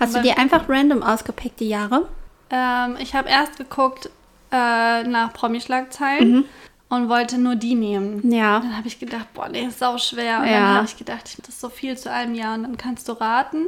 Hast 0.00 0.14
du 0.14 0.18
Aber- 0.18 0.26
dir 0.28 0.36
einfach 0.38 0.68
random 0.68 1.02
ausgepickt 1.04 1.60
die 1.60 1.68
Jahre? 1.68 2.08
Ähm, 2.50 2.96
ich 2.98 3.14
habe 3.14 3.28
erst 3.28 3.56
geguckt 3.56 4.10
äh, 4.50 5.02
nach 5.04 5.32
Promi-Schlagzeilen 5.32 6.44
und 6.88 7.08
wollte 7.08 7.38
nur 7.38 7.54
die 7.56 7.74
nehmen. 7.76 8.30
Ja. 8.32 8.58
Dann 8.60 8.76
habe 8.76 8.88
ich 8.88 8.98
gedacht, 8.98 9.32
boah, 9.34 9.48
nee, 9.48 9.64
ist 9.66 9.78
sau 9.78 9.96
schwer. 9.98 10.40
Und 10.40 10.46
Ja. 10.46 10.52
dann 10.60 10.74
habe 10.76 10.86
ich 10.86 10.96
gedacht, 10.96 11.38
das 11.38 11.48
ist 11.48 11.60
so 11.60 11.68
viel 11.68 11.96
zu 11.96 12.10
einem 12.10 12.34
Jahr 12.34 12.54
und 12.54 12.64
dann 12.64 12.76
kannst 12.76 13.08
du 13.08 13.12
raten. 13.12 13.66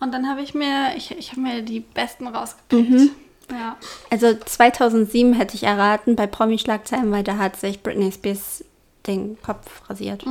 Und 0.00 0.12
dann 0.12 0.28
habe 0.28 0.42
ich 0.42 0.54
mir, 0.54 0.94
ich, 0.96 1.10
ich 1.16 1.30
habe 1.30 1.40
mir 1.40 1.62
die 1.62 1.80
besten 1.80 2.26
rausgepickt. 2.28 3.10
Ja. 3.50 3.76
Also 4.10 4.34
2007 4.34 5.32
hätte 5.32 5.54
ich 5.54 5.64
erraten 5.64 6.16
bei 6.16 6.26
Promi-Schlagzeilen, 6.26 7.10
weil 7.12 7.22
da 7.24 7.38
hat 7.38 7.56
sich 7.56 7.82
Britney 7.82 8.12
Spears 8.12 8.64
den 9.06 9.40
Kopf 9.40 9.88
rasiert. 9.88 10.24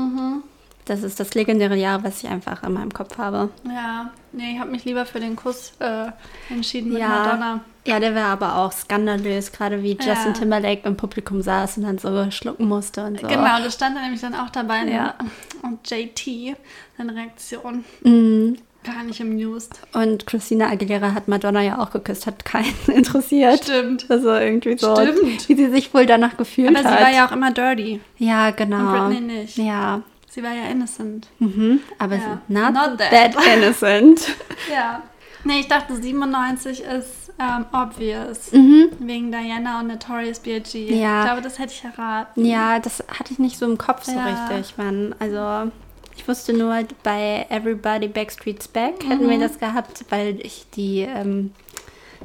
Das 0.86 1.04
ist 1.04 1.20
das 1.20 1.34
legendäre 1.34 1.76
Jahr, 1.76 2.04
was 2.04 2.24
ich 2.24 2.30
einfach 2.30 2.64
in 2.64 2.74
meinem 2.74 2.94
Kopf 2.94 3.18
habe. 3.18 3.50
Ja, 3.66 4.12
nee, 4.32 4.54
ich 4.54 4.60
habe 4.60 4.70
mich 4.72 4.86
lieber 4.86 5.06
für 5.06 5.20
den 5.20 5.36
Kuss 5.36 5.74
äh, 5.80 6.06
entschieden 6.50 6.94
mit 6.94 7.02
Madonna. 7.02 7.60
ja, 7.86 8.00
der 8.00 8.16
war 8.16 8.26
aber 8.28 8.56
auch 8.58 8.72
skandalös, 8.72 9.52
gerade 9.52 9.84
wie 9.84 9.98
Ja. 10.00 10.14
Justin 10.14 10.34
Timberlake 10.34 10.88
im 10.88 10.96
Publikum 10.96 11.42
saß 11.42 11.78
und 11.78 11.84
dann 11.84 11.98
so 11.98 12.32
schlucken 12.32 12.68
musste 12.70 13.04
und 13.06 13.20
so. 13.20 13.28
Genau, 13.28 13.60
das 13.62 13.74
stand 13.74 13.98
da 13.98 14.02
nämlich 14.02 14.22
dann 14.22 14.36
auch 14.36 14.50
dabei. 14.50 14.84
ne? 14.84 14.92
Ja. 14.94 15.16
Und 15.64 15.90
JT, 15.90 16.56
seine 16.98 17.16
Reaktion, 17.16 17.84
Mhm. 18.04 18.58
Gar 18.94 19.04
nicht 19.04 19.22
amused. 19.22 19.80
Und 19.94 20.26
Christina 20.26 20.70
Aguilera 20.70 21.14
hat 21.14 21.28
Madonna 21.28 21.62
ja 21.62 21.78
auch 21.80 21.92
geküsst, 21.92 22.26
hat 22.28 22.44
keinen 22.46 22.74
interessiert. 22.88 23.64
Stimmt. 23.66 24.06
Also 24.10 24.34
irgendwie 24.34 24.78
so, 24.78 24.96
Stimmt. 24.96 25.48
wie 25.50 25.56
sie 25.56 25.70
sich 25.70 25.94
wohl 25.94 26.06
danach 26.06 26.38
gefühlt 26.38 26.76
Aber 26.76 26.90
hat. 26.90 26.98
sie 27.00 27.04
war 27.06 27.12
ja 27.12 27.28
auch 27.28 27.32
immer 27.32 27.52
dirty. 27.52 28.00
ja, 28.18 28.52
genau. 28.52 29.06
Und 29.06 29.10
Britney 29.10 29.22
nicht. 29.40 29.58
Ja. 29.58 30.02
Sie 30.30 30.44
war 30.44 30.52
ja 30.54 30.70
innocent. 30.72 31.28
Mhm. 31.40 31.80
Aber 32.00 32.16
Ja. 32.16 32.42
not, 32.48 32.74
Not 32.74 32.98
that. 33.00 33.34
that. 33.34 33.36
innocent. 33.56 34.22
Ja. 34.72 35.02
Nee, 35.44 35.60
ich 35.62 35.68
dachte 35.68 35.96
97 35.96 36.82
ist 36.82 37.32
ähm, 37.40 37.66
obvious. 37.72 38.52
mhm. 38.52 38.90
Wegen 39.00 39.32
Diana 39.32 39.80
und 39.80 39.88
Notorious 39.88 40.40
B.I.G. 40.40 40.94
Ja. 41.00 41.20
Ich 41.20 41.26
glaube, 41.26 41.42
das 41.42 41.58
hätte 41.60 41.72
ich 41.74 41.84
erraten. 41.84 42.44
Ja, 42.46 42.80
das 42.80 43.04
hatte 43.08 43.32
ich 43.32 43.40
nicht 43.40 43.58
so 43.58 43.66
im 43.66 43.78
Kopf 43.78 44.04
so 44.04 44.12
Ja. 44.12 44.26
richtig, 44.48 44.78
Mann. 44.78 45.16
Also 45.20 45.72
ich 46.18 46.28
wusste 46.28 46.52
nur, 46.52 46.76
bei 47.04 47.46
Everybody 47.50 48.08
Backstreet's 48.08 48.68
Back 48.68 49.08
hätten 49.08 49.30
wir 49.30 49.40
das 49.40 49.60
gehabt, 49.60 50.04
weil 50.10 50.40
ich 50.42 50.66
die, 50.76 51.02
ähm, 51.02 51.52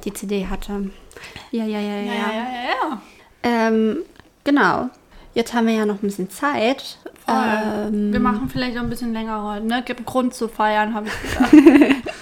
die 0.05 0.13
CD 0.13 0.47
hatte. 0.49 0.91
Ja, 1.51 1.65
ja, 1.65 1.79
ja, 1.79 1.97
ja. 1.97 2.03
Ja, 2.03 2.13
ja, 2.13 2.33
ja, 2.33 2.91
ja. 2.91 3.03
Ähm, 3.43 3.99
genau. 4.45 4.89
Jetzt 5.35 5.55
haben 5.55 5.67
wir 5.67 5.75
ja 5.75 5.87
noch 5.87 5.97
ein 5.97 6.07
bisschen 6.07 6.31
Zeit. 6.31 6.99
Ähm, 7.29 8.13
Wir 8.13 8.21
machen 8.21 8.49
vielleicht 8.51 8.77
auch 8.77 8.83
ein 8.83 8.91
bisschen 8.91 9.13
länger 9.13 9.45
heute, 9.45 9.67
ne? 9.67 9.83
Gibt 9.85 10.05
Grund 10.05 10.35
zu 10.35 10.49
feiern, 10.49 10.95
habe 10.95 11.09
ich 11.09 11.35
gedacht. 11.35 12.03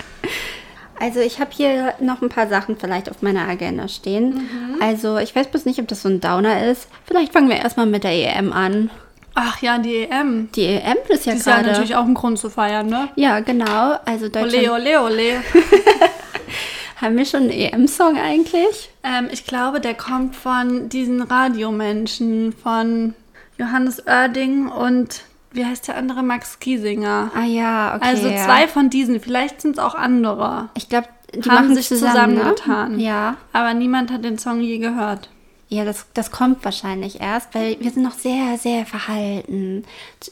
Also 1.03 1.21
ich 1.21 1.41
habe 1.41 1.51
hier 1.51 1.95
noch 1.99 2.21
ein 2.21 2.29
paar 2.29 2.47
Sachen 2.47 2.77
vielleicht 2.77 3.11
auf 3.11 3.23
meiner 3.23 3.49
Agenda 3.49 3.89
stehen. 3.89 4.35
Mhm. 4.35 4.83
Also 4.83 5.17
ich 5.17 5.35
weiß 5.35 5.47
bloß 5.49 5.65
nicht, 5.65 5.81
ob 5.81 5.89
das 5.89 6.03
so 6.03 6.11
ein 6.11 6.21
Downer 6.21 6.67
ist. 6.71 6.89
Vielleicht 7.07 7.33
fangen 7.33 7.49
wir 7.49 7.57
erstmal 7.57 7.87
mit 7.87 8.05
der 8.05 8.13
EM 8.13 8.53
an. 8.53 8.91
Ach 9.35 9.61
ja, 9.63 9.79
die 9.79 10.09
EM. 10.09 10.51
Die 10.55 10.65
EM 10.67 10.97
ist 11.09 11.27
ja 11.27 11.33
Die 11.33 11.39
ist 11.39 11.47
ja 11.47 11.55
gerade. 11.55 11.69
natürlich 11.69 11.97
auch 11.97 12.05
ein 12.05 12.15
Grund 12.15 12.39
zu 12.39 12.51
feiern, 12.51 12.89
ne? 12.89 13.09
ja, 13.17 13.41
genau. 13.41 13.97
Also 14.05 14.29
Deutschland. 14.29 14.69
Ole, 14.69 14.73
ole, 14.73 15.03
ole. 15.03 15.43
Haben 16.97 17.17
wir 17.17 17.25
schon 17.25 17.43
einen 17.45 17.51
EM-Song 17.51 18.19
eigentlich? 18.19 18.91
ähm, 19.03 19.29
ich 19.31 19.47
glaube, 19.47 19.81
der 19.81 19.95
kommt 19.95 20.37
von 20.37 20.89
diesen 20.91 21.23
Radiomenschen, 21.23 22.53
von 22.53 23.15
Johannes 23.57 24.07
Oerding 24.07 24.69
und 24.69 25.23
wie 25.53 25.65
heißt 25.65 25.89
der 25.89 25.97
andere? 25.97 26.23
Max 26.23 26.61
Giesinger. 26.61 27.31
Ah 27.35 27.45
ja, 27.45 27.95
okay. 27.97 28.07
also 28.07 28.29
zwei 28.29 28.69
von 28.69 28.91
diesen, 28.91 29.19
vielleicht 29.21 29.61
sind 29.63 29.73
es 29.73 29.79
auch 29.79 29.95
andere. 29.95 30.69
Ich 30.77 30.89
glaube, 30.89 31.09
die 31.35 31.49
haben 31.49 31.55
machen 31.55 31.75
sich 31.75 31.89
zusammen, 31.89 32.37
zusammengetan. 32.37 32.97
Ne? 32.97 33.03
Ja. 33.03 33.37
Aber 33.53 33.75
niemand 33.75 34.13
hat 34.13 34.25
den 34.25 34.39
Song 34.39 34.61
je 34.61 34.79
gehört. 34.79 35.29
Ja, 35.73 35.85
das, 35.85 36.07
das 36.15 36.33
kommt 36.33 36.65
wahrscheinlich 36.65 37.21
erst, 37.21 37.55
weil 37.55 37.79
wir 37.79 37.93
sind 37.93 38.03
noch 38.03 38.15
sehr, 38.15 38.59
sehr 38.59 38.85
verhalten. 38.85 39.85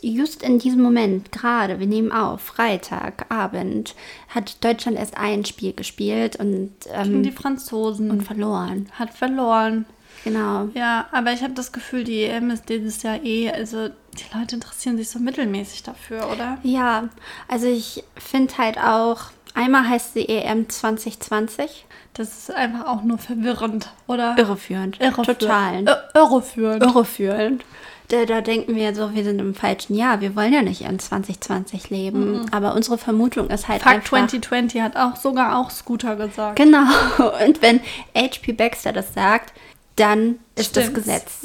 Just 0.02 0.42
in 0.42 0.58
diesem 0.58 0.82
Moment, 0.82 1.30
gerade, 1.30 1.78
wir 1.78 1.86
nehmen 1.86 2.10
auf, 2.10 2.40
Freitagabend, 2.40 3.94
hat 4.30 4.62
Deutschland 4.64 4.98
erst 4.98 5.16
ein 5.16 5.44
Spiel 5.44 5.72
gespielt 5.72 6.34
und, 6.36 6.72
ähm, 6.92 7.22
die 7.22 7.30
Franzosen. 7.30 8.10
und 8.10 8.22
verloren. 8.22 8.88
hat 8.98 9.14
verloren. 9.14 9.86
Genau. 10.24 10.68
Ja, 10.74 11.06
aber 11.12 11.32
ich 11.32 11.42
habe 11.42 11.54
das 11.54 11.70
Gefühl, 11.70 12.02
die 12.02 12.24
EM 12.24 12.50
ist 12.50 12.68
dieses 12.68 13.04
Jahr 13.04 13.22
eh, 13.22 13.50
also 13.50 13.88
die 13.88 14.36
Leute 14.36 14.56
interessieren 14.56 14.96
sich 14.96 15.08
so 15.08 15.20
mittelmäßig 15.20 15.84
dafür, 15.84 16.28
oder? 16.32 16.58
Ja, 16.64 17.08
also 17.46 17.68
ich 17.68 18.02
finde 18.16 18.58
halt 18.58 18.78
auch, 18.78 19.30
einmal 19.58 19.88
heißt 19.88 20.14
sie 20.14 20.28
EM 20.28 20.68
2020. 20.68 21.84
Das 22.14 22.28
ist 22.36 22.54
einfach 22.54 22.86
auch 22.86 23.02
nur 23.02 23.18
verwirrend, 23.18 23.90
oder? 24.06 24.34
Irreführend. 24.38 25.00
Irreführend. 25.00 25.40
Total. 25.40 25.82
Ir- 25.84 25.98
Irreführend. 26.14 26.82
irreführend. 26.82 27.64
Da, 28.08 28.24
da 28.24 28.40
denken 28.40 28.74
wir 28.74 28.94
so, 28.94 29.14
wir 29.14 29.22
sind 29.22 29.38
im 29.38 29.54
falschen 29.54 29.94
Jahr. 29.94 30.20
Wir 30.22 30.34
wollen 30.34 30.52
ja 30.54 30.62
nicht 30.62 30.80
in 30.80 30.98
2020 30.98 31.90
leben. 31.90 32.46
Aber 32.52 32.74
unsere 32.74 32.96
Vermutung 32.96 33.50
ist 33.50 33.68
halt 33.68 33.82
Fuck 33.82 33.92
einfach... 33.92 34.08
2020 34.08 34.80
hat 34.80 34.96
auch 34.96 35.14
sogar 35.16 35.58
auch 35.58 35.70
Scooter 35.70 36.16
gesagt. 36.16 36.56
Genau. 36.56 36.86
Und 37.46 37.60
wenn 37.60 37.80
H.P. 38.16 38.52
Baxter 38.54 38.92
das 38.94 39.12
sagt, 39.12 39.52
dann 39.96 40.36
ist 40.56 40.74
das 40.76 40.84
Stimmt's. 40.86 41.04
Gesetz. 41.04 41.44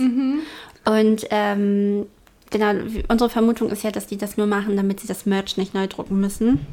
Und 0.86 1.28
ähm, 1.32 2.06
genau, 2.50 2.74
unsere 3.10 3.30
Vermutung 3.30 3.70
ist 3.70 3.84
ja, 3.84 3.92
dass 3.92 4.08
die 4.08 4.18
das 4.18 4.38
nur 4.38 4.48
machen, 4.48 4.78
damit 4.78 5.02
sie 5.02 5.08
das 5.08 5.26
Merch 5.26 5.58
nicht 5.58 5.74
neu 5.74 5.88
drucken 5.88 6.20
müssen. 6.22 6.66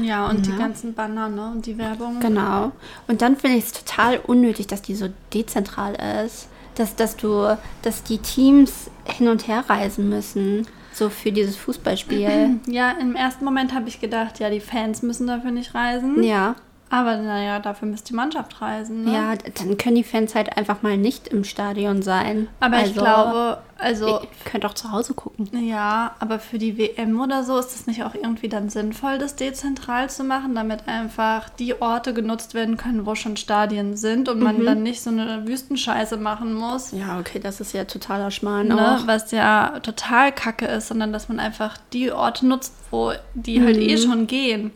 Ja, 0.00 0.28
und 0.28 0.46
die 0.46 0.50
Ja. 0.50 0.56
ganzen 0.58 0.94
Banner, 0.94 1.28
ne? 1.28 1.50
Und 1.52 1.66
die 1.66 1.78
Werbung. 1.78 2.20
Genau. 2.20 2.72
Und 3.06 3.22
dann 3.22 3.36
finde 3.36 3.56
ich 3.58 3.64
es 3.64 3.72
total 3.72 4.18
unnötig, 4.18 4.66
dass 4.66 4.82
die 4.82 4.94
so 4.94 5.08
dezentral 5.34 5.94
ist. 6.24 6.48
Dass, 6.76 6.94
dass 6.94 7.16
du, 7.16 7.56
dass 7.82 8.02
die 8.04 8.18
Teams 8.18 8.90
hin 9.04 9.28
und 9.28 9.48
her 9.48 9.64
reisen 9.68 10.08
müssen. 10.08 10.66
So 10.92 11.08
für 11.10 11.32
dieses 11.32 11.56
Fußballspiel. 11.56 12.60
Ja, 12.66 12.92
im 12.92 13.16
ersten 13.16 13.44
Moment 13.44 13.74
habe 13.74 13.88
ich 13.88 14.00
gedacht, 14.00 14.38
ja, 14.38 14.48
die 14.50 14.60
Fans 14.60 15.02
müssen 15.02 15.26
dafür 15.26 15.50
nicht 15.50 15.74
reisen. 15.74 16.22
ja. 16.22 16.54
Aber 16.90 17.16
naja, 17.18 17.58
dafür 17.58 17.88
müsste 17.88 18.08
die 18.08 18.14
Mannschaft 18.14 18.60
reisen. 18.62 19.04
Ne? 19.04 19.12
Ja, 19.12 19.34
dann 19.36 19.76
können 19.76 19.96
die 19.96 20.04
Fans 20.04 20.34
halt 20.34 20.56
einfach 20.56 20.82
mal 20.82 20.96
nicht 20.96 21.28
im 21.28 21.44
Stadion 21.44 22.00
sein. 22.02 22.48
Aber 22.60 22.76
ich 22.78 22.82
Also, 22.84 23.00
glaube, 23.00 23.58
also 23.78 24.06
Ihr 24.08 24.28
könnt 24.46 24.64
auch 24.64 24.72
zu 24.74 24.90
Hause 24.90 25.12
gucken. 25.14 25.48
Ja, 25.66 26.12
aber 26.18 26.38
für 26.38 26.58
die 26.58 26.78
WM 26.78 27.20
oder 27.20 27.44
so 27.44 27.58
ist 27.58 27.74
es 27.76 27.86
nicht 27.86 28.02
auch 28.04 28.14
irgendwie 28.14 28.48
dann 28.48 28.70
sinnvoll, 28.70 29.18
das 29.18 29.36
dezentral 29.36 30.08
zu 30.08 30.24
machen, 30.24 30.54
damit 30.54 30.88
einfach 30.88 31.48
die 31.50 31.80
Orte 31.80 32.14
genutzt 32.14 32.54
werden 32.54 32.76
können, 32.78 33.04
wo 33.06 33.14
schon 33.14 33.36
Stadien 33.36 33.96
sind 33.96 34.28
und 34.28 34.40
man 34.40 34.64
dann 34.64 34.82
nicht 34.82 35.02
so 35.02 35.10
eine 35.10 35.46
Wüstenscheiße 35.46 36.16
machen 36.16 36.54
muss. 36.54 36.92
Ja, 36.92 37.18
okay, 37.20 37.38
das 37.38 37.60
ist 37.60 37.74
ja 37.74 37.84
totaler 37.84 38.30
Schmarrn 38.30 38.68
Ne, 38.68 38.98
auch. 38.98 39.06
was 39.06 39.30
ja 39.30 39.78
total 39.80 40.32
kacke 40.32 40.64
ist, 40.66 40.88
sondern 40.88 41.12
dass 41.12 41.28
man 41.28 41.38
einfach 41.38 41.76
die 41.92 42.10
Orte 42.12 42.46
nutzt, 42.46 42.72
wo 42.90 43.12
die 43.34 43.62
halt 43.62 43.76
eh 43.76 43.96
schon 43.98 44.26
gehen. 44.26 44.72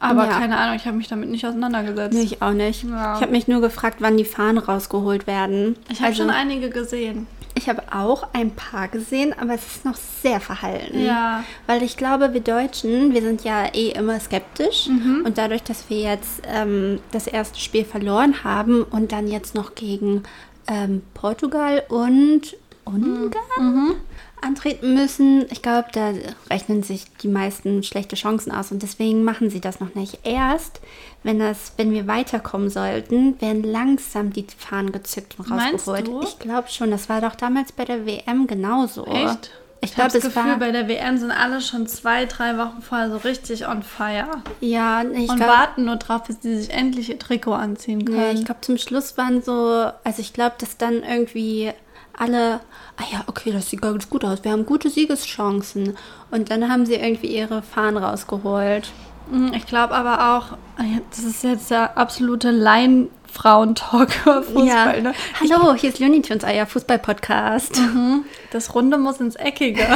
Aber 0.00 0.24
Ja. 0.26 0.38
keine 0.38 0.56
Ahnung, 0.56 0.76
ich 0.76 0.86
habe 0.86 0.96
mich 0.96 1.08
damit 1.08 1.28
nicht 1.30 1.44
auseinandergesetzt. 1.46 2.14
Nee, 2.14 2.22
ich 2.22 2.42
auch 2.42 2.52
nicht. 2.52 2.84
Ja. 2.84 3.14
Ich 3.16 3.20
habe 3.22 3.32
mich 3.32 3.46
nur 3.48 3.60
gefragt, 3.60 3.98
wann 4.00 4.16
die 4.16 4.24
Fahnen 4.24 4.58
rausgeholt 4.58 5.26
werden. 5.26 5.76
Ich 5.90 5.98
habe 6.00 6.08
also, 6.08 6.22
schon 6.22 6.30
einige 6.30 6.70
gesehen. 6.70 7.26
ich 7.54 7.68
habe 7.68 7.82
auch 7.92 8.28
ein 8.32 8.50
paar 8.52 8.88
gesehen, 8.88 9.34
aber 9.38 9.54
es 9.54 9.66
ist 9.66 9.84
noch 9.84 9.96
sehr 9.96 10.40
verhalten. 10.40 11.04
Ja. 11.04 11.44
Weil 11.66 11.82
ich 11.82 11.98
glaube, 11.98 12.32
wir 12.32 12.40
Deutschen, 12.40 13.12
wir 13.12 13.20
sind 13.20 13.44
ja 13.44 13.66
eh 13.74 13.90
immer 13.90 14.18
skeptisch. 14.20 14.88
Mhm. 14.88 15.22
Und 15.26 15.36
dadurch, 15.36 15.62
dass 15.64 15.90
wir 15.90 15.98
jetzt 15.98 16.40
ähm, 16.46 17.00
das 17.12 17.26
erste 17.26 17.60
Spiel 17.60 17.84
verloren 17.84 18.42
haben 18.42 18.82
und 18.84 19.12
dann 19.12 19.28
jetzt 19.28 19.54
noch 19.54 19.74
gegen 19.74 20.22
ähm, 20.66 21.02
Portugal 21.12 21.82
und 21.90 22.56
Ungarn 22.86 23.30
Mhm. 23.58 23.94
Antreten 24.42 24.94
müssen, 24.94 25.46
ich 25.50 25.62
glaube, 25.62 25.88
da 25.92 26.12
rechnen 26.50 26.82
sich 26.82 27.04
die 27.22 27.28
meisten 27.28 27.82
schlechte 27.82 28.16
Chancen 28.16 28.52
aus 28.52 28.72
und 28.72 28.82
deswegen 28.82 29.22
machen 29.24 29.50
sie 29.50 29.60
das 29.60 29.80
noch 29.80 29.94
nicht. 29.94 30.20
Erst, 30.24 30.80
wenn 31.22 31.38
das, 31.38 31.72
wenn 31.76 31.92
wir 31.92 32.06
weiterkommen 32.06 32.70
sollten, 32.70 33.40
werden 33.40 33.62
langsam 33.62 34.32
die 34.32 34.46
Fahnen 34.56 34.92
gezückt 34.92 35.36
und 35.38 35.48
Meinst 35.48 35.88
rausgeholt. 35.88 36.06
du? 36.06 36.22
Ich 36.22 36.38
glaube 36.38 36.68
schon, 36.68 36.90
das 36.90 37.08
war 37.08 37.20
doch 37.20 37.34
damals 37.34 37.72
bei 37.72 37.84
der 37.84 38.06
WM 38.06 38.46
genauso. 38.46 39.04
Echt? 39.06 39.50
Ich, 39.82 39.90
ich 39.90 39.94
glaube, 39.94 40.12
das 40.12 40.22
Gefühl, 40.22 40.56
bei 40.58 40.72
der 40.72 40.88
WM 40.88 41.16
sind 41.16 41.30
alle 41.30 41.62
schon 41.62 41.86
zwei, 41.86 42.26
drei 42.26 42.58
Wochen 42.58 42.82
vorher 42.82 43.10
so 43.10 43.16
richtig 43.16 43.66
on 43.66 43.82
fire. 43.82 44.42
Ja, 44.60 45.02
ich 45.02 45.30
Und 45.30 45.36
glaub, 45.36 45.48
warten 45.48 45.84
nur 45.86 45.96
drauf, 45.96 46.24
bis 46.24 46.36
sie 46.42 46.58
sich 46.58 46.70
endlich 46.70 47.08
ihr 47.08 47.18
Trikot 47.18 47.54
anziehen 47.54 48.04
können. 48.04 48.34
Nee, 48.34 48.40
ich 48.40 48.44
glaube, 48.44 48.60
zum 48.60 48.76
Schluss 48.76 49.16
waren 49.16 49.42
so, 49.42 49.90
also 50.04 50.20
ich 50.20 50.34
glaube, 50.34 50.56
dass 50.58 50.76
dann 50.76 51.02
irgendwie 51.02 51.72
alle, 52.20 52.60
ah 52.96 53.04
ja, 53.10 53.24
okay, 53.26 53.50
das 53.50 53.70
sieht 53.70 53.80
ganz 53.80 54.10
gut 54.10 54.24
aus. 54.24 54.44
Wir 54.44 54.52
haben 54.52 54.66
gute 54.66 54.90
Siegeschancen. 54.90 55.96
Und 56.30 56.50
dann 56.50 56.70
haben 56.70 56.84
sie 56.84 56.94
irgendwie 56.94 57.34
ihre 57.34 57.62
Fahnen 57.62 57.96
rausgeholt. 57.96 58.92
Mhm, 59.30 59.52
ich 59.54 59.66
glaube 59.66 59.94
aber 59.94 60.36
auch, 60.36 60.52
ah 60.76 61.00
das 61.10 61.20
ist 61.20 61.42
jetzt 61.42 61.70
der 61.70 61.96
absolute 61.96 62.50
Laien 62.50 63.08
Frauentalk 63.32 64.10
über 64.22 64.42
Fußball. 64.42 64.66
Ja. 64.66 65.00
Ne? 65.00 65.14
Hallo, 65.40 65.74
hier 65.74 65.90
ist 65.90 65.98
Looney 65.98 66.20
Tunes, 66.20 66.44
euer 66.44 66.66
Fußball-Podcast. 66.66 67.78
Mhm. 67.78 68.24
Das 68.50 68.74
Runde 68.74 68.98
muss 68.98 69.20
ins 69.20 69.36
Eckige. 69.36 69.86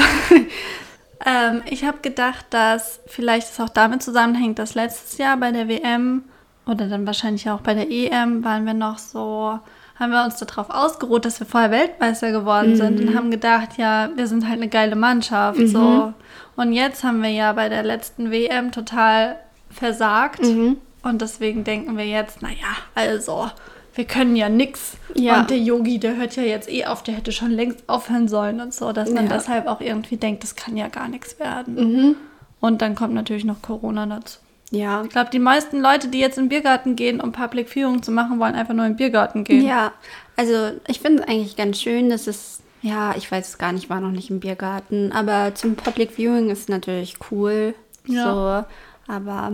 ähm, 1.26 1.62
ich 1.68 1.84
habe 1.84 1.98
gedacht, 2.00 2.46
dass 2.50 3.00
vielleicht 3.06 3.50
es 3.50 3.60
auch 3.60 3.68
damit 3.68 4.02
zusammenhängt, 4.02 4.58
dass 4.58 4.74
letztes 4.74 5.18
Jahr 5.18 5.36
bei 5.36 5.50
der 5.50 5.68
WM 5.68 6.24
oder 6.66 6.88
dann 6.88 7.06
wahrscheinlich 7.06 7.50
auch 7.50 7.60
bei 7.60 7.74
der 7.74 7.90
EM 7.90 8.44
waren 8.44 8.64
wir 8.64 8.72
noch 8.72 8.96
so, 8.96 9.58
haben 9.98 10.10
wir 10.10 10.24
uns 10.24 10.36
darauf 10.36 10.70
ausgeruht, 10.70 11.24
dass 11.24 11.38
wir 11.38 11.46
vorher 11.46 11.70
Weltmeister 11.70 12.32
geworden 12.32 12.72
mhm. 12.72 12.76
sind 12.76 13.00
und 13.00 13.16
haben 13.16 13.30
gedacht, 13.30 13.78
ja, 13.78 14.10
wir 14.16 14.26
sind 14.26 14.44
halt 14.44 14.56
eine 14.56 14.68
geile 14.68 14.96
Mannschaft. 14.96 15.58
Mhm. 15.58 15.66
So. 15.68 16.14
Und 16.56 16.72
jetzt 16.72 17.04
haben 17.04 17.22
wir 17.22 17.30
ja 17.30 17.52
bei 17.52 17.68
der 17.68 17.82
letzten 17.82 18.30
WM 18.30 18.72
total 18.72 19.36
versagt. 19.70 20.42
Mhm. 20.42 20.78
Und 21.02 21.20
deswegen 21.22 21.64
denken 21.64 21.96
wir 21.96 22.06
jetzt, 22.06 22.42
naja, 22.42 22.56
also, 22.94 23.50
wir 23.94 24.04
können 24.04 24.34
ja 24.34 24.48
nix. 24.48 24.96
Ja. 25.14 25.40
Und 25.40 25.50
der 25.50 25.58
Yogi, 25.58 25.98
der 25.98 26.16
hört 26.16 26.34
ja 26.34 26.42
jetzt 26.42 26.68
eh 26.68 26.86
auf, 26.86 27.02
der 27.02 27.14
hätte 27.14 27.30
schon 27.30 27.50
längst 27.50 27.88
aufhören 27.88 28.26
sollen 28.26 28.60
und 28.60 28.74
so, 28.74 28.92
dass 28.92 29.10
man 29.10 29.28
ja. 29.28 29.34
deshalb 29.34 29.66
auch 29.66 29.80
irgendwie 29.80 30.16
denkt, 30.16 30.42
das 30.42 30.56
kann 30.56 30.76
ja 30.76 30.88
gar 30.88 31.08
nichts 31.08 31.38
werden. 31.38 31.74
Mhm. 31.74 32.16
Und 32.58 32.82
dann 32.82 32.94
kommt 32.94 33.14
natürlich 33.14 33.44
noch 33.44 33.62
Corona 33.62 34.06
dazu. 34.06 34.38
Ja. 34.74 35.02
Ich 35.02 35.10
glaube, 35.10 35.30
die 35.30 35.38
meisten 35.38 35.80
Leute, 35.80 36.08
die 36.08 36.18
jetzt 36.18 36.38
in 36.38 36.44
den 36.44 36.48
Biergarten 36.50 36.96
gehen, 36.96 37.20
um 37.20 37.32
Public 37.32 37.68
Viewing 37.68 38.02
zu 38.02 38.10
machen, 38.10 38.38
wollen 38.40 38.54
einfach 38.54 38.74
nur 38.74 38.84
in 38.86 38.92
den 38.92 38.96
Biergarten 38.96 39.44
gehen. 39.44 39.66
Ja, 39.66 39.92
also 40.36 40.72
ich 40.86 41.00
finde 41.00 41.22
es 41.22 41.28
eigentlich 41.28 41.56
ganz 41.56 41.80
schön, 41.80 42.10
dass 42.10 42.26
es, 42.26 42.60
ja, 42.82 43.14
ich 43.16 43.30
weiß 43.30 43.48
es 43.48 43.58
gar 43.58 43.72
nicht, 43.72 43.88
war 43.88 44.00
noch 44.00 44.10
nicht 44.10 44.30
im 44.30 44.40
Biergarten, 44.40 45.12
aber 45.12 45.54
zum 45.54 45.76
Public 45.76 46.12
Viewing 46.12 46.50
ist 46.50 46.68
natürlich 46.68 47.16
cool. 47.30 47.74
Ja. 48.06 48.24
So 48.24 48.64
aber 49.06 49.52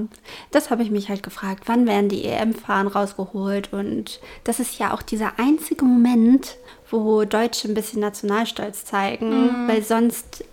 das 0.51 0.71
habe 0.71 0.83
ich 0.83 0.91
mich 0.91 1.09
halt 1.09 1.23
gefragt, 1.23 1.65
wann 1.67 1.87
werden 1.87 2.09
die 2.09 2.25
EM-Fahren 2.25 2.87
rausgeholt? 2.87 3.73
Und 3.73 4.21
das 4.45 4.61
ist 4.61 4.79
ja 4.79 4.93
auch 4.93 5.03
dieser 5.03 5.39
einzige 5.39 5.85
Moment, 5.85 6.57
wo 6.91 7.25
Deutsche 7.25 7.69
ein 7.69 7.75
bisschen 7.75 8.01
Nationalstolz 8.01 8.85
zeigen, 8.85 9.65
mhm. 9.65 9.69
weil 9.69 9.83
sonst, 9.83 10.45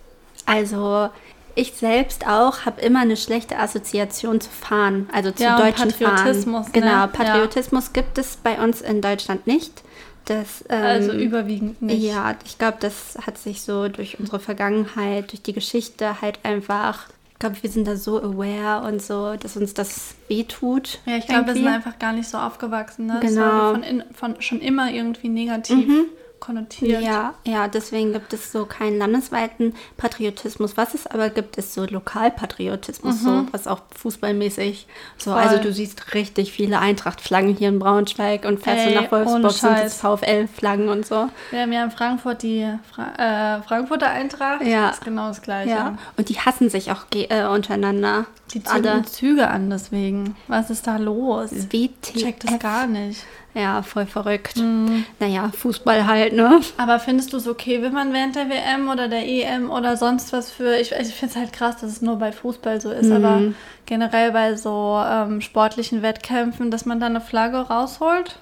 also 0.46 1.10
ich 1.58 1.72
selbst 1.74 2.26
auch 2.26 2.64
habe 2.64 2.80
immer 2.80 3.00
eine 3.00 3.16
schlechte 3.16 3.58
Assoziation 3.58 4.40
zu 4.40 4.48
Fahren, 4.48 5.08
also 5.12 5.32
zu 5.32 5.42
ja, 5.42 5.58
deutschen 5.58 5.90
Patriotismus. 5.90 6.66
Fahren. 6.66 6.72
Genau, 6.72 7.00
ne? 7.02 7.08
Patriotismus 7.08 7.86
ja. 7.86 7.92
gibt 8.00 8.16
es 8.16 8.36
bei 8.36 8.62
uns 8.62 8.80
in 8.80 9.00
Deutschland 9.00 9.46
nicht. 9.46 9.82
Das, 10.26 10.64
ähm, 10.68 10.82
also 10.82 11.12
überwiegend 11.12 11.82
nicht. 11.82 12.02
Ja, 12.02 12.36
ich 12.44 12.58
glaube, 12.58 12.76
das 12.80 13.18
hat 13.26 13.38
sich 13.38 13.62
so 13.62 13.88
durch 13.88 14.20
unsere 14.20 14.38
Vergangenheit, 14.38 15.32
durch 15.32 15.42
die 15.42 15.52
Geschichte 15.52 16.20
halt 16.20 16.38
einfach 16.44 17.08
ich 17.32 17.40
glaube, 17.40 17.62
wir 17.62 17.70
sind 17.70 17.86
da 17.86 17.94
so 17.94 18.20
aware 18.20 18.84
und 18.88 19.00
so, 19.00 19.36
dass 19.36 19.56
uns 19.56 19.72
das 19.72 20.16
wehtut. 20.26 20.98
Ja, 21.06 21.18
ich 21.18 21.28
glaube, 21.28 21.46
wir 21.46 21.54
sind 21.54 21.68
einfach 21.68 21.96
gar 22.00 22.12
nicht 22.12 22.28
so 22.28 22.36
aufgewachsen. 22.36 23.06
Ne? 23.06 23.18
Genau. 23.20 23.74
Von, 23.74 23.84
in, 23.84 24.02
von, 24.12 24.42
schon 24.42 24.60
immer 24.60 24.90
irgendwie 24.90 25.28
negativ. 25.28 25.86
Mhm 25.86 26.06
konnotiert. 26.40 27.02
Ja, 27.02 27.34
ja, 27.44 27.68
deswegen 27.68 28.12
gibt 28.12 28.32
es 28.32 28.52
so 28.52 28.64
keinen 28.66 28.98
landesweiten 28.98 29.74
Patriotismus. 29.96 30.76
Was 30.76 30.94
es 30.94 31.06
aber 31.06 31.30
gibt, 31.30 31.56
ist 31.56 31.74
so 31.74 31.84
Lokalpatriotismus, 31.84 33.22
mhm. 33.22 33.24
so 33.24 33.46
was 33.52 33.66
auch 33.66 33.80
fußballmäßig. 33.96 34.86
So, 35.16 35.32
Voll. 35.32 35.40
also 35.40 35.58
du 35.58 35.72
siehst 35.72 36.14
richtig 36.14 36.52
viele 36.52 36.78
Eintracht-Flaggen 36.78 37.56
hier 37.56 37.68
in 37.68 37.78
Braunschweig 37.78 38.44
und 38.44 38.60
fährst 38.60 38.86
Ey, 38.86 38.94
du 38.94 39.00
nach 39.02 39.12
Wolfsburg 39.12 39.52
sind 39.52 39.78
es 39.78 40.00
VfL-Flaggen 40.00 40.88
und 40.88 41.06
so. 41.06 41.28
Wir 41.50 41.62
haben 41.62 41.72
ja 41.72 41.84
in 41.84 41.90
Frankfurt 41.90 42.42
die 42.42 42.66
Fra 42.90 43.58
äh, 43.58 43.62
Frankfurter 43.62 44.08
Eintracht. 44.08 44.62
Ja. 44.62 44.88
Das 44.88 44.98
ist 44.98 45.04
genau 45.04 45.28
das 45.28 45.42
Gleiche. 45.42 45.70
Ja. 45.70 45.98
Und 46.16 46.28
die 46.28 46.38
hassen 46.38 46.70
sich 46.70 46.90
auch 46.90 47.04
äh, 47.14 47.46
untereinander. 47.46 48.26
Die 48.54 48.62
ziehen 48.62 49.04
Züge 49.04 49.48
an 49.48 49.70
deswegen. 49.70 50.36
Was 50.46 50.70
ist 50.70 50.86
da 50.86 50.96
los? 50.96 51.50
WTF. 51.52 52.14
Checkt 52.14 52.44
das 52.44 52.58
gar 52.58 52.86
nicht. 52.86 53.24
Ja, 53.58 53.82
voll 53.82 54.06
verrückt. 54.06 54.56
Mhm. 54.56 55.04
Naja, 55.18 55.50
Fußball 55.52 56.06
halt, 56.06 56.32
ne? 56.32 56.60
Aber 56.76 57.00
findest 57.00 57.32
du 57.32 57.38
es 57.38 57.48
okay, 57.48 57.82
wenn 57.82 57.92
man 57.92 58.12
während 58.12 58.36
der 58.36 58.48
WM 58.48 58.88
oder 58.88 59.08
der 59.08 59.26
EM 59.26 59.70
oder 59.70 59.96
sonst 59.96 60.32
was 60.32 60.48
für. 60.52 60.76
Ich, 60.76 60.92
ich 60.92 61.12
finde 61.14 61.34
es 61.34 61.36
halt 61.36 61.52
krass, 61.52 61.78
dass 61.78 61.90
es 61.90 62.00
nur 62.00 62.16
bei 62.16 62.30
Fußball 62.30 62.80
so 62.80 62.92
ist, 62.92 63.08
mhm. 63.08 63.16
aber 63.16 63.42
generell 63.86 64.30
bei 64.30 64.54
so 64.54 65.02
ähm, 65.04 65.40
sportlichen 65.40 66.02
Wettkämpfen, 66.02 66.70
dass 66.70 66.86
man 66.86 67.00
da 67.00 67.06
eine 67.06 67.20
Flagge 67.20 67.58
rausholt? 67.58 68.38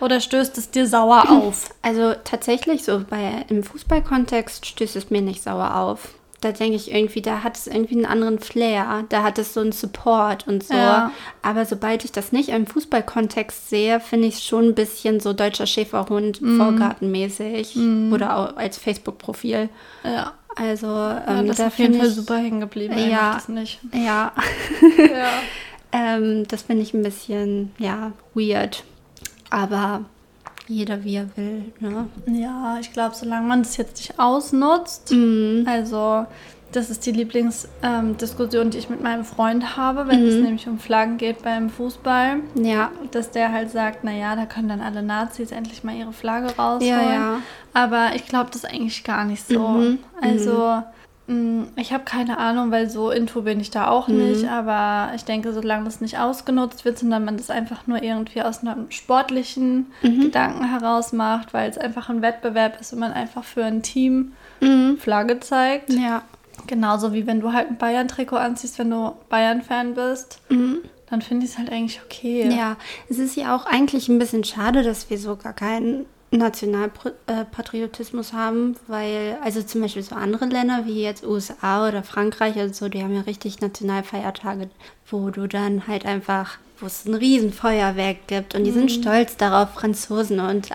Oder 0.00 0.20
stößt 0.20 0.56
es 0.56 0.70
dir 0.70 0.86
sauer 0.86 1.30
auf? 1.30 1.68
Also 1.82 2.14
tatsächlich 2.24 2.84
so 2.84 3.04
bei 3.08 3.44
im 3.48 3.62
Fußballkontext 3.62 4.64
stößt 4.64 4.96
es 4.96 5.10
mir 5.10 5.20
nicht 5.20 5.42
sauer 5.42 5.76
auf 5.76 6.08
da 6.44 6.52
denke 6.52 6.76
ich 6.76 6.92
irgendwie, 6.92 7.22
da 7.22 7.42
hat 7.42 7.56
es 7.56 7.66
irgendwie 7.66 7.94
einen 7.94 8.06
anderen 8.06 8.38
Flair, 8.38 9.04
da 9.08 9.22
hat 9.22 9.38
es 9.38 9.54
so 9.54 9.60
einen 9.60 9.72
Support 9.72 10.46
und 10.46 10.62
so. 10.62 10.74
Ja. 10.74 11.10
Aber 11.42 11.64
sobald 11.64 12.04
ich 12.04 12.12
das 12.12 12.32
nicht 12.32 12.50
im 12.50 12.66
Fußballkontext 12.66 13.70
sehe, 13.70 13.98
finde 13.98 14.28
ich 14.28 14.34
es 14.34 14.44
schon 14.44 14.68
ein 14.68 14.74
bisschen 14.74 15.20
so 15.20 15.32
deutscher 15.32 15.66
Schäferhund, 15.66 16.42
mm. 16.42 16.58
vorgartenmäßig 16.58 17.76
mm. 17.76 18.12
oder 18.12 18.36
auch 18.36 18.56
als 18.56 18.76
Facebook-Profil. 18.76 19.70
Ja. 20.04 20.32
Also, 20.56 20.86
ähm, 20.86 20.92
ja, 21.26 21.42
das 21.44 21.56
da 21.56 21.66
ist 21.66 21.72
auf 21.72 21.78
jeden 21.78 21.94
Fall 21.94 22.10
super 22.10 22.36
hängen 22.36 22.60
geblieben. 22.60 22.96
Ja, 23.10 23.34
das 23.34 23.48
nicht. 23.48 23.80
Ja. 23.92 24.32
ja. 24.98 25.30
ähm, 25.92 26.46
das 26.46 26.62
finde 26.62 26.82
ich 26.82 26.94
ein 26.94 27.02
bisschen, 27.02 27.72
ja, 27.78 28.12
weird. 28.34 28.84
Aber 29.50 30.04
jeder 30.66 31.04
wie 31.04 31.16
er 31.16 31.36
will. 31.36 31.72
Ne? 31.80 32.06
Ja, 32.26 32.78
ich 32.80 32.92
glaube, 32.92 33.14
solange 33.14 33.46
man 33.46 33.62
das 33.62 33.76
jetzt 33.76 33.96
nicht 33.98 34.18
ausnutzt, 34.18 35.12
mhm. 35.12 35.66
also 35.68 36.26
das 36.72 36.90
ist 36.90 37.06
die 37.06 37.12
Lieblingsdiskussion, 37.12 38.64
ähm, 38.64 38.70
die 38.70 38.78
ich 38.78 38.90
mit 38.90 39.00
meinem 39.00 39.24
Freund 39.24 39.76
habe, 39.76 40.08
wenn 40.08 40.22
mhm. 40.22 40.28
es 40.28 40.34
nämlich 40.34 40.66
um 40.66 40.80
Flaggen 40.80 41.18
geht 41.18 41.42
beim 41.42 41.70
Fußball. 41.70 42.38
Ja. 42.56 42.90
Dass 43.12 43.30
der 43.30 43.52
halt 43.52 43.70
sagt, 43.70 44.02
naja, 44.02 44.34
da 44.34 44.44
können 44.46 44.68
dann 44.68 44.80
alle 44.80 45.02
Nazis 45.02 45.52
endlich 45.52 45.84
mal 45.84 45.94
ihre 45.94 46.12
Flagge 46.12 46.48
rausholen. 46.56 46.88
Ja, 46.88 47.12
ja. 47.12 47.38
Aber 47.72 48.16
ich 48.16 48.26
glaube 48.26 48.50
das 48.52 48.64
eigentlich 48.64 49.04
gar 49.04 49.24
nicht 49.24 49.46
so. 49.46 49.68
Mhm. 49.68 49.98
Also 50.20 50.82
Mm, 50.82 51.03
ich 51.26 51.92
habe 51.94 52.04
keine 52.04 52.36
Ahnung, 52.36 52.70
weil 52.70 52.90
so 52.90 53.10
Info 53.10 53.42
bin 53.42 53.58
ich 53.58 53.70
da 53.70 53.88
auch 53.88 54.08
mhm. 54.08 54.18
nicht, 54.18 54.46
aber 54.46 55.14
ich 55.14 55.24
denke, 55.24 55.54
solange 55.54 55.84
das 55.84 56.02
nicht 56.02 56.18
ausgenutzt 56.18 56.84
wird, 56.84 56.98
sondern 56.98 57.24
man 57.24 57.38
das 57.38 57.48
einfach 57.48 57.86
nur 57.86 58.02
irgendwie 58.02 58.42
aus 58.42 58.60
einem 58.60 58.90
sportlichen 58.90 59.86
mhm. 60.02 60.20
Gedanken 60.20 60.64
heraus 60.68 61.14
macht, 61.14 61.54
weil 61.54 61.70
es 61.70 61.78
einfach 61.78 62.10
ein 62.10 62.20
Wettbewerb 62.20 62.78
ist 62.78 62.92
und 62.92 62.98
man 62.98 63.12
einfach 63.12 63.42
für 63.42 63.64
ein 63.64 63.82
Team 63.82 64.32
mhm. 64.60 64.98
Flagge 64.98 65.40
zeigt. 65.40 65.90
Ja. 65.90 66.22
Genauso 66.66 67.14
wie 67.14 67.26
wenn 67.26 67.40
du 67.40 67.52
halt 67.54 67.70
ein 67.70 67.78
Bayern-Trikot 67.78 68.36
anziehst, 68.36 68.78
wenn 68.78 68.90
du 68.90 69.14
Bayern-Fan 69.30 69.94
bist. 69.94 70.40
Mhm. 70.50 70.78
Dann 71.08 71.22
finde 71.22 71.46
ich 71.46 71.52
es 71.52 71.58
halt 71.58 71.70
eigentlich 71.70 72.00
okay. 72.04 72.50
Ja, 72.54 72.76
es 73.08 73.18
ist 73.18 73.36
ja 73.36 73.56
auch 73.56 73.66
eigentlich 73.66 74.08
ein 74.08 74.18
bisschen 74.18 74.44
schade, 74.44 74.82
dass 74.82 75.08
wir 75.08 75.18
so 75.18 75.36
gar 75.36 75.52
keinen 75.52 76.06
Nationalpatriotismus 76.38 78.32
haben, 78.32 78.76
weil, 78.86 79.38
also 79.42 79.62
zum 79.62 79.80
Beispiel 79.80 80.02
so 80.02 80.14
andere 80.14 80.46
Länder 80.46 80.82
wie 80.84 81.02
jetzt 81.02 81.24
USA 81.24 81.88
oder 81.88 82.02
Frankreich 82.02 82.56
oder 82.56 82.72
so, 82.72 82.88
die 82.88 83.02
haben 83.02 83.14
ja 83.14 83.22
richtig 83.22 83.60
Nationalfeiertage, 83.60 84.68
wo 85.10 85.30
du 85.30 85.46
dann 85.46 85.86
halt 85.86 86.04
einfach, 86.06 86.58
wo 86.80 86.86
es 86.86 87.06
ein 87.06 87.14
Riesenfeuerwerk 87.14 88.26
gibt 88.26 88.54
und 88.54 88.64
die 88.64 88.70
mhm. 88.70 88.88
sind 88.88 88.92
stolz 88.92 89.36
darauf, 89.36 89.70
Franzosen 89.74 90.40
und 90.40 90.70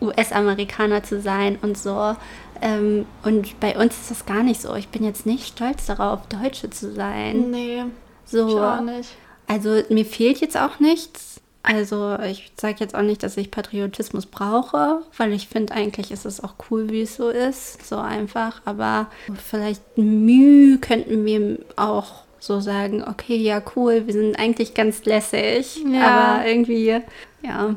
US-Amerikaner 0.00 1.02
zu 1.02 1.20
sein 1.20 1.58
und 1.62 1.78
so. 1.78 2.14
Ähm, 2.60 3.06
und 3.24 3.58
bei 3.60 3.76
uns 3.78 3.96
ist 3.96 4.10
das 4.10 4.26
gar 4.26 4.42
nicht 4.42 4.60
so. 4.60 4.74
Ich 4.74 4.88
bin 4.88 5.04
jetzt 5.04 5.26
nicht 5.26 5.46
stolz 5.46 5.86
darauf, 5.86 6.26
Deutsche 6.28 6.70
zu 6.70 6.92
sein. 6.92 7.50
Nee, 7.50 7.84
so. 8.24 8.48
Ich 8.48 8.54
auch 8.54 8.80
nicht. 8.80 9.10
Also 9.46 9.80
mir 9.88 10.04
fehlt 10.04 10.40
jetzt 10.40 10.56
auch 10.56 10.80
nichts 10.80 11.40
also 11.62 12.16
ich 12.20 12.52
sage 12.56 12.76
jetzt 12.80 12.94
auch 12.94 13.02
nicht, 13.02 13.22
dass 13.22 13.36
ich 13.36 13.50
Patriotismus 13.50 14.26
brauche, 14.26 15.02
weil 15.16 15.32
ich 15.32 15.48
finde 15.48 15.74
eigentlich 15.74 16.10
ist 16.10 16.24
es 16.24 16.42
auch 16.42 16.54
cool, 16.70 16.90
wie 16.90 17.02
es 17.02 17.16
so 17.16 17.28
ist, 17.28 17.86
so 17.86 17.98
einfach. 17.98 18.62
Aber 18.64 19.08
vielleicht 19.44 19.82
Mühe 19.96 20.78
könnten 20.78 21.24
wir 21.24 21.58
auch 21.76 22.22
so 22.40 22.60
sagen, 22.60 23.02
okay, 23.02 23.36
ja 23.36 23.60
cool, 23.76 24.06
wir 24.06 24.14
sind 24.14 24.38
eigentlich 24.38 24.74
ganz 24.74 25.04
lässig, 25.04 25.82
ja. 25.84 26.06
aber 26.06 26.46
irgendwie, 26.46 27.00
ja. 27.42 27.76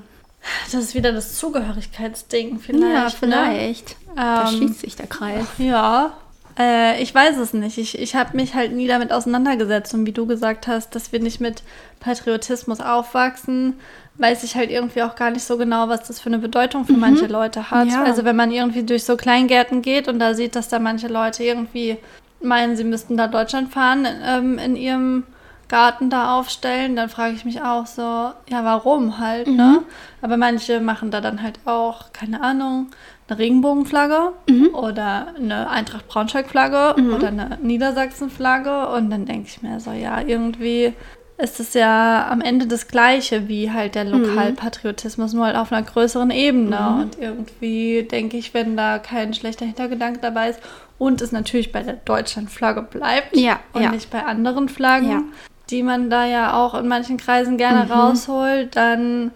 Das 0.66 0.74
ist 0.74 0.96
wieder 0.96 1.12
das 1.12 1.38
Zugehörigkeitsding 1.38 2.60
vielleicht. 2.60 2.94
Ja, 2.94 3.10
vielleicht. 3.10 3.90
Ne? 4.08 4.14
Da 4.16 4.50
ähm, 4.50 4.56
schließt 4.56 4.80
sich 4.80 4.96
der 4.96 5.08
Kreis. 5.08 5.46
Ja, 5.58 6.14
Äh, 6.62 7.02
ich 7.02 7.14
weiß 7.14 7.38
es 7.38 7.54
nicht. 7.54 7.78
Ich, 7.78 7.98
ich 7.98 8.16
habe 8.16 8.36
mich 8.36 8.54
halt 8.54 8.74
nie 8.74 8.88
damit 8.88 9.12
auseinandergesetzt. 9.12 9.94
Und 9.94 10.06
wie 10.06 10.12
du 10.12 10.26
gesagt 10.26 10.68
hast, 10.68 10.96
dass 10.96 11.12
wir 11.12 11.20
nicht 11.20 11.42
mit 11.42 11.64
Patriotismus 12.00 12.82
aufwachsen, 12.82 13.76
weiß 14.16 14.44
ich 14.44 14.56
halt 14.56 14.70
irgendwie 14.70 15.04
auch 15.04 15.16
gar 15.16 15.32
nicht 15.32 15.44
so 15.44 15.58
genau, 15.58 15.90
was 15.90 16.08
das 16.08 16.20
für 16.20 16.28
eine 16.28 16.40
Bedeutung 16.40 16.86
für 16.86 16.94
mhm. 16.94 17.00
manche 17.00 17.28
Leute 17.28 17.72
hat. 17.72 17.88
Ja. 17.88 18.04
Also 18.04 18.24
wenn 18.24 18.36
man 18.36 18.52
irgendwie 18.52 18.84
durch 18.84 19.04
so 19.04 19.18
Kleingärten 19.18 19.82
geht 19.82 20.08
und 20.08 20.20
da 20.20 20.34
sieht, 20.34 20.56
dass 20.56 20.68
da 20.68 20.80
manche 20.80 21.08
Leute 21.08 21.44
irgendwie 21.44 21.98
meinen, 22.42 22.76
sie 22.76 22.84
müssten 22.84 23.18
da 23.18 23.28
Deutschland 23.28 23.72
fahren 23.72 24.08
ähm, 24.26 24.58
in 24.58 24.76
ihrem 24.76 25.24
Garten 25.70 26.10
da 26.10 26.38
aufstellen, 26.38 26.98
dann 26.98 27.08
frage 27.08 27.34
ich 27.34 27.46
mich 27.46 27.62
auch 27.62 27.86
so, 27.86 28.02
ja, 28.02 28.64
warum 28.64 29.20
halt, 29.20 29.48
mhm. 29.48 29.56
ne? 29.56 29.84
Aber 30.22 30.36
manche 30.36 30.82
machen 30.82 31.12
da 31.12 31.22
dann 31.22 31.42
halt 31.42 31.60
auch, 31.66 32.12
keine 32.12 32.44
Ahnung, 32.44 32.88
eine 33.32 33.40
Regenbogenflagge 33.40 34.34
mhm. 34.50 34.70
oder 34.74 35.34
eine 35.36 35.70
Eintracht 35.70 36.08
Braunschweig-Flagge 36.08 37.02
mhm. 37.02 37.14
oder 37.14 37.28
eine 37.30 37.58
Niedersachsen-Flagge 37.62 38.90
und 38.90 39.10
dann 39.10 39.26
denke 39.26 39.48
ich 39.48 39.62
mir 39.62 39.80
so, 39.80 39.92
ja, 39.92 40.22
irgendwie 40.22 40.94
ist 41.38 41.60
es 41.60 41.74
ja 41.74 42.30
am 42.30 42.42
Ende 42.42 42.68
das 42.68 42.88
Gleiche 42.88 43.48
wie 43.48 43.72
halt 43.72 43.96
der 43.96 44.06
mhm. 44.06 44.12
Lokalpatriotismus, 44.12 45.34
nur 45.34 45.46
halt 45.46 45.56
auf 45.56 45.72
einer 45.72 45.82
größeren 45.82 46.30
Ebene. 46.30 46.80
Mhm. 46.80 47.02
Und 47.02 47.20
irgendwie 47.20 48.04
denke 48.04 48.38
ich, 48.38 48.54
wenn 48.54 48.78
da 48.78 49.00
kein 49.00 49.34
schlechter 49.34 49.66
Hintergedanke 49.66 50.20
dabei 50.20 50.50
ist 50.50 50.60
und 51.00 51.22
es 51.22 51.32
natürlich 51.32 51.72
bei 51.72 51.82
der 51.82 51.94
Deutschlandflagge 51.94 52.84
bleibt 52.84 53.36
ja, 53.36 53.60
und 53.74 53.82
ja. 53.82 53.92
nicht 53.92 54.12
bei 54.12 54.24
anderen 54.24 54.70
Flaggen, 54.70 55.10
ja. 55.10 55.24
die 55.70 55.82
man 55.82 56.10
da 56.10 56.26
ja 56.26 56.54
auch 56.54 56.76
in 56.76 56.88
manchen 56.88 57.18
Kreisen 57.18 57.58
gerne 57.58 57.86
mhm. 57.86 57.92
rausholt, 57.92 58.76
dann 58.76 59.32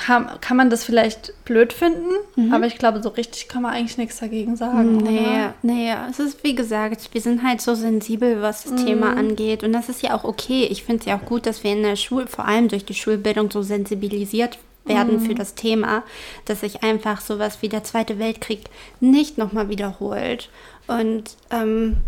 kann, 0.00 0.30
kann 0.40 0.56
man 0.56 0.70
das 0.70 0.82
vielleicht 0.82 1.34
blöd 1.44 1.72
finden, 1.72 2.10
mhm. 2.34 2.54
aber 2.54 2.66
ich 2.66 2.78
glaube, 2.78 3.02
so 3.02 3.10
richtig 3.10 3.48
kann 3.48 3.62
man 3.62 3.74
eigentlich 3.74 3.98
nichts 3.98 4.18
dagegen 4.18 4.56
sagen. 4.56 4.96
Nee, 4.96 5.20
oder? 5.20 5.54
nee, 5.62 5.92
es 6.08 6.18
ist 6.18 6.42
wie 6.42 6.54
gesagt, 6.54 7.10
wir 7.12 7.20
sind 7.20 7.42
halt 7.42 7.60
so 7.60 7.74
sensibel, 7.74 8.40
was 8.40 8.64
das 8.64 8.72
mhm. 8.72 8.86
Thema 8.86 9.16
angeht. 9.16 9.62
Und 9.62 9.72
das 9.72 9.90
ist 9.90 10.02
ja 10.02 10.16
auch 10.16 10.24
okay. 10.24 10.66
Ich 10.70 10.84
finde 10.84 11.00
es 11.00 11.06
ja 11.06 11.18
auch 11.18 11.26
gut, 11.26 11.44
dass 11.44 11.62
wir 11.64 11.72
in 11.72 11.82
der 11.82 11.96
Schule, 11.96 12.26
vor 12.26 12.46
allem 12.46 12.68
durch 12.68 12.86
die 12.86 12.94
Schulbildung, 12.94 13.50
so 13.50 13.60
sensibilisiert 13.60 14.58
werden 14.86 15.16
mhm. 15.16 15.20
für 15.20 15.34
das 15.34 15.54
Thema, 15.54 16.02
dass 16.46 16.60
sich 16.60 16.82
einfach 16.82 17.20
sowas 17.20 17.58
wie 17.60 17.68
der 17.68 17.84
Zweite 17.84 18.18
Weltkrieg 18.18 18.64
nicht 19.00 19.36
nochmal 19.36 19.68
wiederholt. 19.68 20.48
Und 20.86 21.36
ähm, 21.50 21.98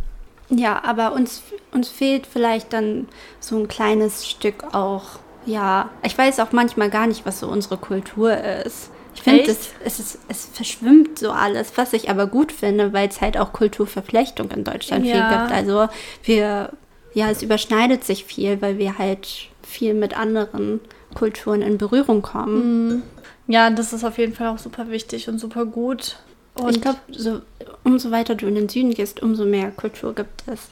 ja, 0.48 0.82
aber 0.82 1.12
uns, 1.12 1.42
uns 1.72 1.90
fehlt 1.90 2.26
vielleicht 2.26 2.72
dann 2.72 3.08
so 3.38 3.58
ein 3.58 3.68
kleines 3.68 4.26
Stück 4.26 4.74
auch 4.74 5.18
ja, 5.46 5.90
ich 6.02 6.16
weiß 6.16 6.40
auch 6.40 6.52
manchmal 6.52 6.90
gar 6.90 7.06
nicht, 7.06 7.26
was 7.26 7.40
so 7.40 7.48
unsere 7.48 7.76
Kultur 7.76 8.36
ist. 8.36 8.90
Ich 9.14 9.22
finde, 9.22 9.42
es, 9.42 9.70
es, 9.84 10.18
es 10.28 10.46
verschwimmt 10.52 11.18
so 11.18 11.30
alles, 11.30 11.72
was 11.76 11.92
ich 11.92 12.08
aber 12.08 12.26
gut 12.26 12.50
finde, 12.50 12.92
weil 12.92 13.08
es 13.08 13.20
halt 13.20 13.36
auch 13.36 13.52
Kulturverflechtung 13.52 14.50
in 14.50 14.64
Deutschland 14.64 15.04
ja. 15.04 15.12
viel 15.12 15.38
gibt. 15.38 15.52
Also 15.52 15.88
wir, 16.24 16.70
ja, 17.12 17.30
es 17.30 17.42
überschneidet 17.42 18.04
sich 18.04 18.24
viel, 18.24 18.62
weil 18.62 18.78
wir 18.78 18.98
halt 18.98 19.48
viel 19.62 19.94
mit 19.94 20.16
anderen 20.18 20.80
Kulturen 21.14 21.60
in 21.60 21.78
Berührung 21.78 22.22
kommen. 22.22 22.88
Mhm. 22.88 23.02
Ja, 23.48 23.68
das 23.70 23.92
ist 23.92 24.04
auf 24.04 24.18
jeden 24.18 24.34
Fall 24.34 24.48
auch 24.48 24.58
super 24.58 24.90
wichtig 24.90 25.28
und 25.28 25.38
super 25.38 25.66
gut. 25.66 26.16
Und 26.54 26.76
ich 26.76 26.82
glaube, 26.82 26.98
so, 27.10 27.40
umso 27.84 28.10
weiter 28.10 28.34
du 28.34 28.46
in 28.46 28.54
den 28.54 28.68
Süden 28.68 28.94
gehst, 28.94 29.22
umso 29.22 29.44
mehr 29.44 29.70
Kultur 29.70 30.14
gibt 30.14 30.42
es. 30.46 30.68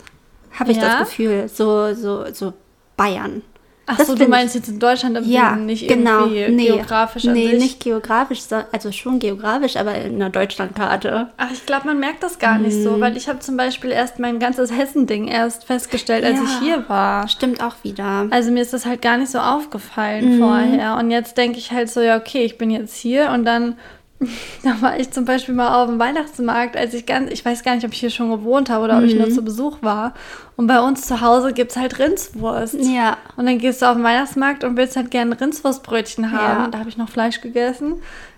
Habe 0.52 0.72
ich 0.72 0.78
ja? 0.78 0.98
das 0.98 1.08
Gefühl. 1.08 1.48
So, 1.48 1.94
so, 1.94 2.32
so 2.32 2.52
Bayern. 2.96 3.42
Ach 3.91 3.97
das 3.97 4.07
so, 4.07 4.14
du 4.14 4.28
meinst 4.28 4.55
jetzt 4.55 4.68
in 4.68 4.78
Deutschland 4.78 5.16
im 5.16 5.24
ja, 5.24 5.57
nicht 5.57 5.88
genau, 5.88 6.26
irgendwie 6.26 6.51
nee, 6.51 6.66
geografisch 6.68 7.24
Nee, 7.24 7.49
sich. 7.51 7.61
nicht 7.61 7.80
geografisch, 7.80 8.41
also 8.72 8.93
schon 8.93 9.18
geografisch, 9.18 9.76
aber 9.76 9.95
in 9.97 10.14
einer 10.16 10.30
Deutschlandkarte. 10.30 11.28
Ach, 11.36 11.51
ich 11.53 11.66
glaube, 11.66 11.86
man 11.86 11.99
merkt 11.99 12.22
das 12.22 12.38
gar 12.38 12.59
nicht 12.59 12.82
so, 12.82 12.93
mhm. 12.93 13.01
weil 13.01 13.16
ich 13.16 13.28
habe 13.28 13.41
zum 13.41 13.57
Beispiel 13.57 13.91
erst 13.91 14.18
mein 14.18 14.38
ganzes 14.38 14.70
Hessen-Ding 14.70 15.28
erst 15.28 15.64
festgestellt, 15.64 16.24
als 16.24 16.36
ja, 16.36 16.45
ich 16.45 16.59
hier 16.61 16.88
war. 16.88 17.28
Stimmt 17.28 17.62
auch 17.62 17.74
wieder. 17.82 18.26
Also 18.30 18.51
mir 18.51 18.62
ist 18.62 18.72
das 18.72 18.86
halt 18.86 19.03
gar 19.03 19.16
nicht 19.16 19.30
so 19.30 19.38
aufgefallen 19.38 20.36
mhm. 20.36 20.38
vorher. 20.38 20.97
Und 20.97 21.11
jetzt 21.11 21.36
denke 21.36 21.59
ich 21.59 21.72
halt 21.72 21.91
so, 21.91 22.01
ja, 22.01 22.16
okay, 22.16 22.45
ich 22.45 22.59
bin 22.59 22.70
jetzt 22.70 22.97
hier 22.97 23.30
und 23.30 23.45
dann 23.45 23.76
da 24.62 24.80
war 24.80 24.98
ich 24.98 25.10
zum 25.10 25.24
Beispiel 25.24 25.54
mal 25.54 25.82
auf 25.82 25.88
dem 25.88 25.98
Weihnachtsmarkt, 25.98 26.76
als 26.76 26.94
ich 26.94 27.06
ganz, 27.06 27.30
ich 27.30 27.44
weiß 27.44 27.62
gar 27.62 27.74
nicht, 27.74 27.84
ob 27.86 27.92
ich 27.92 28.00
hier 28.00 28.10
schon 28.10 28.30
gewohnt 28.30 28.68
habe 28.68 28.84
oder 28.84 28.98
ob 28.98 29.04
ich 29.04 29.14
nur 29.14 29.28
mhm. 29.28 29.32
zu 29.32 29.42
Besuch 29.42 29.78
war. 29.80 30.14
Und 30.56 30.66
bei 30.66 30.80
uns 30.80 31.06
zu 31.06 31.20
Hause 31.20 31.52
gibt 31.52 31.70
es 31.70 31.76
halt 31.76 31.98
Rindswurst. 31.98 32.76
Ja. 32.80 33.16
Und 33.36 33.46
dann 33.46 33.58
gehst 33.58 33.80
du 33.80 33.86
auf 33.86 33.94
den 33.94 34.04
Weihnachtsmarkt 34.04 34.62
und 34.64 34.76
willst 34.76 34.96
halt 34.96 35.10
gerne 35.10 35.40
Rindswurstbrötchen 35.40 36.32
haben. 36.32 36.64
Ja. 36.64 36.68
Da 36.68 36.78
habe 36.78 36.88
ich 36.88 36.98
noch 36.98 37.08
Fleisch 37.08 37.40
gegessen. 37.40 37.94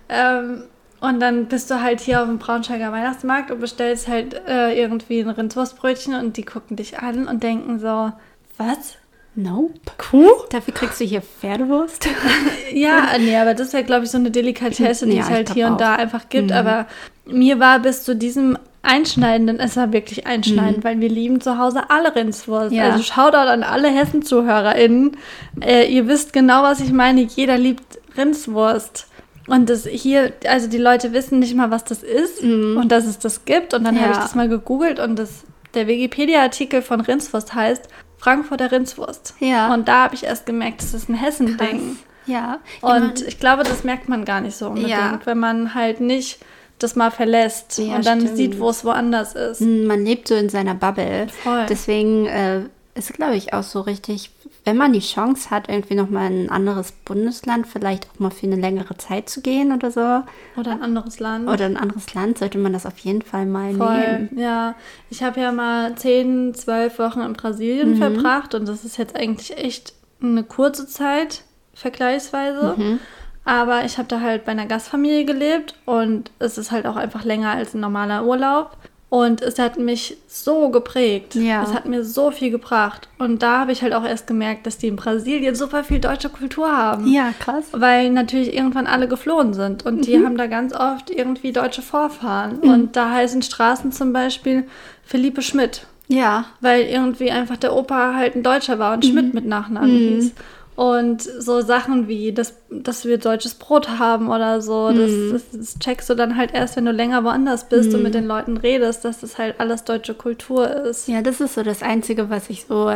Ähm, 0.07 0.63
und 1.01 1.19
dann 1.19 1.47
bist 1.47 1.69
du 1.69 1.81
halt 1.81 1.99
hier 1.99 2.21
auf 2.21 2.27
dem 2.27 2.39
Braunschweiger 2.39 2.93
Weihnachtsmarkt 2.93 3.51
und 3.51 3.59
bestellst 3.59 4.07
halt 4.07 4.41
äh, 4.47 4.79
irgendwie 4.79 5.19
ein 5.19 5.29
Rindswurstbrötchen 5.29 6.13
und 6.13 6.37
die 6.37 6.45
gucken 6.45 6.77
dich 6.77 6.99
an 6.99 7.27
und 7.27 7.43
denken 7.43 7.77
so, 7.77 8.13
was? 8.57 8.95
Nope. 9.35 9.73
Kuh? 9.97 10.29
Dafür 10.49 10.73
kriegst 10.73 10.99
du 10.99 11.05
hier 11.05 11.21
Pferdewurst? 11.21 12.07
ja, 12.73 13.09
nee, 13.19 13.35
aber 13.35 13.53
das 13.53 13.67
ist 13.67 13.73
ja, 13.73 13.81
glaube 13.81 14.05
ich, 14.05 14.11
so 14.11 14.17
eine 14.17 14.29
Delikatesse, 14.29 15.07
die 15.07 15.17
ja, 15.17 15.23
es 15.23 15.29
halt 15.29 15.53
hier 15.53 15.67
und 15.67 15.81
da 15.81 15.95
einfach 15.95 16.29
gibt. 16.29 16.51
Mhm. 16.51 16.55
Aber 16.55 16.87
mir 17.25 17.59
war 17.59 17.79
bis 17.79 18.03
zu 18.03 18.15
diesem 18.15 18.57
einschneidenden, 18.83 19.59
es 19.59 19.75
war 19.75 19.91
wirklich 19.91 20.27
einschneidend, 20.27 20.79
mhm. 20.79 20.83
weil 20.83 20.99
wir 20.99 21.09
lieben 21.09 21.41
zu 21.41 21.57
Hause 21.57 21.89
alle 21.89 22.15
Rindswurst. 22.15 22.73
Ja. 22.73 22.91
Also 22.91 23.03
Shoutout 23.03 23.37
an 23.37 23.63
alle 23.63 23.89
Hessen-ZuhörerInnen. 23.89 25.17
Äh, 25.61 25.91
ihr 25.91 26.07
wisst 26.07 26.33
genau, 26.33 26.61
was 26.61 26.79
ich 26.79 26.91
meine. 26.91 27.21
Jeder 27.21 27.57
liebt 27.57 27.99
Rindswurst. 28.15 29.07
Und 29.47 29.69
das 29.69 29.85
hier, 29.85 30.33
also 30.47 30.69
die 30.69 30.77
Leute 30.77 31.11
wissen 31.11 31.39
nicht 31.39 31.55
mal, 31.55 31.71
was 31.71 31.83
das 31.83 32.03
ist 32.03 32.43
mhm. 32.43 32.77
und 32.77 32.91
dass 32.91 33.05
es 33.05 33.19
das 33.19 33.45
gibt. 33.45 33.73
Und 33.73 33.83
dann 33.83 33.95
ja. 33.95 34.03
habe 34.03 34.11
ich 34.13 34.19
das 34.19 34.35
mal 34.35 34.47
gegoogelt 34.47 34.99
und 34.99 35.17
das, 35.17 35.43
der 35.73 35.87
Wikipedia-Artikel 35.87 36.81
von 36.81 37.01
Rindswurst 37.01 37.53
heißt, 37.53 37.87
Frankfurter 38.23 38.71
Rindswurst. 38.71 39.35
Ja. 39.39 39.73
Und 39.73 39.89
da 39.89 40.05
habe 40.05 40.15
ich 40.15 40.23
erst 40.23 40.45
gemerkt, 40.45 40.81
das 40.81 40.93
ist 40.93 41.09
ein 41.09 41.15
Hessen-Ding. 41.15 41.97
Ja. 42.25 42.59
Und 42.79 43.21
ich, 43.21 43.37
glaube, 43.37 43.63
das 43.63 43.83
merkt 43.83 44.07
man 44.07 44.23
gar 44.23 44.39
nicht 44.39 44.55
so 44.55 44.67
unbedingt, 44.67 44.91
ja. 44.91 45.19
wenn 45.25 45.39
man 45.39 45.75
halt 45.75 45.99
nicht 45.99 46.39
das 46.79 46.95
mal 46.95 47.11
verlässt 47.11 47.79
ja, 47.79 47.95
und 47.97 48.05
dann 48.05 48.21
stimmt. 48.21 48.37
sieht, 48.37 48.59
wo 48.61 48.69
es 48.69 48.85
woanders 48.85 49.35
ist. 49.35 49.59
Hm, 49.59 49.87
man 49.87 50.05
lebt 50.05 50.29
so 50.29 50.35
in 50.35 50.47
seiner 50.47 50.73
Bubble. 50.73 51.27
Voll. 51.43 51.65
Deswegen 51.67 52.25
äh, 52.27 52.61
ist, 52.95 53.13
glaube 53.13 53.35
ich, 53.35 53.53
auch 53.53 53.63
so 53.63 53.81
richtig 53.81 54.31
wenn 54.65 54.77
man 54.77 54.93
die 54.93 54.99
Chance 54.99 55.49
hat, 55.49 55.67
irgendwie 55.67 55.95
nochmal 55.95 56.31
in 56.31 56.45
ein 56.45 56.49
anderes 56.49 56.91
Bundesland, 56.91 57.67
vielleicht 57.67 58.07
auch 58.09 58.19
mal 58.19 58.31
für 58.31 58.45
eine 58.45 58.55
längere 58.55 58.95
Zeit 58.97 59.29
zu 59.29 59.41
gehen 59.41 59.73
oder 59.73 59.91
so. 59.91 60.23
Oder 60.59 60.71
ein 60.71 60.81
anderes 60.81 61.19
Land. 61.19 61.49
Oder 61.49 61.65
ein 61.65 61.75
anderes 61.75 62.13
Land, 62.13 62.37
sollte 62.37 62.57
man 62.57 62.71
das 62.71 62.85
auf 62.85 62.97
jeden 62.99 63.21
Fall 63.21 63.45
mal 63.45 63.73
Voll, 63.73 63.97
nehmen. 63.97 64.29
Ja, 64.37 64.75
ich 65.09 65.21
habe 65.21 65.41
ja 65.41 65.51
mal 65.51 65.95
10, 65.95 66.53
12 66.53 66.99
Wochen 66.99 67.19
in 67.21 67.33
Brasilien 67.33 67.91
mhm. 67.91 67.97
verbracht 67.97 68.55
und 68.55 68.67
das 68.67 68.85
ist 68.85 68.97
jetzt 68.97 69.15
eigentlich 69.15 69.57
echt 69.57 69.93
eine 70.21 70.43
kurze 70.43 70.87
Zeit, 70.87 71.43
vergleichsweise. 71.73 72.75
Mhm. 72.77 72.99
Aber 73.45 73.83
ich 73.83 73.97
habe 73.97 74.07
da 74.07 74.21
halt 74.21 74.45
bei 74.45 74.53
einer 74.53 74.65
Gastfamilie 74.65 75.25
gelebt 75.25 75.75
und 75.85 76.31
es 76.39 76.57
ist 76.57 76.71
halt 76.71 76.85
auch 76.85 76.95
einfach 76.95 77.25
länger 77.25 77.51
als 77.51 77.73
ein 77.73 77.81
normaler 77.81 78.25
Urlaub. 78.25 78.77
Und 79.13 79.43
es 79.43 79.59
hat 79.59 79.77
mich 79.77 80.17
so 80.27 80.69
geprägt. 80.69 81.35
Ja. 81.35 81.61
Es 81.61 81.71
hat 81.71 81.85
mir 81.85 82.03
so 82.03 82.31
viel 82.31 82.49
gebracht. 82.49 83.07
Und 83.19 83.43
da 83.43 83.59
habe 83.59 83.71
ich 83.71 83.83
halt 83.83 83.93
auch 83.93 84.03
erst 84.03 84.25
gemerkt, 84.25 84.65
dass 84.65 84.79
die 84.79 84.87
in 84.87 84.95
Brasilien 84.95 85.53
super 85.53 85.83
viel 85.83 85.99
deutsche 85.99 86.29
Kultur 86.29 86.75
haben. 86.75 87.05
Ja, 87.05 87.31
krass. 87.39 87.65
Weil 87.73 88.09
natürlich 88.09 88.55
irgendwann 88.55 88.87
alle 88.87 89.07
geflohen 89.07 89.53
sind. 89.53 89.85
Und 89.85 89.97
mhm. 89.97 90.01
die 90.01 90.17
haben 90.17 90.35
da 90.35 90.47
ganz 90.47 90.73
oft 90.73 91.11
irgendwie 91.11 91.51
deutsche 91.51 91.83
Vorfahren. 91.83 92.57
Mhm. 92.63 92.69
Und 92.71 92.95
da 92.95 93.11
heißen 93.11 93.43
Straßen 93.43 93.91
zum 93.91 94.13
Beispiel 94.13 94.63
Philippe 95.03 95.43
Schmidt. 95.43 95.85
Ja. 96.07 96.45
Weil 96.59 96.81
irgendwie 96.85 97.29
einfach 97.29 97.57
der 97.57 97.75
Opa 97.75 98.15
halt 98.15 98.35
ein 98.35 98.41
Deutscher 98.41 98.79
war 98.79 98.95
und 98.95 99.05
mhm. 99.05 99.11
Schmidt 99.11 99.33
mit 99.35 99.45
Nachnamen 99.45 99.93
mhm. 99.93 100.09
hieß. 100.09 100.31
Und 100.75 101.21
so 101.21 101.61
Sachen 101.61 102.07
wie, 102.07 102.31
dass, 102.31 102.55
dass 102.71 103.05
wir 103.05 103.19
deutsches 103.19 103.53
Brot 103.53 103.99
haben 103.99 104.29
oder 104.29 104.59
so, 104.59 104.89
das, 104.89 105.11
mhm. 105.11 105.31
das, 105.33 105.43
das, 105.51 105.79
checkst 105.79 106.09
du 106.09 106.15
dann 106.15 106.35
halt 106.35 106.53
erst, 106.53 106.77
wenn 106.77 106.85
du 106.85 106.91
länger 106.91 107.23
woanders 107.23 107.69
bist 107.69 107.91
mm. 107.91 107.95
und 107.95 108.03
mit 108.03 108.13
mhm. 108.13 108.17
den 108.17 108.27
Leuten 108.27 108.57
redest, 108.57 109.05
dass 109.05 109.19
das 109.19 109.37
halt 109.37 109.59
alles 109.59 109.83
deutsche 109.83 110.15
Kultur 110.15 110.67
ist. 110.67 111.07
Ja, 111.07 111.21
das 111.21 111.41
ist 111.41 111.53
so 111.53 111.61
das 111.61 111.83
Einzige, 111.83 112.31
was 112.31 112.49
ich 112.49 112.65
so 112.67 112.91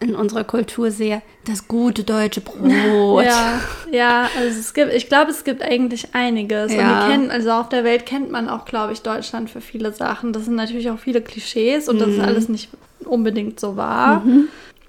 in 0.00 0.14
unserer 0.14 0.44
Kultur 0.44 0.90
sehe. 0.90 1.20
Das 1.44 1.68
gute 1.68 2.04
deutsche 2.04 2.40
Brot. 2.42 3.24
ja, 3.24 3.60
ja, 3.90 4.30
also 4.38 4.58
es 4.58 4.72
gibt, 4.72 4.92
ich 4.94 5.08
glaube, 5.08 5.30
es 5.30 5.44
gibt 5.44 5.62
eigentlich 5.62 6.14
einiges. 6.14 6.72
Ja. 6.72 6.78
Und 6.78 6.88
wir 6.88 7.12
kennen, 7.12 7.30
also 7.30 7.50
auf 7.50 7.68
der 7.68 7.84
Welt 7.84 8.06
kennt 8.06 8.30
man 8.30 8.48
auch, 8.48 8.64
glaube 8.64 8.94
ich, 8.94 9.02
Deutschland 9.02 9.50
für 9.50 9.60
viele 9.60 9.92
Sachen. 9.92 10.32
Das 10.32 10.46
sind 10.46 10.54
natürlich 10.54 10.88
auch 10.88 10.98
viele 10.98 11.20
Klischees 11.20 11.90
und 11.90 11.96
mm. 11.96 11.98
das 11.98 12.08
ist 12.08 12.16
mhm. 12.16 12.24
alles 12.24 12.48
nicht 12.48 12.70
unbedingt 13.04 13.60
so 13.60 13.76
wahr. 13.76 14.24
-hmm. 14.24 14.44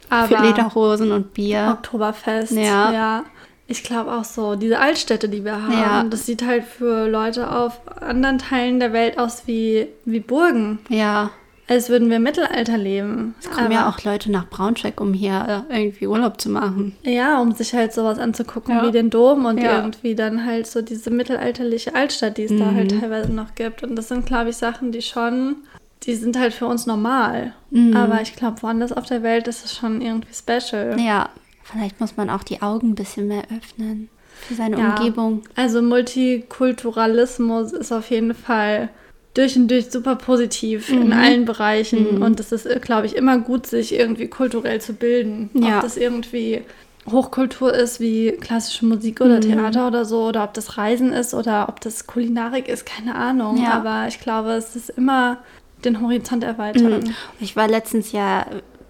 Aber 0.09 0.27
Für 0.27 0.43
Lederhosen 0.43 1.11
und 1.11 1.33
Bier. 1.33 1.75
Oktoberfest. 1.77 2.53
Ja. 2.53 2.91
ja. 2.91 3.23
Ich 3.67 3.83
glaube 3.83 4.11
auch 4.11 4.23
so, 4.23 4.55
diese 4.55 4.79
Altstädte, 4.79 5.29
die 5.29 5.45
wir 5.45 5.61
haben, 5.61 5.73
ja. 5.73 6.03
das 6.03 6.25
sieht 6.25 6.43
halt 6.45 6.63
für 6.63 7.07
Leute 7.07 7.51
auf 7.51 7.79
anderen 8.01 8.39
Teilen 8.39 8.79
der 8.79 8.93
Welt 8.93 9.19
aus 9.19 9.43
wie, 9.45 9.87
wie 10.05 10.19
Burgen. 10.19 10.79
Ja. 10.89 11.29
Als 11.67 11.87
würden 11.87 12.09
wir 12.09 12.15
im 12.15 12.23
Mittelalter 12.23 12.79
leben. 12.79 13.35
Es 13.39 13.47
kommen 13.51 13.67
Aber, 13.67 13.75
ja 13.75 13.89
auch 13.89 14.03
Leute 14.03 14.31
nach 14.31 14.49
Braunschweig, 14.49 14.99
um 14.99 15.13
hier 15.13 15.65
äh, 15.69 15.81
irgendwie 15.81 16.07
Urlaub 16.07 16.41
zu 16.41 16.49
machen. 16.49 16.95
Ja, 17.03 17.39
um 17.39 17.51
sich 17.51 17.75
halt 17.75 17.93
sowas 17.93 18.17
anzugucken 18.17 18.75
ja. 18.75 18.87
wie 18.87 18.91
den 18.91 19.11
Dom 19.11 19.45
und 19.45 19.61
ja. 19.61 19.77
irgendwie 19.77 20.15
dann 20.15 20.47
halt 20.47 20.65
so 20.65 20.81
diese 20.81 21.11
mittelalterliche 21.11 21.93
Altstadt, 21.93 22.39
die 22.39 22.45
es 22.45 22.51
mhm. 22.51 22.59
da 22.59 22.71
halt 22.71 22.99
teilweise 22.99 23.31
noch 23.31 23.53
gibt. 23.53 23.83
Und 23.83 23.95
das 23.95 24.07
sind, 24.07 24.25
glaube 24.25 24.49
ich, 24.49 24.57
Sachen, 24.57 24.91
die 24.91 25.03
schon 25.03 25.57
die 26.03 26.15
sind 26.15 26.37
halt 26.39 26.53
für 26.53 26.65
uns 26.65 26.85
normal. 26.85 27.53
Mhm. 27.71 27.95
Aber 27.95 28.21
ich 28.21 28.35
glaube, 28.35 28.61
woanders 28.61 28.91
auf 28.91 29.05
der 29.05 29.21
Welt 29.23 29.47
ist 29.47 29.65
es 29.65 29.75
schon 29.75 30.01
irgendwie 30.01 30.33
special. 30.33 30.99
Ja, 30.99 31.29
vielleicht 31.63 31.99
muss 31.99 32.15
man 32.17 32.29
auch 32.29 32.43
die 32.43 32.61
Augen 32.61 32.91
ein 32.91 32.95
bisschen 32.95 33.27
mehr 33.27 33.43
öffnen 33.55 34.09
für 34.47 34.53
seine 34.55 34.77
Ja. 34.79 34.95
Umgebung. 34.95 35.41
Also 35.55 35.81
Multikulturalismus 35.81 37.73
ist 37.73 37.91
auf 37.91 38.09
jeden 38.09 38.33
Fall 38.33 38.89
durch 39.33 39.55
und 39.55 39.69
durch 39.69 39.91
super 39.91 40.15
positiv 40.15 40.89
in 40.89 41.07
Mhm. 41.07 41.13
allen 41.13 41.45
Bereichen. 41.45 42.15
Mhm. 42.15 42.21
Und 42.21 42.39
es 42.39 42.51
ist, 42.51 42.67
glaube 42.81 43.05
ich, 43.05 43.15
immer 43.15 43.37
gut, 43.37 43.67
sich 43.67 43.93
irgendwie 43.93 44.27
kulturell 44.27 44.81
zu 44.81 44.93
bilden. 44.93 45.49
Ja. 45.53 45.77
Ob 45.77 45.81
das 45.83 45.97
irgendwie 45.97 46.61
Hochkultur 47.09 47.73
ist, 47.73 47.99
wie 47.99 48.31
klassische 48.33 48.85
Musik 48.85 49.21
oder 49.21 49.37
Mhm. 49.37 49.41
Theater 49.41 49.87
oder 49.87 50.05
so, 50.05 50.25
oder 50.27 50.43
ob 50.43 50.53
das 50.53 50.77
Reisen 50.77 51.11
ist 51.13 51.33
oder 51.33 51.67
ob 51.69 51.79
das 51.81 52.05
Kulinarik 52.07 52.67
ist, 52.67 52.85
keine 52.85 53.15
Ahnung. 53.15 53.57
Ja. 53.61 53.71
Aber 53.73 54.07
ich 54.07 54.19
glaube, 54.19 54.51
es 54.51 54.75
ist 54.75 54.89
immer 54.89 55.37
den 55.85 56.01
Horizont 56.01 56.43
erweitern. 56.43 56.99
Mhm. 57.01 57.13
Ich 57.39 57.55
war 57.55 57.67
letztens 57.67 58.11
ja 58.11 58.45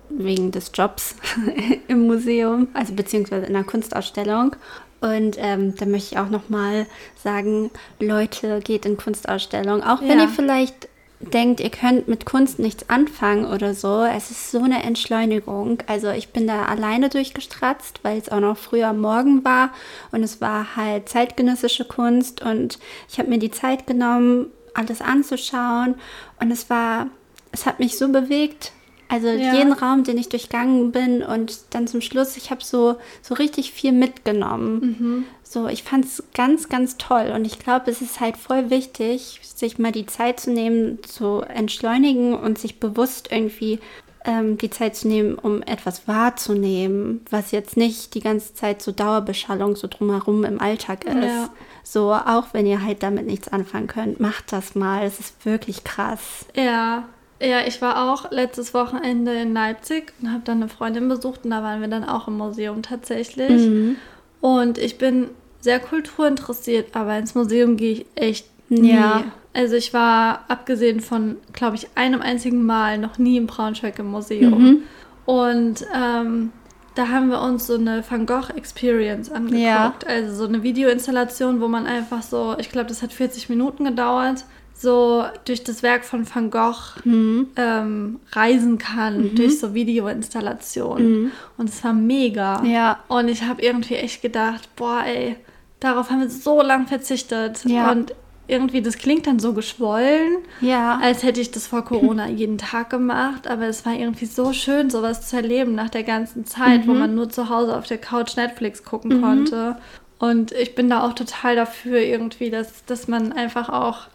wegen 0.10 0.52
des 0.52 0.72
Jobs 0.74 1.16
im 1.88 2.08
Museum, 2.08 2.68
also 2.74 2.94
beziehungsweise 2.94 3.46
in 3.46 3.56
einer 3.56 3.66
Kunstausstellung. 3.66 4.56
Und 5.02 5.38
ähm, 5.40 5.76
da 5.78 5.86
möchte 5.86 6.14
ich 6.16 6.20
auch 6.20 6.30
nochmal 6.30 6.86
sagen, 7.24 7.72
Leute, 8.00 8.60
geht 8.62 8.86
in 8.86 8.98
Kunstausstellungen. 8.98 9.82
Auch 9.84 10.02
wenn 10.02 10.18
Ja. 10.20 10.24
ihr 10.26 10.28
vielleicht 10.30 10.90
denkt, 11.22 11.60
ihr 11.60 11.70
könnt 11.70 12.08
mit 12.08 12.26
Kunst 12.26 12.60
nichts 12.60 12.90
anfangen 12.90 13.46
oder 13.46 13.74
so. 13.74 14.04
Es 14.04 14.32
ist 14.32 14.52
so 14.52 14.62
eine 14.64 14.84
Entschleunigung. 14.84 15.80
Also 15.88 16.10
ich 16.10 16.30
bin 16.30 16.48
da 16.48 16.66
alleine 16.66 17.10
durchgestratzt, 17.10 18.00
weil 18.04 18.18
es 18.18 18.30
auch 18.30 18.40
noch 18.40 18.58
früh 18.58 18.84
am 18.84 19.00
Morgen 19.00 19.44
war. 19.46 19.72
Und 20.12 20.24
es 20.24 20.42
war 20.42 20.76
halt 20.76 21.08
zeitgenössische 21.08 21.86
Kunst. 21.86 22.42
Und 22.42 22.80
ich 23.10 23.20
habe 23.20 23.30
mir 23.30 23.40
die 23.40 23.52
Zeit 23.52 23.86
genommen, 23.88 24.48
alles 24.74 25.02
anzuschauen. 25.02 25.96
Und 26.40 26.52
es 26.52 26.70
war, 26.70 27.08
es 27.52 27.66
hat 27.66 27.80
mich 27.80 27.98
so 27.98 28.10
bewegt. 28.10 28.72
Also 29.12 29.28
Ja. 29.28 29.56
jeden 29.56 29.74
Raum, 29.74 30.04
den 30.04 30.20
ich 30.20 30.30
durchgangen 30.30 30.92
bin 30.92 31.24
und 31.24 31.62
dann 31.72 31.88
zum 31.88 32.00
Schluss, 32.00 32.38
ich 32.38 32.52
habe 32.52 32.64
so, 32.64 32.98
so 33.24 33.34
richtig 33.34 33.72
viel 33.72 33.92
mitgenommen. 33.92 35.26
So, 35.42 35.68
ich 35.68 35.82
fand 35.82 36.06
es 36.06 36.24
ganz, 36.36 36.70
ganz 36.70 36.98
toll 36.98 37.32
und 37.36 37.44
ich 37.44 37.58
glaube, 37.58 37.90
es 37.90 38.04
ist 38.04 38.20
halt 38.20 38.38
voll 38.38 38.70
wichtig, 38.70 39.40
sich 39.42 39.80
mal 39.80 39.92
die 39.92 40.06
Zeit 40.06 40.40
zu 40.40 40.52
nehmen, 40.52 41.00
zu 41.04 41.42
entschleunigen 41.42 42.36
und 42.36 42.60
sich 42.60 42.80
bewusst 42.80 43.30
irgendwie 43.32 43.80
ähm, 44.26 44.60
die 44.60 44.70
Zeit 44.70 44.96
zu 44.96 45.08
nehmen, 45.08 45.36
um 45.36 45.64
etwas 45.64 46.08
wahrzunehmen, 46.08 47.22
was 47.32 47.50
jetzt 47.52 47.78
nicht 47.78 48.14
die 48.14 48.20
ganze 48.20 48.54
Zeit 48.54 48.82
so 48.82 48.92
Dauerbeschallung 48.92 49.76
so 49.76 49.88
drumherum 49.88 50.44
im 50.44 50.62
Alltag 50.62 51.06
ist. 51.06 51.16
Ja. 51.16 51.50
So, 51.92 52.14
auch 52.14 52.46
wenn 52.52 52.68
ihr 52.68 52.84
halt 52.84 53.02
damit 53.02 53.26
nichts 53.26 53.48
anfangen 53.48 53.88
könnt, 53.88 54.20
macht 54.20 54.54
das 54.54 54.76
mal. 54.76 55.04
Es 55.04 55.20
ist 55.20 55.44
wirklich 55.44 55.84
krass. 55.84 56.46
Ja, 56.56 57.06
ja, 57.42 57.62
ich 57.66 57.82
war 57.82 58.12
auch 58.14 58.30
letztes 58.30 58.76
Wochenende 58.76 59.34
in 59.34 59.56
Leipzig 59.56 60.14
und 60.22 60.32
habe 60.32 60.44
dann 60.46 60.58
eine 60.58 60.70
Freundin 60.70 61.10
besucht 61.10 61.46
und 61.46 61.50
da 61.50 61.64
waren 61.64 61.82
wir 61.82 61.88
dann 61.88 62.04
auch 62.04 62.28
im 62.28 62.38
Museum 62.38 62.84
tatsächlich. 62.84 63.50
Mhm. 63.50 63.96
Und 64.40 64.78
ich 64.78 65.00
bin 65.00 65.30
sehr 65.62 65.80
kulturinteressiert, 65.80 66.96
aber 66.96 67.18
ins 67.18 67.34
Museum 67.34 67.76
gehe 67.76 67.94
ich 67.94 68.06
echt 68.14 68.46
nie. 68.70 68.94
Ja. 68.94 69.24
Also 69.54 69.76
ich 69.76 69.92
war 69.92 70.46
abgesehen 70.48 71.00
von, 71.00 71.38
glaube 71.54 71.76
ich, 71.76 71.88
einem 71.96 72.22
einzigen 72.22 72.68
Mal 72.68 73.00
noch 73.00 73.18
nie 73.18 73.38
im 73.38 73.48
Braunschweig 73.48 73.98
im 73.98 74.12
Museum. 74.12 74.64
Mhm. 74.64 74.84
Und 75.26 75.88
ähm, 75.96 76.52
da 77.00 77.08
haben 77.08 77.30
wir 77.30 77.41
uns 77.41 77.66
so 77.68 77.76
eine 77.76 78.04
Van 78.10 78.26
Gogh 78.26 78.50
Experience 78.58 79.32
angeguckt. 79.32 79.62
Ja. 79.64 79.93
Also 80.06 80.36
so 80.36 80.45
eine 80.45 80.64
Videoinstallation, 80.64 81.62
wo 81.62 81.70
man 81.70 81.86
einfach 81.88 82.22
so, 82.22 82.56
ich 82.58 82.70
glaube, 82.70 82.88
das 82.89 83.02
hat 83.02 83.14
40 83.14 83.47
Minuten 83.47 83.86
gedauert, 83.86 84.43
so 84.74 85.24
durch 85.45 85.64
das 85.64 85.82
Werk 85.82 86.04
von 86.04 86.28
Van 86.34 86.52
Gogh 86.52 87.00
Mhm. 87.06 87.47
ähm, 87.56 88.20
reisen 88.34 88.78
kann, 88.78 89.34
durch 89.36 89.60
so 89.62 89.74
Videoinstallationen. 89.74 91.32
Und 91.58 91.70
es 91.70 91.82
war 91.86 91.93
mega. 91.93 92.62
Ja. 92.66 93.00
Und 93.08 93.30
ich 93.30 93.43
habe 93.43 93.62
irgendwie 93.62 93.95
echt 93.95 94.22
gedacht, 94.22 94.68
boah, 94.76 95.04
ey, 95.06 95.38
darauf 95.80 96.10
haben 96.10 96.20
wir 96.20 96.30
so 96.30 96.62
lang 96.62 96.88
verzichtet. 96.88 97.64
Ja. 97.66 97.91
Und 97.91 98.14
irgendwie, 98.50 98.82
das 98.82 98.97
klingt 98.97 99.28
dann 99.28 99.39
so 99.39 99.54
geschwollen, 99.54 100.38
Ja. 100.62 101.00
als 101.02 101.24
hätte 101.24 101.39
ich 101.41 101.52
das 101.52 101.68
vor 101.68 101.84
Corona 101.86 102.28
jeden 102.30 102.58
Tag 102.58 102.89
gemacht. 102.89 103.47
Aber 103.47 103.66
es 103.68 103.86
war 103.86 103.93
irgendwie 103.93 104.26
so 104.26 104.54
schön, 104.54 104.89
sowas 104.89 105.28
zu 105.28 105.36
erleben 105.38 105.76
nach 105.76 105.89
der 105.89 106.04
ganzen 106.04 106.45
Zeit, 106.45 106.88
wo 106.88 106.93
man 106.93 107.16
nur 107.16 107.30
zu 107.30 107.50
Hause 107.50 107.78
auf 107.78 107.86
der 107.88 107.97
Couch 108.00 108.36
Netflix 108.36 108.84
gucken 108.84 109.22
konnte. 109.22 109.78
Und 110.18 110.52
ich 110.52 110.76
bin 110.76 110.89
da 110.89 111.04
auch 111.08 111.14
total 111.14 111.56
dafür 111.56 112.00
irgendwie, 112.00 112.50
dass, 112.50 112.84
dass 112.86 113.08
man 113.08 113.32
einfach 113.32 113.70
auch 113.70 114.08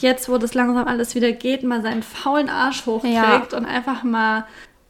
jetzt, 0.00 0.28
wo 0.28 0.38
das 0.38 0.54
langsam 0.54 0.88
alles 0.88 1.14
wieder 1.14 1.30
geht, 1.30 1.62
mal 1.62 1.80
seinen 1.82 2.02
faulen 2.02 2.48
Arsch 2.48 2.84
hochkriegt 2.86 3.14
Ja. 3.14 3.42
und 3.56 3.64
einfach 3.64 4.02
mal 4.02 4.44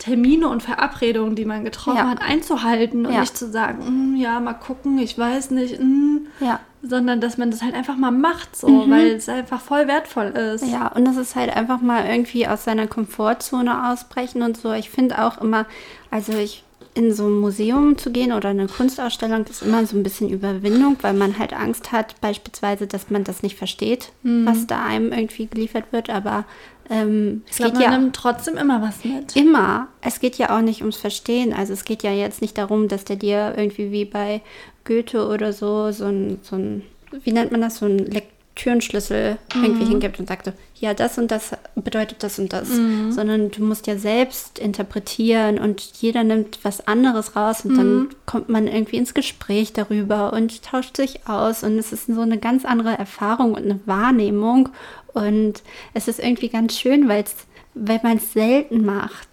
Termine 0.05 0.49
und 0.49 0.63
Verabredungen, 0.63 1.35
die 1.35 1.47
man 1.47 1.65
getroffen 1.65 1.97
Ja. 1.99 2.11
hat, 2.11 2.21
einzuhalten 2.21 3.07
und 3.07 3.15
Ja. 3.15 3.21
nicht 3.21 3.37
zu 3.39 3.51
sagen, 3.51 4.13
"Mm, 4.13 4.17
ja, 4.17 4.39
mal 4.39 4.53
gucken, 4.53 4.99
ich 4.99 5.17
weiß 5.17 5.51
nicht, 5.53 5.81
mm", 5.81 6.27
Ja. 6.41 6.61
sondern 6.83 7.23
dass 7.23 7.39
man 7.39 7.51
das 7.51 7.63
halt 7.63 7.75
einfach 7.75 7.97
mal 7.97 8.11
macht, 8.11 8.55
so, 8.55 8.85
weil 8.91 9.13
es 9.13 9.29
einfach 9.31 9.61
voll 9.63 9.89
wertvoll 9.89 10.27
ist. 10.27 10.67
Ja, 10.67 10.89
und 10.89 11.07
das 11.07 11.17
ist 11.17 11.35
halt 11.37 11.57
einfach 11.57 11.81
mal 11.81 12.05
irgendwie 12.07 12.47
aus 12.47 12.65
seiner 12.65 12.87
Komfortzone 12.87 13.91
ausbrechen 13.91 14.43
und 14.43 14.59
so. 14.59 14.73
Ich 14.73 14.91
finde 14.91 15.25
auch 15.25 15.39
immer, 15.41 15.65
also 16.11 16.33
ich 16.35 16.65
in 16.95 17.13
so 17.13 17.27
ein 17.27 17.41
Museum 17.41 17.99
zu 17.99 18.11
gehen 18.13 18.33
oder 18.33 18.51
eine 18.51 18.69
Kunstausstellung 18.69 19.45
ist 19.47 19.63
immer 19.63 19.85
so 19.85 19.97
ein 19.97 20.03
bisschen 20.05 20.31
Überwindung, 20.31 20.97
weil 21.03 21.13
man 21.15 21.39
halt 21.39 21.53
Angst 21.53 21.91
hat, 21.91 22.21
beispielsweise, 22.21 22.87
dass 22.87 23.11
man 23.11 23.25
das 23.25 23.43
nicht 23.43 23.57
versteht, 23.57 24.13
was 24.23 24.67
da 24.69 24.85
einem 24.85 25.13
irgendwie 25.13 25.47
geliefert 25.47 25.87
wird. 25.91 26.09
Aber 26.09 26.45
ähm, 26.89 27.43
es 27.49 27.53
Ich 27.53 27.57
glaube, 27.57 27.73
geht 27.73 27.83
man 27.83 27.93
ja 27.93 27.99
nimmt 27.99 28.17
trotzdem 28.17 28.57
immer 28.57 28.81
was 28.81 29.05
mit. 29.05 29.35
immer. 29.35 29.89
Es 30.03 30.21
geht 30.21 30.37
ja 30.37 30.57
auch 30.57 30.61
nicht 30.63 30.83
ums 30.83 30.97
Verstehen. 30.97 31.53
Also 31.53 31.73
es 31.73 31.85
geht 31.85 32.03
ja 32.05 32.13
jetzt 32.13 32.41
nicht 32.43 32.57
darum, 32.59 32.87
dass 32.89 33.05
der 33.05 33.17
dir 33.17 33.55
irgendwie 33.57 33.91
wie 33.91 34.05
bei 34.05 34.41
Goethe 34.85 35.27
oder 35.27 35.53
so 35.53 35.91
so 35.91 36.05
ein, 36.05 36.39
so 36.43 36.57
ein 36.57 36.83
wie 37.25 37.33
nennt 37.33 37.51
man 37.53 37.61
das, 37.61 37.79
so 37.79 37.87
ein 37.87 37.99
Lektürenschlüssel 37.99 39.39
irgendwie 39.55 39.85
hingibt 39.87 40.19
und 40.21 40.29
sagt 40.29 40.47
so, 40.47 40.53
ja, 40.85 40.93
das 40.93 41.17
und 41.17 41.31
das 41.31 41.53
bedeutet 41.75 42.23
das 42.23 42.39
und 42.39 42.53
das. 42.53 42.69
Sondern 42.69 43.51
du 43.51 43.65
musst 43.65 43.87
ja 43.87 43.97
selbst 43.97 44.59
interpretieren 44.59 45.59
und 45.59 45.81
jeder 45.81 46.25
nimmt 46.25 46.59
was 46.63 46.87
anderes 46.87 47.35
raus 47.37 47.65
und 47.65 47.77
dann 47.77 48.09
kommt 48.27 48.51
man 48.51 48.69
irgendwie 48.69 48.99
ins 48.99 49.15
Gespräch 49.15 49.73
darüber 49.73 50.33
und 50.35 50.63
tauscht 50.63 50.97
sich 50.97 51.27
aus 51.27 51.63
und 51.65 51.79
es 51.79 51.93
ist 51.93 52.07
so 52.07 52.21
eine 52.21 52.39
ganz 52.39 52.65
andere 52.65 52.99
Erfahrung 52.99 53.55
und 53.55 53.65
eine 53.65 53.81
Wahrnehmung 53.87 54.69
und 55.15 55.63
es 55.95 56.07
ist 56.07 56.21
irgendwie 56.21 56.51
ganz 56.51 56.79
schön, 56.79 57.09
weil 57.09 57.25
es 57.25 57.35
weil 57.77 57.99
man 58.03 58.19
es 58.19 58.33
selten 58.33 58.85
macht. 58.85 59.29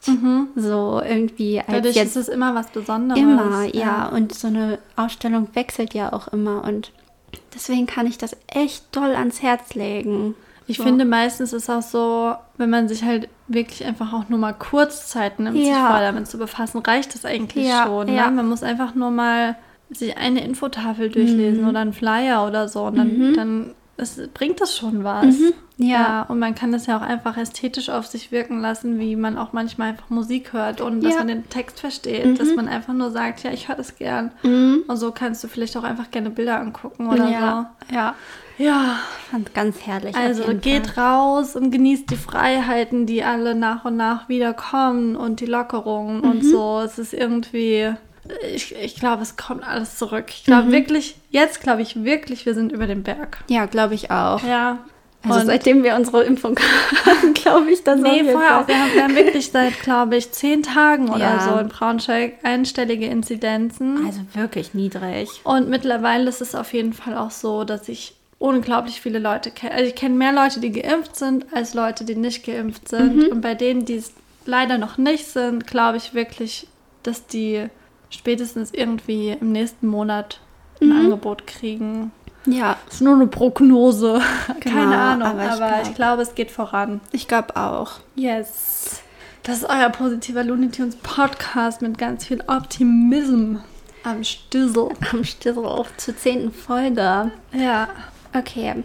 So 0.55 1.01
irgendwie 1.05 1.59
als 1.59 1.67
Dadurch 1.67 1.95
jetzt 1.95 2.15
ist 2.15 2.27
es 2.27 2.29
immer 2.29 2.55
was 2.55 2.71
Besonderes. 2.71 3.21
immer, 3.21 3.65
ja. 3.65 4.07
Und 4.07 4.33
so 4.33 4.47
eine 4.47 4.79
Ausstellung 4.95 5.49
wechselt 5.53 5.93
ja 5.93 6.11
auch 6.13 6.29
immer 6.29 6.63
und 6.63 6.91
deswegen 7.53 7.85
kann 7.85 8.07
ich 8.07 8.17
das 8.17 8.35
echt 8.47 8.85
doll 8.95 9.15
ans 9.15 9.41
Herz 9.41 9.75
legen. 9.75 10.35
Ich 10.71 10.77
So. 10.77 10.83
finde, 10.83 11.05
meistens 11.05 11.53
ist 11.53 11.69
auch 11.69 11.81
so, 11.81 12.33
wenn 12.57 12.69
man 12.69 12.87
sich 12.87 13.03
halt 13.03 13.27
wirklich 13.47 13.85
einfach 13.85 14.13
auch 14.13 14.29
nur 14.29 14.39
mal 14.39 14.53
kurz 14.53 15.07
Zeit 15.09 15.39
nimmt, 15.39 15.57
sich 15.57 15.67
Ja. 15.67 15.91
voll 15.91 15.99
damit 16.01 16.27
zu 16.27 16.37
befassen, 16.37 16.79
reicht 16.79 17.13
das 17.13 17.25
eigentlich 17.25 17.67
Ja, 17.67 17.85
schon. 17.85 18.07
ja. 18.07 18.29
Ne? 18.29 18.35
Man 18.37 18.47
muss 18.49 18.63
einfach 18.63 18.95
nur 18.95 19.11
mal 19.11 19.55
sich 19.89 20.17
eine 20.17 20.43
Infotafel 20.43 21.09
Mhm. 21.09 21.13
durchlesen 21.13 21.67
oder 21.67 21.79
einen 21.79 21.93
Flyer 21.93 22.47
oder 22.47 22.67
so. 22.69 22.83
Und 22.83 22.95
dann, 22.97 23.33
dann 23.33 23.75
ist, 23.97 24.33
bringt 24.33 24.61
das 24.61 24.75
schon 24.77 25.03
was. 25.03 25.25
Mhm. 25.37 25.53
Ja. 25.77 26.23
Und 26.29 26.39
man 26.39 26.55
kann 26.55 26.71
das 26.71 26.85
ja 26.85 26.97
auch 26.97 27.01
einfach 27.01 27.35
ästhetisch 27.37 27.89
auf 27.89 28.05
sich 28.07 28.31
wirken 28.31 28.61
lassen, 28.61 28.99
wie 28.99 29.15
man 29.15 29.37
auch 29.37 29.51
manchmal 29.51 29.89
einfach 29.89 30.09
Musik 30.09 30.53
hört 30.53 30.79
und 30.79 31.01
dass 31.03 31.13
Ja. 31.13 31.19
man 31.19 31.27
den 31.27 31.49
Text 31.49 31.79
versteht. 31.79 32.39
Dass 32.39 32.55
man 32.55 32.67
einfach 32.67 32.93
nur 32.93 33.11
sagt, 33.11 33.43
ja, 33.43 33.51
ich 33.51 33.67
höre 33.67 33.75
das 33.75 33.95
gern. 33.97 34.31
Und 34.43 34.95
so 34.95 35.11
kannst 35.11 35.43
du 35.43 35.47
vielleicht 35.47 35.75
auch 35.75 35.83
einfach 35.83 36.09
gerne 36.11 36.29
Bilder 36.29 36.59
angucken 36.59 37.07
oder 37.09 37.27
ja, 37.29 37.71
ja. 37.91 38.15
Ja, 38.57 38.99
fand 39.29 39.53
ganz 39.53 39.77
herrlich. 39.85 40.15
also 40.15 40.43
geht 40.53 40.87
Fall. 40.87 41.03
raus 41.03 41.55
und 41.55 41.71
genießt 41.71 42.09
die 42.09 42.15
Freiheiten, 42.15 43.05
die 43.05 43.23
alle 43.23 43.55
nach 43.55 43.85
und 43.85 43.97
nach 43.97 44.29
wieder 44.29 44.53
kommen 44.53 45.15
und 45.15 45.39
die 45.39 45.45
Lockerungen 45.45 46.21
und 46.21 46.43
so. 46.43 46.81
Es 46.83 46.99
ist 46.99 47.13
irgendwie, 47.13 47.91
ich, 48.53 48.75
ich 48.75 48.95
glaube, 48.95 49.23
es 49.23 49.35
kommt 49.37 49.63
alles 49.67 49.97
zurück. 49.97 50.25
Ich 50.29 50.43
glaube 50.45 50.71
wirklich, 50.71 51.15
jetzt 51.31 51.61
glaube 51.61 51.81
ich 51.81 52.03
wirklich, 52.03 52.45
wir 52.45 52.53
sind 52.53 52.71
über 52.71 52.87
dem 52.87 53.03
Berg. 53.03 53.39
Ja, 53.49 53.65
glaube 53.65 53.95
ich 53.95 54.11
auch. 54.11 54.43
Ja. 54.43 54.79
Also 55.23 55.39
Und- 55.41 55.45
seitdem 55.45 55.83
wir 55.83 55.95
unsere 55.95 56.23
Impfung 56.23 56.57
hatten, 57.05 57.33
glaube 57.35 57.69
ich, 57.71 57.87
auf 57.87 57.95
Nee, 57.99 58.23
vorher 58.31 58.59
auch. 58.59 58.67
Wir 58.67 58.75
haben, 58.79 58.93
wir 58.95 59.03
haben 59.03 59.15
wirklich 59.15 59.51
seit, 59.51 59.79
glaube 59.81 60.15
ich, 60.17 60.31
zehn 60.31 60.63
Tagen 60.63 61.09
oder 61.09 61.19
Ja. 61.19 61.39
so 61.53 61.59
in 61.59 61.69
Braunschweig 61.69 62.39
einstellige 62.43 63.05
Inzidenzen. 63.05 64.03
Also 64.05 64.21
wirklich 64.33 64.73
niedrig. 64.73 65.29
Und 65.43 65.69
mittlerweile 65.69 66.27
ist 66.27 66.41
es 66.41 66.55
auf 66.55 66.73
jeden 66.73 66.93
Fall 66.93 67.15
auch 67.17 67.29
so, 67.29 67.63
dass 67.65 67.87
ich 67.87 68.15
unglaublich 68.41 68.99
viele 69.01 69.19
Leute 69.19 69.51
kenne. 69.51 69.73
Also 69.73 69.85
ich 69.85 69.95
kenne 69.95 70.15
mehr 70.15 70.33
Leute, 70.33 70.59
die 70.59 70.71
geimpft 70.71 71.15
sind, 71.15 71.45
als 71.53 71.73
Leute, 71.73 72.03
die 72.05 72.15
nicht 72.15 72.45
geimpft 72.45 72.89
sind. 72.89 73.15
Mhm. 73.17 73.27
Und 73.31 73.41
bei 73.41 73.53
denen, 73.55 73.85
die 73.85 73.95
es 73.95 74.13
leider 74.45 74.77
noch 74.77 74.97
nicht 74.97 75.27
sind, 75.27 75.67
glaube 75.67 75.97
ich 75.97 76.13
wirklich, 76.13 76.67
dass 77.03 77.27
die 77.27 77.67
spätestens 78.09 78.71
irgendwie 78.73 79.29
im 79.39 79.51
nächsten 79.51 79.87
Monat 79.87 80.39
ein 80.81 80.89
Mhm. 80.89 80.97
Angebot 80.97 81.45
kriegen. 81.47 82.11
Ja, 82.47 82.75
ist 82.89 83.01
nur 83.01 83.13
eine 83.13 83.27
Prognose. 83.27 84.19
Keine 84.59 84.81
Genau, 84.85 84.97
Ahnung, 84.97 85.27
aber 85.27 85.41
aber, 85.43 85.51
ich 85.51 85.57
glaub- 85.57 85.83
ich, 85.89 85.93
glaube, 85.95 86.21
es 86.23 86.33
geht 86.35 86.49
voran. 86.49 86.99
ich 87.11 87.27
glaube 87.27 87.55
auch. 87.55 87.99
Yes. 88.15 89.01
Das 89.43 89.57
ist 89.57 89.69
euer 89.69 89.89
positiver 89.89 90.43
Looney 90.43 90.69
Tunes 90.69 90.95
Podcast 90.97 91.81
mit 91.83 91.97
ganz 91.99 92.25
viel 92.25 92.41
Optimism 92.47 93.57
am 94.03 94.23
Stüssel. 94.23 94.89
Am 95.11 95.23
Stissel 95.23 95.63
auf 95.65 95.95
zur 95.97 96.17
zehnten 96.17 96.51
Folge. 96.51 97.31
Ja. 97.53 97.87
Okay. 98.35 98.83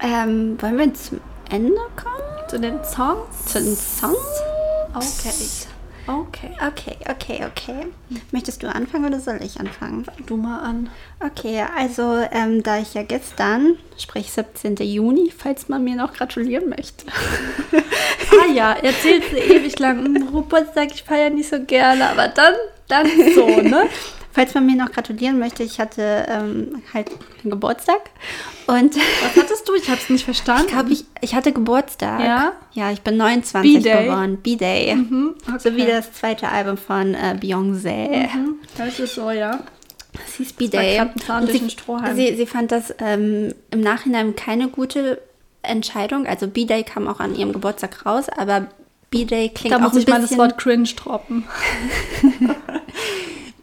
Ähm, 0.00 0.60
wollen 0.60 0.78
wir 0.78 0.94
zum 0.94 1.20
Ende 1.50 1.74
kommen? 1.96 2.48
Zu 2.48 2.58
den 2.60 2.82
Songs? 2.84 3.44
Zu 3.46 3.60
den 3.60 3.76
Songs? 3.76 4.16
Okay. 4.94 5.34
Okay. 6.06 6.50
Okay, 6.66 6.96
okay, 7.08 7.44
okay. 7.46 7.86
Möchtest 8.32 8.62
du 8.62 8.68
anfangen 8.68 9.04
oder 9.04 9.20
soll 9.20 9.38
ich 9.42 9.60
anfangen? 9.60 10.04
Du 10.26 10.36
mal 10.36 10.58
an. 10.60 10.90
Okay, 11.24 11.64
also 11.76 12.16
ähm, 12.32 12.62
da 12.64 12.78
ich 12.78 12.94
ja 12.94 13.02
gestern, 13.04 13.76
sprich 13.96 14.32
17. 14.32 14.76
Juni, 14.76 15.30
falls 15.36 15.68
man 15.68 15.84
mir 15.84 15.94
noch 15.96 16.12
gratulieren 16.14 16.68
möchte. 16.68 17.06
Ah 18.32 18.46
ja, 18.52 18.72
erzählt 18.74 19.24
sie 19.28 19.38
ewig 19.38 19.76
lang. 19.80 20.04
"Mm, 20.12 20.32
Geburtstag, 20.32 20.94
ich 20.94 21.02
feiere 21.02 21.30
nicht 21.30 21.48
so 21.50 21.58
gerne, 21.64 22.10
aber 22.10 22.28
dann, 22.28 22.54
dann 22.86 23.06
so, 23.34 23.44
ne? 23.60 23.88
Falls 24.32 24.54
man 24.54 24.64
mir 24.66 24.76
noch 24.76 24.92
gratulieren 24.92 25.38
möchte, 25.40 25.62
ich 25.64 25.80
hatte 25.80 26.24
ähm, 26.28 26.82
halt 26.94 27.10
einen 27.42 27.50
Geburtstag 27.50 27.98
und 28.68 28.94
Was 28.96 29.42
hattest 29.42 29.68
du? 29.68 29.74
Ich 29.74 29.90
hab's 29.90 30.08
nicht 30.08 30.24
verstanden. 30.24 30.66
ich 30.66 30.72
glaube, 30.72 30.92
ich, 30.92 31.04
ich 31.20 31.34
hatte 31.34 31.52
Geburtstag. 31.52 32.20
Ja? 32.20 32.52
Ja, 32.72 32.92
ich 32.92 33.00
bin 33.02 33.16
29 33.16 33.74
B-Day. 33.82 34.04
geworden. 34.04 34.36
B-Day. 34.40 34.94
Mhm, 34.94 35.34
So 35.58 35.74
wie 35.74 35.82
okay. 35.82 35.90
das 35.90 36.12
zweite 36.12 36.48
Album 36.48 36.76
von 36.76 37.14
äh, 37.14 37.36
Beyoncé. 37.40 38.28
Mhm, 38.32 38.56
Das 38.78 39.00
ist 39.00 39.16
so, 39.16 39.30
ja. 39.32 39.58
Das 40.12 40.34
hieß 40.36 40.52
B-Day. 40.52 41.00
sie, 42.14 42.14
sie, 42.14 42.36
sie 42.36 42.46
fand 42.46 42.70
das 42.70 42.94
ähm, 43.00 43.52
im 43.70 43.80
Nachhinein 43.80 44.36
keine 44.36 44.68
gute 44.68 45.20
Entscheidung. 45.62 46.26
Also 46.26 46.46
B-Day 46.46 46.84
kam 46.84 47.08
auch 47.08 47.18
an 47.20 47.34
ihrem 47.34 47.52
Geburtstag 47.52 48.06
raus, 48.06 48.26
aber 48.36 48.66
B-Day 49.10 49.48
klingt 49.48 49.72
Da 49.74 49.78
auch 49.78 49.82
muss 49.82 49.94
ein 49.94 49.98
ich 50.00 50.06
mal 50.06 50.20
bisschen... 50.20 50.38
das 50.38 50.50
Wort 50.50 50.58
cringe 50.58 50.88
droppen. 50.96 51.44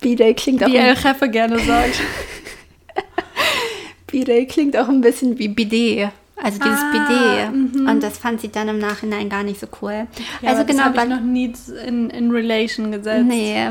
B-Day 0.02 0.34
klingt, 0.34 0.64
auch 0.64 0.68
Wie 0.68 0.78
El 0.78 0.96
Jefe 0.96 1.30
gerne 1.30 1.60
sagt. 1.60 2.00
B-Day 4.08 4.46
klingt 4.48 4.78
auch 4.78 4.88
ein 4.88 5.02
bisschen 5.02 5.38
wie 5.38 5.48
Bidet. 5.48 6.10
Also 6.38 6.60
dieses 6.60 6.80
Ah, 6.80 6.92
Bidet. 6.92 7.88
Und 7.88 8.02
das 8.04 8.18
fand 8.20 8.42
sie 8.42 8.50
dann 8.50 8.68
im 8.68 8.78
Nachhinein 8.80 9.28
gar 9.30 9.44
nicht 9.44 9.60
so 9.60 9.68
cool. 9.82 10.08
Ja, 10.42 10.52
also 10.52 10.66
genau, 10.66 10.90
das 10.90 10.98
habe 10.98 11.02
ich 11.02 11.10
noch 11.10 11.22
nie 11.22 11.52
in, 11.86 12.10
in 12.12 12.32
Relation 12.32 12.92
gesetzt. 12.92 13.26
Nee. 13.26 13.70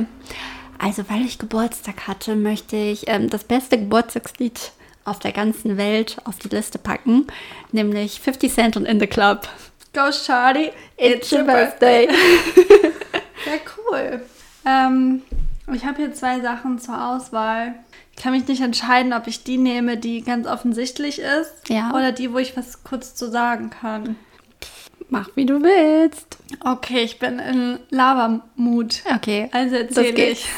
Also, 0.78 1.04
weil 1.08 1.22
ich 1.24 1.38
Geburtstag 1.38 2.06
hatte, 2.06 2.36
möchte 2.36 2.76
ich 2.76 3.04
ähm, 3.08 3.30
das 3.30 3.44
beste 3.44 3.78
Geburtstagslied 3.78 4.72
auf 5.04 5.20
der 5.20 5.32
ganzen 5.32 5.76
Welt 5.78 6.16
auf 6.24 6.36
die 6.38 6.48
Liste 6.48 6.78
packen, 6.78 7.26
nämlich 7.72 8.20
50 8.20 8.52
Cent 8.52 8.76
und 8.76 8.84
In 8.84 8.98
the 9.00 9.06
Club. 9.06 9.48
Go 9.94 10.10
Charlie, 10.10 10.72
It's 10.98 11.32
your 11.32 11.44
birthday. 11.44 12.08
Ja, 13.46 13.52
cool. 13.78 14.22
Ähm, 14.66 15.22
ich 15.74 15.84
habe 15.84 15.96
hier 15.98 16.12
zwei 16.12 16.40
Sachen 16.40 16.78
zur 16.78 17.08
Auswahl. 17.10 17.74
Ich 18.16 18.22
kann 18.22 18.32
mich 18.32 18.46
nicht 18.48 18.62
entscheiden, 18.62 19.12
ob 19.12 19.26
ich 19.26 19.44
die 19.44 19.58
nehme, 19.58 19.96
die 19.96 20.22
ganz 20.22 20.46
offensichtlich 20.46 21.18
ist, 21.18 21.52
Ja. 21.68 21.90
oder 21.90 22.12
die, 22.12 22.32
wo 22.32 22.38
ich 22.38 22.56
was 22.56 22.82
kurz 22.84 23.14
zu 23.14 23.30
sagen 23.30 23.70
kann. 23.70 24.16
Mach 25.08 25.28
wie 25.36 25.46
du 25.46 25.62
willst. 25.62 26.38
Okay, 26.64 27.00
ich 27.02 27.18
bin 27.18 27.38
in 27.38 27.78
Lava-Mut. 27.90 29.02
Okay. 29.14 29.48
Also 29.52 29.76
erzähle 29.76 30.30
ich. 30.30 30.48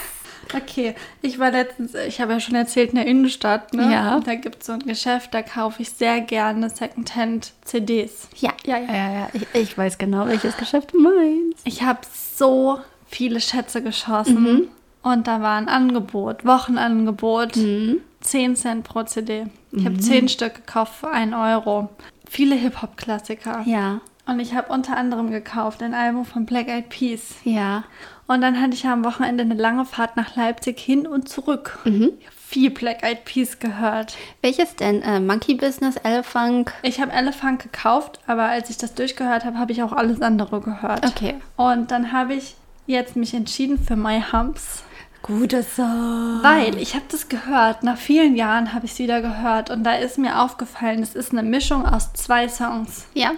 Okay, 0.55 0.95
ich 1.21 1.39
war 1.39 1.51
letztens, 1.51 1.95
ich 1.95 2.23
habe 2.23 2.33
ja 2.33 2.41
schon 2.41 2.55
erzählt, 2.55 2.91
in 2.91 2.97
der 2.97 3.05
Innenstadt, 3.07 3.75
ne? 3.75 3.93
Ja. 3.93 4.17
Und 4.17 4.27
da 4.27 4.35
gibt 4.35 4.61
es 4.61 4.67
so 4.67 4.73
ein 4.73 4.79
Geschäft, 4.79 5.35
da 5.35 5.43
kaufe 5.43 5.83
ich 5.83 5.91
sehr 5.91 6.23
gerne 6.23 6.71
Secondhand-CDs. 6.71 8.29
Ja, 8.37 8.53
ja, 8.65 8.79
ja, 8.79 8.95
ja. 8.95 9.13
ja. 9.13 9.29
Ich, 9.35 9.47
ich 9.53 9.77
weiß 9.77 9.99
genau, 9.99 10.27
welches 10.27 10.57
Geschäft 10.57 10.95
du 10.95 11.01
meinst. 11.01 11.61
Ich 11.65 11.83
habe 11.83 12.01
so 12.35 12.79
viele 13.07 13.41
Schätze 13.41 13.83
geschossen. 13.83 14.43
Mhm. 14.43 14.69
Und 15.13 15.27
da 15.27 15.41
war 15.41 15.57
ein 15.57 15.69
Angebot, 15.69 16.45
Wochenangebot, 16.45 17.57
Mhm. 17.57 18.01
10 18.21 18.57
Cent 18.57 18.85
pro 18.85 19.05
CD. 19.05 19.47
Ich 19.73 19.85
habe 19.85 19.99
10 19.99 20.29
Stück 20.29 20.55
gekauft 20.55 20.95
für 21.01 21.11
1 21.11 21.35
Euro. 21.35 21.89
Viele 22.29 22.57
Hip-Hop-Klassiker. 22.57 23.63
Ja, 23.65 24.01
Und 24.27 24.41
ich 24.41 24.55
habe 24.55 24.71
unter 24.73 24.97
anderem 24.99 25.31
gekauft 25.31 25.83
ein 25.83 25.95
Album 25.95 26.25
von 26.27 26.45
Black 26.45 26.69
Eyed 26.69 26.89
Peas. 26.91 27.37
ja. 27.45 27.85
Und 28.31 28.43
dann 28.43 28.61
hatte 28.61 28.75
ich 28.75 28.83
ja 28.83 28.93
am 28.93 29.07
Wochenende 29.07 29.43
eine 29.43 29.55
lange 29.55 29.87
Fahrt 29.87 30.19
nach 30.19 30.37
Leipzig 30.37 30.79
hin 30.79 31.07
und 31.07 31.31
zurück. 31.31 31.79
Mhm. 31.87 32.11
Ich 32.21 32.27
habe 32.27 32.37
viel 32.37 32.71
Black 32.71 33.03
Eyed 33.03 33.25
Peas 33.25 33.59
gehört. 33.59 34.19
Welches 34.43 34.77
denn? 34.77 35.01
Äh, 35.01 35.19
Monkey 35.21 35.55
Business, 35.55 35.97
Elephant? 35.97 36.71
Ich 36.83 37.01
habe 37.01 37.11
Elephant 37.13 37.63
gekauft, 37.63 38.21
aber 38.27 38.43
als 38.43 38.69
ich 38.69 38.77
das 38.77 38.93
durchgehört 38.95 39.47
habe, 39.47 39.57
habe 39.59 39.73
ich 39.73 39.83
auch 39.83 39.93
alles 39.93 40.21
andere 40.21 40.61
gehört. 40.61 41.07
Okay. 41.07 41.37
Und 41.57 41.91
dann 41.91 42.13
habe 42.13 42.35
ich 42.35 42.55
jetzt 42.87 43.17
mich 43.17 43.33
entschieden 43.33 43.79
für 43.83 43.97
My 43.97 44.23
Humps. 44.31 44.83
Guter 45.23 45.63
Song. 45.63 46.41
Weil 46.43 46.79
ich 46.79 46.95
habe 46.95 47.05
das 47.11 47.29
gehört, 47.29 47.83
nach 47.83 47.99
vielen 47.99 48.37
Jahren 48.37 48.73
habe 48.73 48.87
ich 48.87 48.93
es 48.93 48.99
wieder 48.99 49.21
gehört 49.21 49.69
und 49.71 49.85
da 49.85 49.95
ist 49.95 50.17
mir 50.19 50.41
aufgefallen, 50.41 51.03
es 51.03 51.15
ist 51.15 51.33
eine 51.33 51.43
Mischung 51.43 51.85
aus 51.85 52.13
zwei 52.15 52.49
Songs. 52.49 53.07
Ja. 53.15 53.33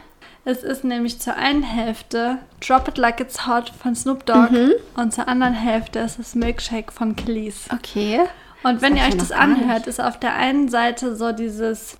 Es 0.44 0.62
ist 0.62 0.84
nämlich 0.84 1.20
zur 1.20 1.36
einen 1.36 1.62
Hälfte 1.62 2.38
Drop 2.66 2.88
It 2.88 2.96
Like 2.98 3.20
It's 3.20 3.46
Hot 3.46 3.70
von 3.82 3.94
Snoop 3.94 4.24
Dogg 4.24 4.50
und 4.96 5.12
zur 5.12 5.28
anderen 5.28 5.54
Hälfte 5.54 5.98
ist 5.98 6.18
es 6.18 6.34
Milkshake 6.34 6.92
von 6.92 7.14
Kelis. 7.16 7.66
Okay. 7.72 8.20
Und 8.62 8.80
wenn 8.82 8.96
ihr 8.96 9.04
euch 9.04 9.16
das 9.16 9.32
anhört, 9.32 9.86
ist 9.86 10.00
auf 10.00 10.18
der 10.18 10.34
einen 10.34 10.68
Seite 10.68 11.16
so 11.16 11.32
dieses 11.32 11.98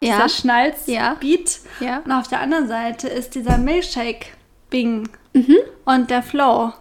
Ja. 0.00 0.16
dieser 0.16 0.28
Schnalz 0.28 0.86
Ja. 0.86 1.14
Beat 1.20 1.60
Ja. 1.80 2.02
und 2.04 2.12
auf 2.12 2.28
der 2.28 2.40
anderen 2.40 2.68
Seite 2.68 3.08
ist 3.08 3.34
dieser 3.34 3.56
Milkshake 3.58 4.26
Bing 4.70 5.08
Mhm. 5.32 5.56
und 5.84 6.10
der 6.10 6.22
Flow. 6.22 6.72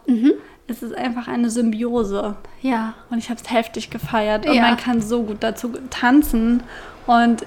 Es 0.72 0.82
ist 0.82 0.96
einfach 0.96 1.28
eine 1.28 1.50
Symbiose. 1.50 2.36
Ja. 2.62 2.94
Und 3.10 3.18
ich 3.18 3.30
habe 3.30 3.40
es 3.44 3.52
heftig 3.52 3.90
gefeiert. 3.90 4.46
Und 4.48 4.54
Ja. 4.56 4.62
man 4.64 4.78
kann 4.78 5.02
so 5.02 5.24
gut 5.24 5.38
dazu 5.42 5.74
tanzen. 5.90 6.64
Und 7.08 7.46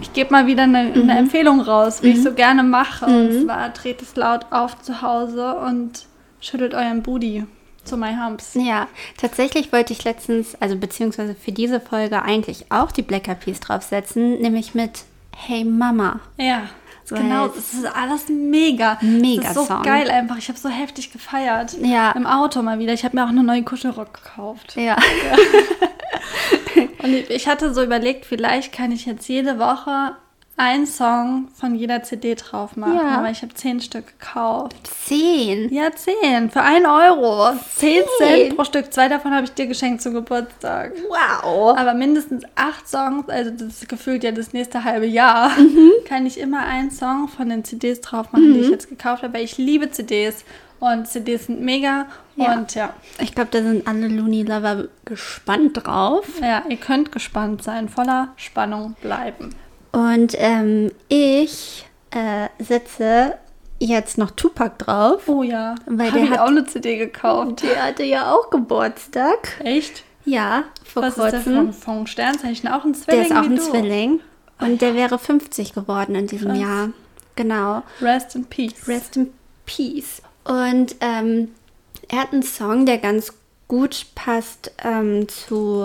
ich 0.00 0.12
gebe 0.12 0.32
mal 0.32 0.46
wieder 0.46 0.64
eine, 0.64 0.84
Mhm. 0.84 1.02
eine 1.08 1.18
Empfehlung 1.18 1.60
raus, 1.60 2.02
wie 2.02 2.08
ich 2.10 2.22
so 2.22 2.32
gerne 2.32 2.62
mache. 2.64 3.06
Und 3.06 3.44
zwar 3.44 3.68
dreht 3.70 4.02
es 4.02 4.16
laut 4.16 4.46
auf 4.50 4.80
zu 4.82 5.02
Hause 5.02 5.54
und 5.54 6.06
schüttelt 6.40 6.74
euren 6.74 7.02
Booty 7.02 7.44
zu 7.84 7.96
My 7.96 8.14
Humps. 8.16 8.54
Ja, 8.54 8.88
tatsächlich 9.18 9.72
wollte 9.72 9.92
ich 9.92 10.04
letztens, 10.04 10.56
also 10.60 10.74
beziehungsweise 10.76 11.34
für 11.34 11.52
diese 11.52 11.80
Folge 11.80 12.22
eigentlich 12.22 12.66
auch 12.72 12.90
die 12.90 13.02
Black 13.02 13.28
Eyed 13.28 13.40
Peas 13.40 13.60
draufsetzen, 13.60 14.40
nämlich 14.40 14.74
mit 14.74 15.04
Hey 15.36 15.64
Mama. 15.64 16.20
Ja, 16.38 16.62
Weil 17.08 17.22
genau. 17.22 17.46
es- 17.46 17.54
Das 17.54 17.74
ist 17.74 17.86
alles 17.96 18.28
mega. 18.28 18.98
Mega 19.02 19.42
Das 19.42 19.50
ist 19.50 19.54
so 19.56 19.64
Song. 19.66 19.82
geil 19.82 20.10
einfach. 20.10 20.38
Ich 20.38 20.48
habe 20.48 20.58
so 20.58 20.68
heftig 20.68 21.12
gefeiert. 21.12 21.76
Ja. 21.82 22.12
Im 22.12 22.26
Auto 22.26 22.62
mal 22.62 22.78
wieder. 22.78 22.92
Ich 22.92 23.04
habe 23.04 23.16
mir 23.16 23.24
auch 23.24 23.28
eine 23.28 23.42
neue 23.42 23.62
Kuschelrock 23.62 24.14
gekauft. 24.14 24.76
Ja. 24.76 24.96
Und 27.02 27.12
ich- 27.12 27.30
ich 27.30 27.48
hatte 27.48 27.72
so 27.74 27.82
überlegt, 27.82 28.24
vielleicht 28.24 28.72
kann 28.72 28.90
ich 28.92 29.04
jetzt 29.06 29.28
jede 29.28 29.58
Woche 29.58 30.16
einen 30.56 30.86
Song 30.86 31.48
von 31.54 31.74
jeder 31.74 32.02
CD 32.04 32.36
drauf 32.36 32.76
machen. 32.76 32.94
Ja. 32.96 33.18
Aber 33.18 33.30
ich 33.30 33.42
habe 33.42 33.52
zehn 33.54 33.80
Stück 33.80 34.06
gekauft. 34.18 34.76
Zehn. 35.04 35.72
Ja, 35.74 35.90
zehn. 35.94 36.48
Für 36.50 36.62
einen 36.62 36.86
Euro. 36.86 37.52
Zehn 37.74 38.02
Zehn? 38.18 38.28
Cent 38.46 38.56
pro 38.56 38.64
Stück. 38.64 38.92
Zwei 38.92 39.08
davon 39.08 39.32
habe 39.34 39.44
ich 39.44 39.52
dir 39.52 39.66
geschenkt 39.66 40.02
zum 40.02 40.14
Geburtstag. 40.14 40.92
Wow. 41.08 41.76
Aber 41.76 41.94
mindestens 41.94 42.44
acht 42.54 42.88
Songs, 42.88 43.28
also 43.28 43.50
das 43.50 43.82
ist 43.82 43.88
gefühlt 43.88 44.22
ja 44.22 44.30
das 44.30 44.52
nächste 44.52 44.84
halbe 44.84 45.06
Jahr, 45.06 45.50
Mhm. 45.58 45.90
kann 46.08 46.24
ich 46.24 46.38
immer 46.38 46.60
einen 46.64 46.90
Song 46.92 47.26
von 47.28 47.48
den 47.48 47.64
CDs 47.64 48.00
drauf 48.00 48.30
machen, 48.32 48.54
die 48.54 48.60
ich 48.60 48.70
jetzt 48.70 48.88
gekauft 48.88 49.22
habe. 49.24 49.34
Weil 49.34 49.44
ich 49.44 49.58
liebe 49.58 49.90
CDs. 49.90 50.44
Und 50.80 51.08
CDs 51.08 51.46
sind 51.46 51.62
mega. 51.62 52.06
Ja. 52.36 52.52
Und 52.54 52.74
ja. 52.74 52.90
Ich 53.18 53.34
glaube, 53.34 53.48
da 53.52 53.62
sind 53.62 53.86
alle 53.88 54.06
Looney 54.08 54.42
Lover 54.42 54.88
gespannt 55.04 55.80
drauf. 55.82 56.26
ja, 56.42 56.62
ihr 56.68 56.76
könnt 56.76 57.10
gespannt 57.10 57.62
sein, 57.62 57.88
voller 57.88 58.28
Spannung 58.36 58.94
bleiben. 59.00 59.50
Und 59.94 60.34
ähm, 60.38 60.90
ich 61.08 61.86
äh, 62.10 62.48
setze 62.62 63.34
jetzt 63.78 64.18
noch 64.18 64.30
Tupac 64.32 64.76
drauf. 64.78 65.28
Oh 65.28 65.42
ja, 65.42 65.74
Weil 65.86 66.08
habe 66.08 66.18
der 66.18 66.24
ich 66.24 66.30
hat- 66.30 66.38
auch 66.40 66.46
eine 66.48 66.64
CD 66.66 66.96
gekauft. 66.96 67.62
Der 67.62 67.82
hatte 67.84 68.02
ja 68.04 68.32
auch 68.34 68.50
Geburtstag. 68.50 69.60
Echt? 69.62 70.04
Ja, 70.24 70.64
vor 70.84 71.02
Was 71.02 71.10
ist 71.16 71.22
der 71.22 71.30
kurzem. 71.32 71.54
von, 71.54 71.72
von 71.72 72.06
Sternzeichen? 72.06 72.68
Auch 72.68 72.84
ein 72.84 72.94
Zwilling 72.94 73.20
Der 73.28 73.30
ist 73.30 73.36
auch 73.36 73.44
ein 73.50 73.56
du. 73.56 73.62
Zwilling. 73.62 74.20
Und 74.60 74.80
der 74.80 74.94
wäre 74.94 75.18
50 75.18 75.74
geworden 75.74 76.14
in 76.14 76.26
diesem 76.26 76.48
Krass. 76.50 76.60
Jahr. 76.60 76.88
Genau. 77.36 77.82
Rest 78.00 78.34
in 78.36 78.44
Peace. 78.46 78.88
Rest 78.88 79.16
in 79.16 79.32
Peace. 79.66 80.22
Und 80.44 80.96
ähm, 81.00 81.48
er 82.08 82.20
hat 82.22 82.32
einen 82.32 82.42
Song, 82.42 82.86
der 82.86 82.98
ganz 82.98 83.32
gut 83.68 84.06
passt 84.14 84.72
ähm, 84.84 85.26
zu 85.28 85.84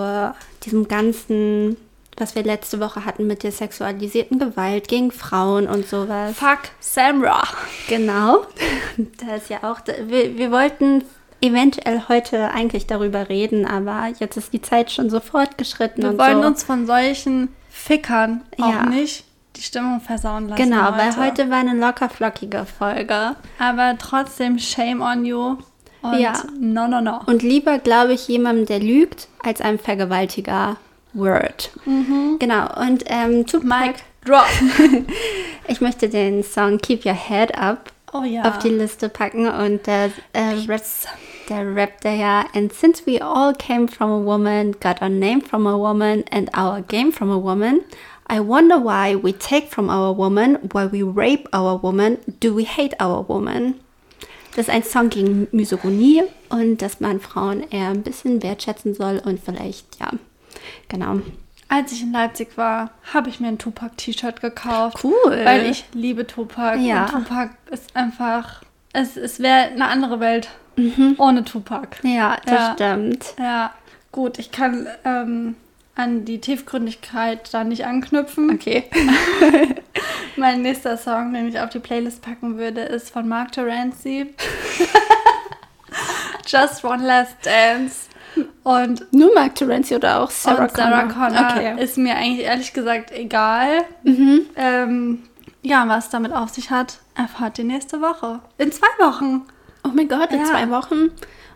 diesem 0.63 0.87
ganzen, 0.87 1.75
was 2.19 2.35
wir 2.35 2.43
letzte 2.43 2.79
Woche 2.79 3.05
hatten 3.05 3.27
mit 3.27 3.43
der 3.43 3.51
sexualisierten 3.51 4.39
Gewalt 4.39 4.87
gegen 4.87 5.11
Frauen 5.11 5.67
und 5.67 5.87
sowas. 5.87 6.35
Fuck 6.37 6.59
Samra. 6.79 7.43
Genau. 7.87 8.45
Da 9.25 9.35
ist 9.35 9.49
ja 9.49 9.59
auch, 9.63 9.79
wir, 10.07 10.37
wir 10.37 10.51
wollten 10.51 11.03
eventuell 11.41 12.03
heute 12.09 12.51
eigentlich 12.51 12.85
darüber 12.87 13.29
reden, 13.29 13.65
aber 13.65 14.09
jetzt 14.19 14.35
ist 14.35 14.51
die 14.51 14.61
Zeit 14.61 14.91
schon 14.91 15.09
so 15.09 15.19
fortgeschritten 15.21 16.03
Wir 16.03 16.09
und 16.11 16.19
wollen 16.19 16.41
so. 16.41 16.47
uns 16.47 16.63
von 16.63 16.85
solchen 16.85 17.47
Fickern 17.69 18.41
auch 18.59 18.69
Ja. 18.73 18.85
nicht 18.85 19.23
die 19.55 19.61
Stimmung 19.61 20.01
versauen 20.01 20.49
lassen. 20.49 20.61
genau, 20.61 20.91
weil 20.97 21.15
heute 21.17 21.49
war 21.49 21.57
eine 21.59 21.73
locker 21.75 22.09
flockige 22.09 22.65
Folge. 22.65 23.35
Aber 23.57 23.95
trotzdem, 23.97 24.59
shame 24.59 25.01
on 25.01 25.23
you. 25.25 25.55
Und 26.01 26.19
Ja. 26.19 26.33
no, 26.59 26.87
no, 26.87 26.99
no. 27.01 27.21
Und 27.25 27.41
lieber 27.41 27.79
glaube 27.79 28.13
ich 28.13 28.27
jemandem, 28.27 28.65
der 28.65 28.79
lügt, 28.79 29.27
als 29.43 29.61
einem 29.61 29.79
Vergewaltiger. 29.79 30.77
Word. 31.13 31.71
Genau. 32.39 32.67
Und 32.79 33.03
ähm, 33.07 33.45
Tupac, 33.45 33.95
drop. 34.25 34.45
ich 35.67 35.81
möchte 35.81 36.09
den 36.09 36.43
Song 36.43 36.77
Keep 36.77 37.05
Your 37.05 37.13
Head 37.13 37.57
Up 37.57 37.91
Oh 38.11 38.23
ja. 38.23 38.43
auf 38.43 38.57
die 38.59 38.69
Liste 38.69 39.07
packen 39.07 39.47
und 39.47 39.85
der, 39.85 40.09
äh, 40.33 40.55
Rap, 40.67 40.81
der 41.47 41.75
rappt 41.75 42.03
der 42.03 42.15
ja 42.15 42.45
And 42.55 42.73
since 42.73 43.05
we 43.05 43.21
all 43.21 43.53
came 43.53 43.87
from 43.87 44.09
a 44.09 44.25
woman, 44.25 44.71
got 44.81 45.01
our 45.01 45.09
name 45.09 45.41
from 45.41 45.67
a 45.67 45.77
woman 45.77 46.23
and 46.31 46.49
our 46.57 46.81
game 46.81 47.11
from 47.11 47.29
a 47.29 47.37
woman, 47.37 47.81
I 48.27 48.39
wonder 48.39 48.77
why 48.77 49.15
we 49.15 49.33
take 49.33 49.67
from 49.67 49.89
our 49.89 50.15
woman, 50.15 50.57
why 50.71 50.87
we 50.91 51.03
rape 51.03 51.47
our 51.53 51.81
woman, 51.81 52.17
do 52.39 52.55
we 52.55 52.63
hate 52.63 52.95
our 52.99 53.27
woman? 53.27 53.75
Das 54.55 54.67
ist 54.67 54.73
ein 54.73 54.83
Song 54.83 55.09
gegen 55.09 55.47
Misogynie 55.51 56.23
und 56.49 56.81
dass 56.81 56.99
man 56.99 57.19
Frauen 57.19 57.63
eher 57.69 57.89
ein 57.89 58.01
bisschen 58.01 58.41
wertschätzen 58.41 58.95
soll 58.95 59.21
und 59.23 59.39
vielleicht, 59.39 59.99
ja, 59.99 60.09
genau. 60.87 61.21
Als 61.67 61.91
ich 61.91 62.01
in 62.01 62.11
Leipzig 62.11 62.57
war, 62.57 62.89
habe 63.13 63.29
ich 63.29 63.39
mir 63.39 63.47
ein 63.47 63.59
Tupac-T-Shirt 63.59 64.41
gekauft. 64.41 65.03
Cool. 65.03 65.41
Weil 65.43 65.67
ich 65.67 65.85
liebe 65.93 66.25
Tupac. 66.25 66.79
Ja. 66.79 67.03
Und 67.03 67.09
Tupac 67.27 67.51
ist 67.69 67.95
einfach. 67.95 68.63
Es, 68.91 69.15
es 69.17 69.39
wäre 69.39 69.67
eine 69.69 69.85
andere 69.87 70.19
Welt 70.19 70.49
ohne 71.17 71.43
Tupac. 71.43 71.97
Ja, 72.03 72.37
das 72.45 72.53
Ja. 72.53 72.73
stimmt. 72.73 73.35
Ja, 73.37 73.73
gut, 74.11 74.39
ich 74.39 74.51
kann 74.51 74.87
ähm, 75.05 75.55
an 75.95 76.25
die 76.25 76.39
Tiefgründigkeit 76.41 77.53
da 77.53 77.63
nicht 77.63 77.85
anknüpfen. 77.85 78.49
Okay. 78.51 78.85
Mein 80.37 80.61
nächster 80.63 80.97
Song, 80.97 81.33
den 81.33 81.49
ich 81.49 81.59
auf 81.59 81.69
die 81.69 81.79
Playlist 81.79 82.21
packen 82.23 82.57
würde, 82.57 82.81
ist 82.81 83.11
von 83.11 83.27
Mark 83.27 83.51
Terenzi. 83.51 84.33
Just 86.47 86.83
One 86.83 87.05
Last 87.05 87.35
Dance. 87.43 88.07
Und 88.63 89.11
Nur 89.13 89.33
Mark 89.33 89.55
Terenzi 89.55 89.95
oder 89.95 90.21
auch 90.21 90.29
Sarah, 90.29 90.63
und 90.63 90.71
Sarah 90.75 91.03
Connor? 91.03 91.13
Connor 91.29 91.51
Okay. 91.51 91.83
ist 91.83 91.97
mir 91.97 92.15
eigentlich 92.15 92.45
ehrlich 92.45 92.73
gesagt 92.73 93.11
egal. 93.11 93.83
Ähm, 94.55 95.23
ja, 95.61 95.87
was 95.87 96.09
damit 96.09 96.33
auf 96.33 96.49
sich 96.49 96.69
hat, 96.71 96.99
erfahrt 97.15 97.59
ihr 97.59 97.65
nächste 97.65 98.01
Woche. 98.01 98.39
In 98.57 98.71
zwei 98.71 98.87
Wochen. 98.99 99.45
Oh 99.83 99.89
mein 99.93 100.07
Gott, 100.07 100.31
in 100.31 100.39
Ja. 100.39 100.45
zwei 100.45 100.69
Wochen. 100.69 101.09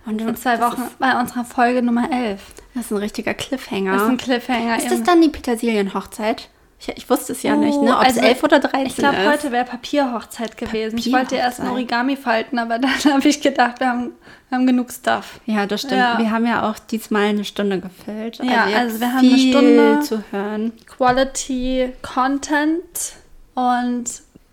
Und 0.05 0.19
In 0.21 0.35
zwei 0.35 0.59
Wochen 0.59 0.81
bei 0.99 1.17
unserer 1.19 1.45
Folge 1.45 1.81
Nummer 1.81 2.09
11. 2.11 2.41
das 2.73 2.85
ist 2.85 2.91
ein 2.91 2.97
richtiger 2.97 3.33
Cliffhanger. 3.33 3.93
Das 3.93 4.01
ist 4.03 4.09
ein 4.09 4.17
Cliffhanger. 4.17 4.77
Ist 4.77 4.91
das 4.91 5.03
dann 5.03 5.21
die 5.21 5.29
Petersilien-Hochzeit? 5.29 6.49
Ich, 6.85 6.97
ich 6.97 7.09
wusste 7.09 7.31
es 7.31 7.43
ja 7.43 7.55
nicht, 7.55 7.79
ne? 7.79 7.91
Oh, 7.91 7.99
Ob 7.99 8.01
es 8.01 8.17
also, 8.17 8.19
11 8.21 8.43
oder 8.43 8.59
13 8.59 8.87
Ich 8.87 8.95
glaube, 8.97 9.25
heute 9.25 9.51
wäre 9.53 9.63
Papierhochzeit 9.63 10.57
gewesen. 10.57 10.97
Ich 10.97 11.11
wollte 11.13 11.35
erst 11.35 11.61
ein 11.61 11.67
Papierhochzeit. 11.67 11.71
Origami 11.71 12.17
falten, 12.17 12.59
aber 12.59 12.77
dann 12.79 12.91
habe 12.91 13.27
ich 13.27 13.41
gedacht, 13.41 13.79
wir 13.79 13.87
haben, 13.87 14.11
wir 14.49 14.57
haben 14.57 14.67
genug 14.67 14.91
Stuff. 14.91 15.39
Ja, 15.45 15.65
das 15.65 15.81
stimmt. 15.81 16.01
Ja. 16.01 16.17
Wir 16.17 16.31
haben 16.31 16.45
ja 16.45 16.69
auch 16.69 16.77
diesmal 16.79 17.27
eine 17.27 17.45
Stunde 17.45 17.79
gefüllt. 17.79 18.39
Ja, 18.43 18.65
habt 18.65 18.75
also 18.75 18.99
wir 18.99 19.13
haben 19.13 19.19
eine 19.19 19.37
Stunde. 19.37 19.99
zu 20.01 20.23
hören. 20.31 20.73
Quality 20.85 21.93
Content 22.01 23.13
und 23.55 24.05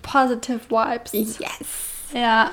Positive 0.02 0.60
Vibes. 0.68 1.12
Yes. 1.12 1.40
Ja, 2.14 2.52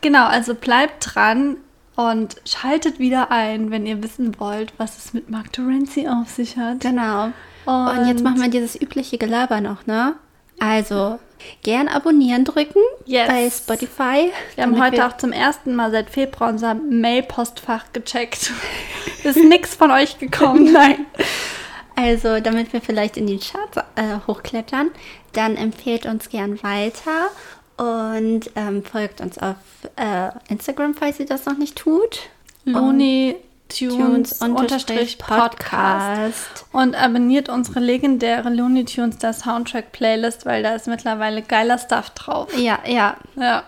genau. 0.00 0.24
Also 0.24 0.54
bleibt 0.54 1.14
dran 1.14 1.58
und 1.96 2.36
schaltet 2.46 2.98
wieder 2.98 3.30
ein, 3.30 3.70
wenn 3.70 3.84
ihr 3.84 4.02
wissen 4.02 4.40
wollt, 4.40 4.72
was 4.78 4.96
es 4.96 5.12
mit 5.12 5.28
Mark 5.28 5.52
Terenzi 5.52 6.08
auf 6.08 6.30
sich 6.30 6.56
hat. 6.56 6.80
Genau. 6.80 7.32
Und, 7.64 8.06
jetzt 8.08 8.22
machen 8.22 8.40
wir 8.40 8.48
dieses 8.48 8.80
übliche 8.80 9.18
Gelaber 9.18 9.60
noch, 9.60 9.86
ne? 9.86 10.14
Also, 10.58 11.18
gern 11.62 11.88
abonnieren 11.88 12.44
drücken 12.44 12.80
Yes. 13.04 13.28
bei 13.28 13.50
Spotify. 13.50 14.32
Wir 14.54 14.64
haben 14.64 14.80
heute 14.82 15.06
auch 15.06 15.16
zum 15.16 15.32
ersten 15.32 15.74
Mal 15.74 15.90
seit 15.90 16.10
Februar 16.10 16.50
unser 16.50 16.74
Mail-Postfach 16.74 17.86
gecheckt. 17.92 18.52
Ist 19.24 19.36
nichts 19.36 19.74
von 19.74 19.90
euch 19.90 20.18
gekommen. 20.18 20.72
Nein. 20.72 21.06
Also, 21.96 22.40
damit 22.40 22.72
wir 22.72 22.80
vielleicht 22.80 23.16
in 23.16 23.26
die 23.26 23.38
Charts 23.38 23.76
äh, 23.96 24.18
hochklettern, 24.26 24.90
dann 25.32 25.56
empfehlt 25.56 26.06
uns 26.06 26.28
gern 26.28 26.62
weiter 26.62 27.28
und 27.76 28.50
ähm, 28.54 28.84
folgt 28.84 29.20
uns 29.20 29.38
auf 29.38 29.56
äh, 29.96 30.30
Instagram, 30.48 30.94
falls 30.94 31.18
ihr 31.20 31.26
das 31.26 31.46
noch 31.46 31.58
nicht 31.58 31.76
tut. 31.76 32.20
Looney 32.64 33.36
Tunes 33.78 33.96
Tunes 33.98 34.32
unterstrich 34.42 34.60
unterstrich 34.88 35.18
Podcast. 35.18 35.58
Podcast. 35.58 36.64
Und 36.72 36.94
abonniert 36.94 37.48
unsere 37.48 37.80
legendäre 37.80 38.50
Looney 38.50 38.84
Tunes 38.84 39.18
der 39.18 39.32
Soundtrack 39.32 39.92
Playlist, 39.92 40.46
weil 40.46 40.62
da 40.62 40.74
ist 40.74 40.86
mittlerweile 40.86 41.42
geiler 41.42 41.78
Stuff 41.78 42.10
drauf. 42.10 42.56
Ja, 42.56 42.78
ja. 42.86 43.16
Ja. 43.36 43.62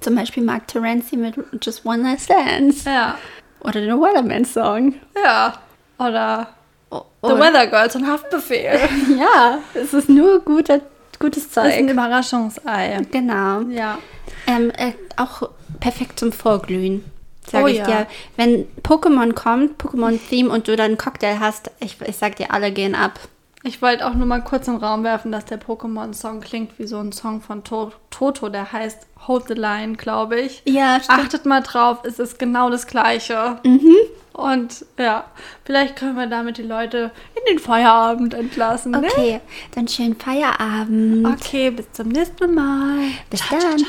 Zum 0.00 0.14
Beispiel 0.14 0.42
Mark 0.42 0.68
Terenzi 0.68 1.16
mit 1.16 1.36
Just 1.62 1.84
One 1.86 1.98
Night 1.98 2.28
Dance. 2.28 2.88
Ja. 2.88 3.16
Oder 3.60 3.80
den 3.80 3.98
Weatherman 4.00 4.44
Song. 4.44 4.94
Ja. 5.22 5.54
Oder 5.98 6.48
Oh, 6.90 7.02
The 7.22 7.34
Weather 7.34 7.66
Girls 7.66 7.96
und 7.96 8.06
Haftbefehl. 8.06 8.78
Ja, 9.18 9.58
es 9.74 9.92
ist 9.92 10.08
nur 10.08 10.40
guter, 10.40 10.80
gutes 11.18 11.48
Das 11.50 11.66
ist 11.66 11.72
ein 11.72 11.86
Zeug. 11.86 11.90
Überraschungsei. 11.90 13.00
Genau. 13.10 13.62
Ja. 13.62 13.98
Ähm, 14.46 14.70
äh, 14.76 14.92
auch 15.16 15.48
perfekt 15.80 16.20
zum 16.20 16.30
Vorglühen. 16.32 17.04
Sag 17.50 17.64
Oh 17.64 17.66
ich 17.66 17.78
ja. 17.78 17.86
dir. 17.86 18.06
Wenn 18.36 18.66
Pokémon 18.82 19.32
kommt, 19.34 19.80
Pokémon-Theme 19.82 20.50
und 20.50 20.68
du 20.68 20.76
dann 20.76 20.86
einen 20.86 20.98
Cocktail 20.98 21.38
hast, 21.40 21.70
ich, 21.80 21.96
ich 22.04 22.16
sag 22.16 22.36
dir, 22.36 22.52
alle 22.52 22.72
gehen 22.72 22.94
ab. 22.94 23.18
Ich 23.62 23.82
wollte 23.82 24.06
auch 24.06 24.14
nur 24.14 24.26
mal 24.26 24.42
kurz 24.44 24.66
den 24.66 24.76
Raum 24.76 25.02
werfen, 25.02 25.32
dass 25.32 25.44
der 25.44 25.60
Pokémon-Song 25.60 26.40
klingt 26.40 26.78
wie 26.78 26.86
so 26.86 26.98
ein 26.98 27.10
Song 27.10 27.40
von 27.40 27.64
to 27.64 27.90
Toto, 28.10 28.48
der 28.48 28.70
heißt 28.72 29.06
Hold 29.26 29.48
the 29.48 29.54
Line, 29.54 29.94
glaube 29.94 30.40
ich. 30.40 30.62
Ja, 30.66 31.00
Achtet 31.08 31.46
mal 31.46 31.62
drauf, 31.62 31.98
es 32.04 32.20
ist 32.20 32.38
genau 32.38 32.70
das 32.70 32.86
Gleiche. 32.86 33.58
Mhm. 33.64 33.96
Und 34.34 34.84
ja, 34.98 35.24
vielleicht 35.64 35.96
können 35.96 36.16
wir 36.16 36.26
damit 36.26 36.58
die 36.58 36.62
Leute 36.62 37.10
in 37.34 37.42
den 37.54 37.58
Feierabend 37.58 38.34
entlassen. 38.34 38.92
Ne? 38.92 39.08
Okay, 39.10 39.40
dann 39.74 39.88
schönen 39.88 40.14
Feierabend. 40.14 41.26
Okay, 41.26 41.70
bis 41.70 41.90
zum 41.92 42.08
nächsten 42.08 42.54
Mal. 42.54 42.98
Bis 43.30 43.40
dann. 43.48 43.84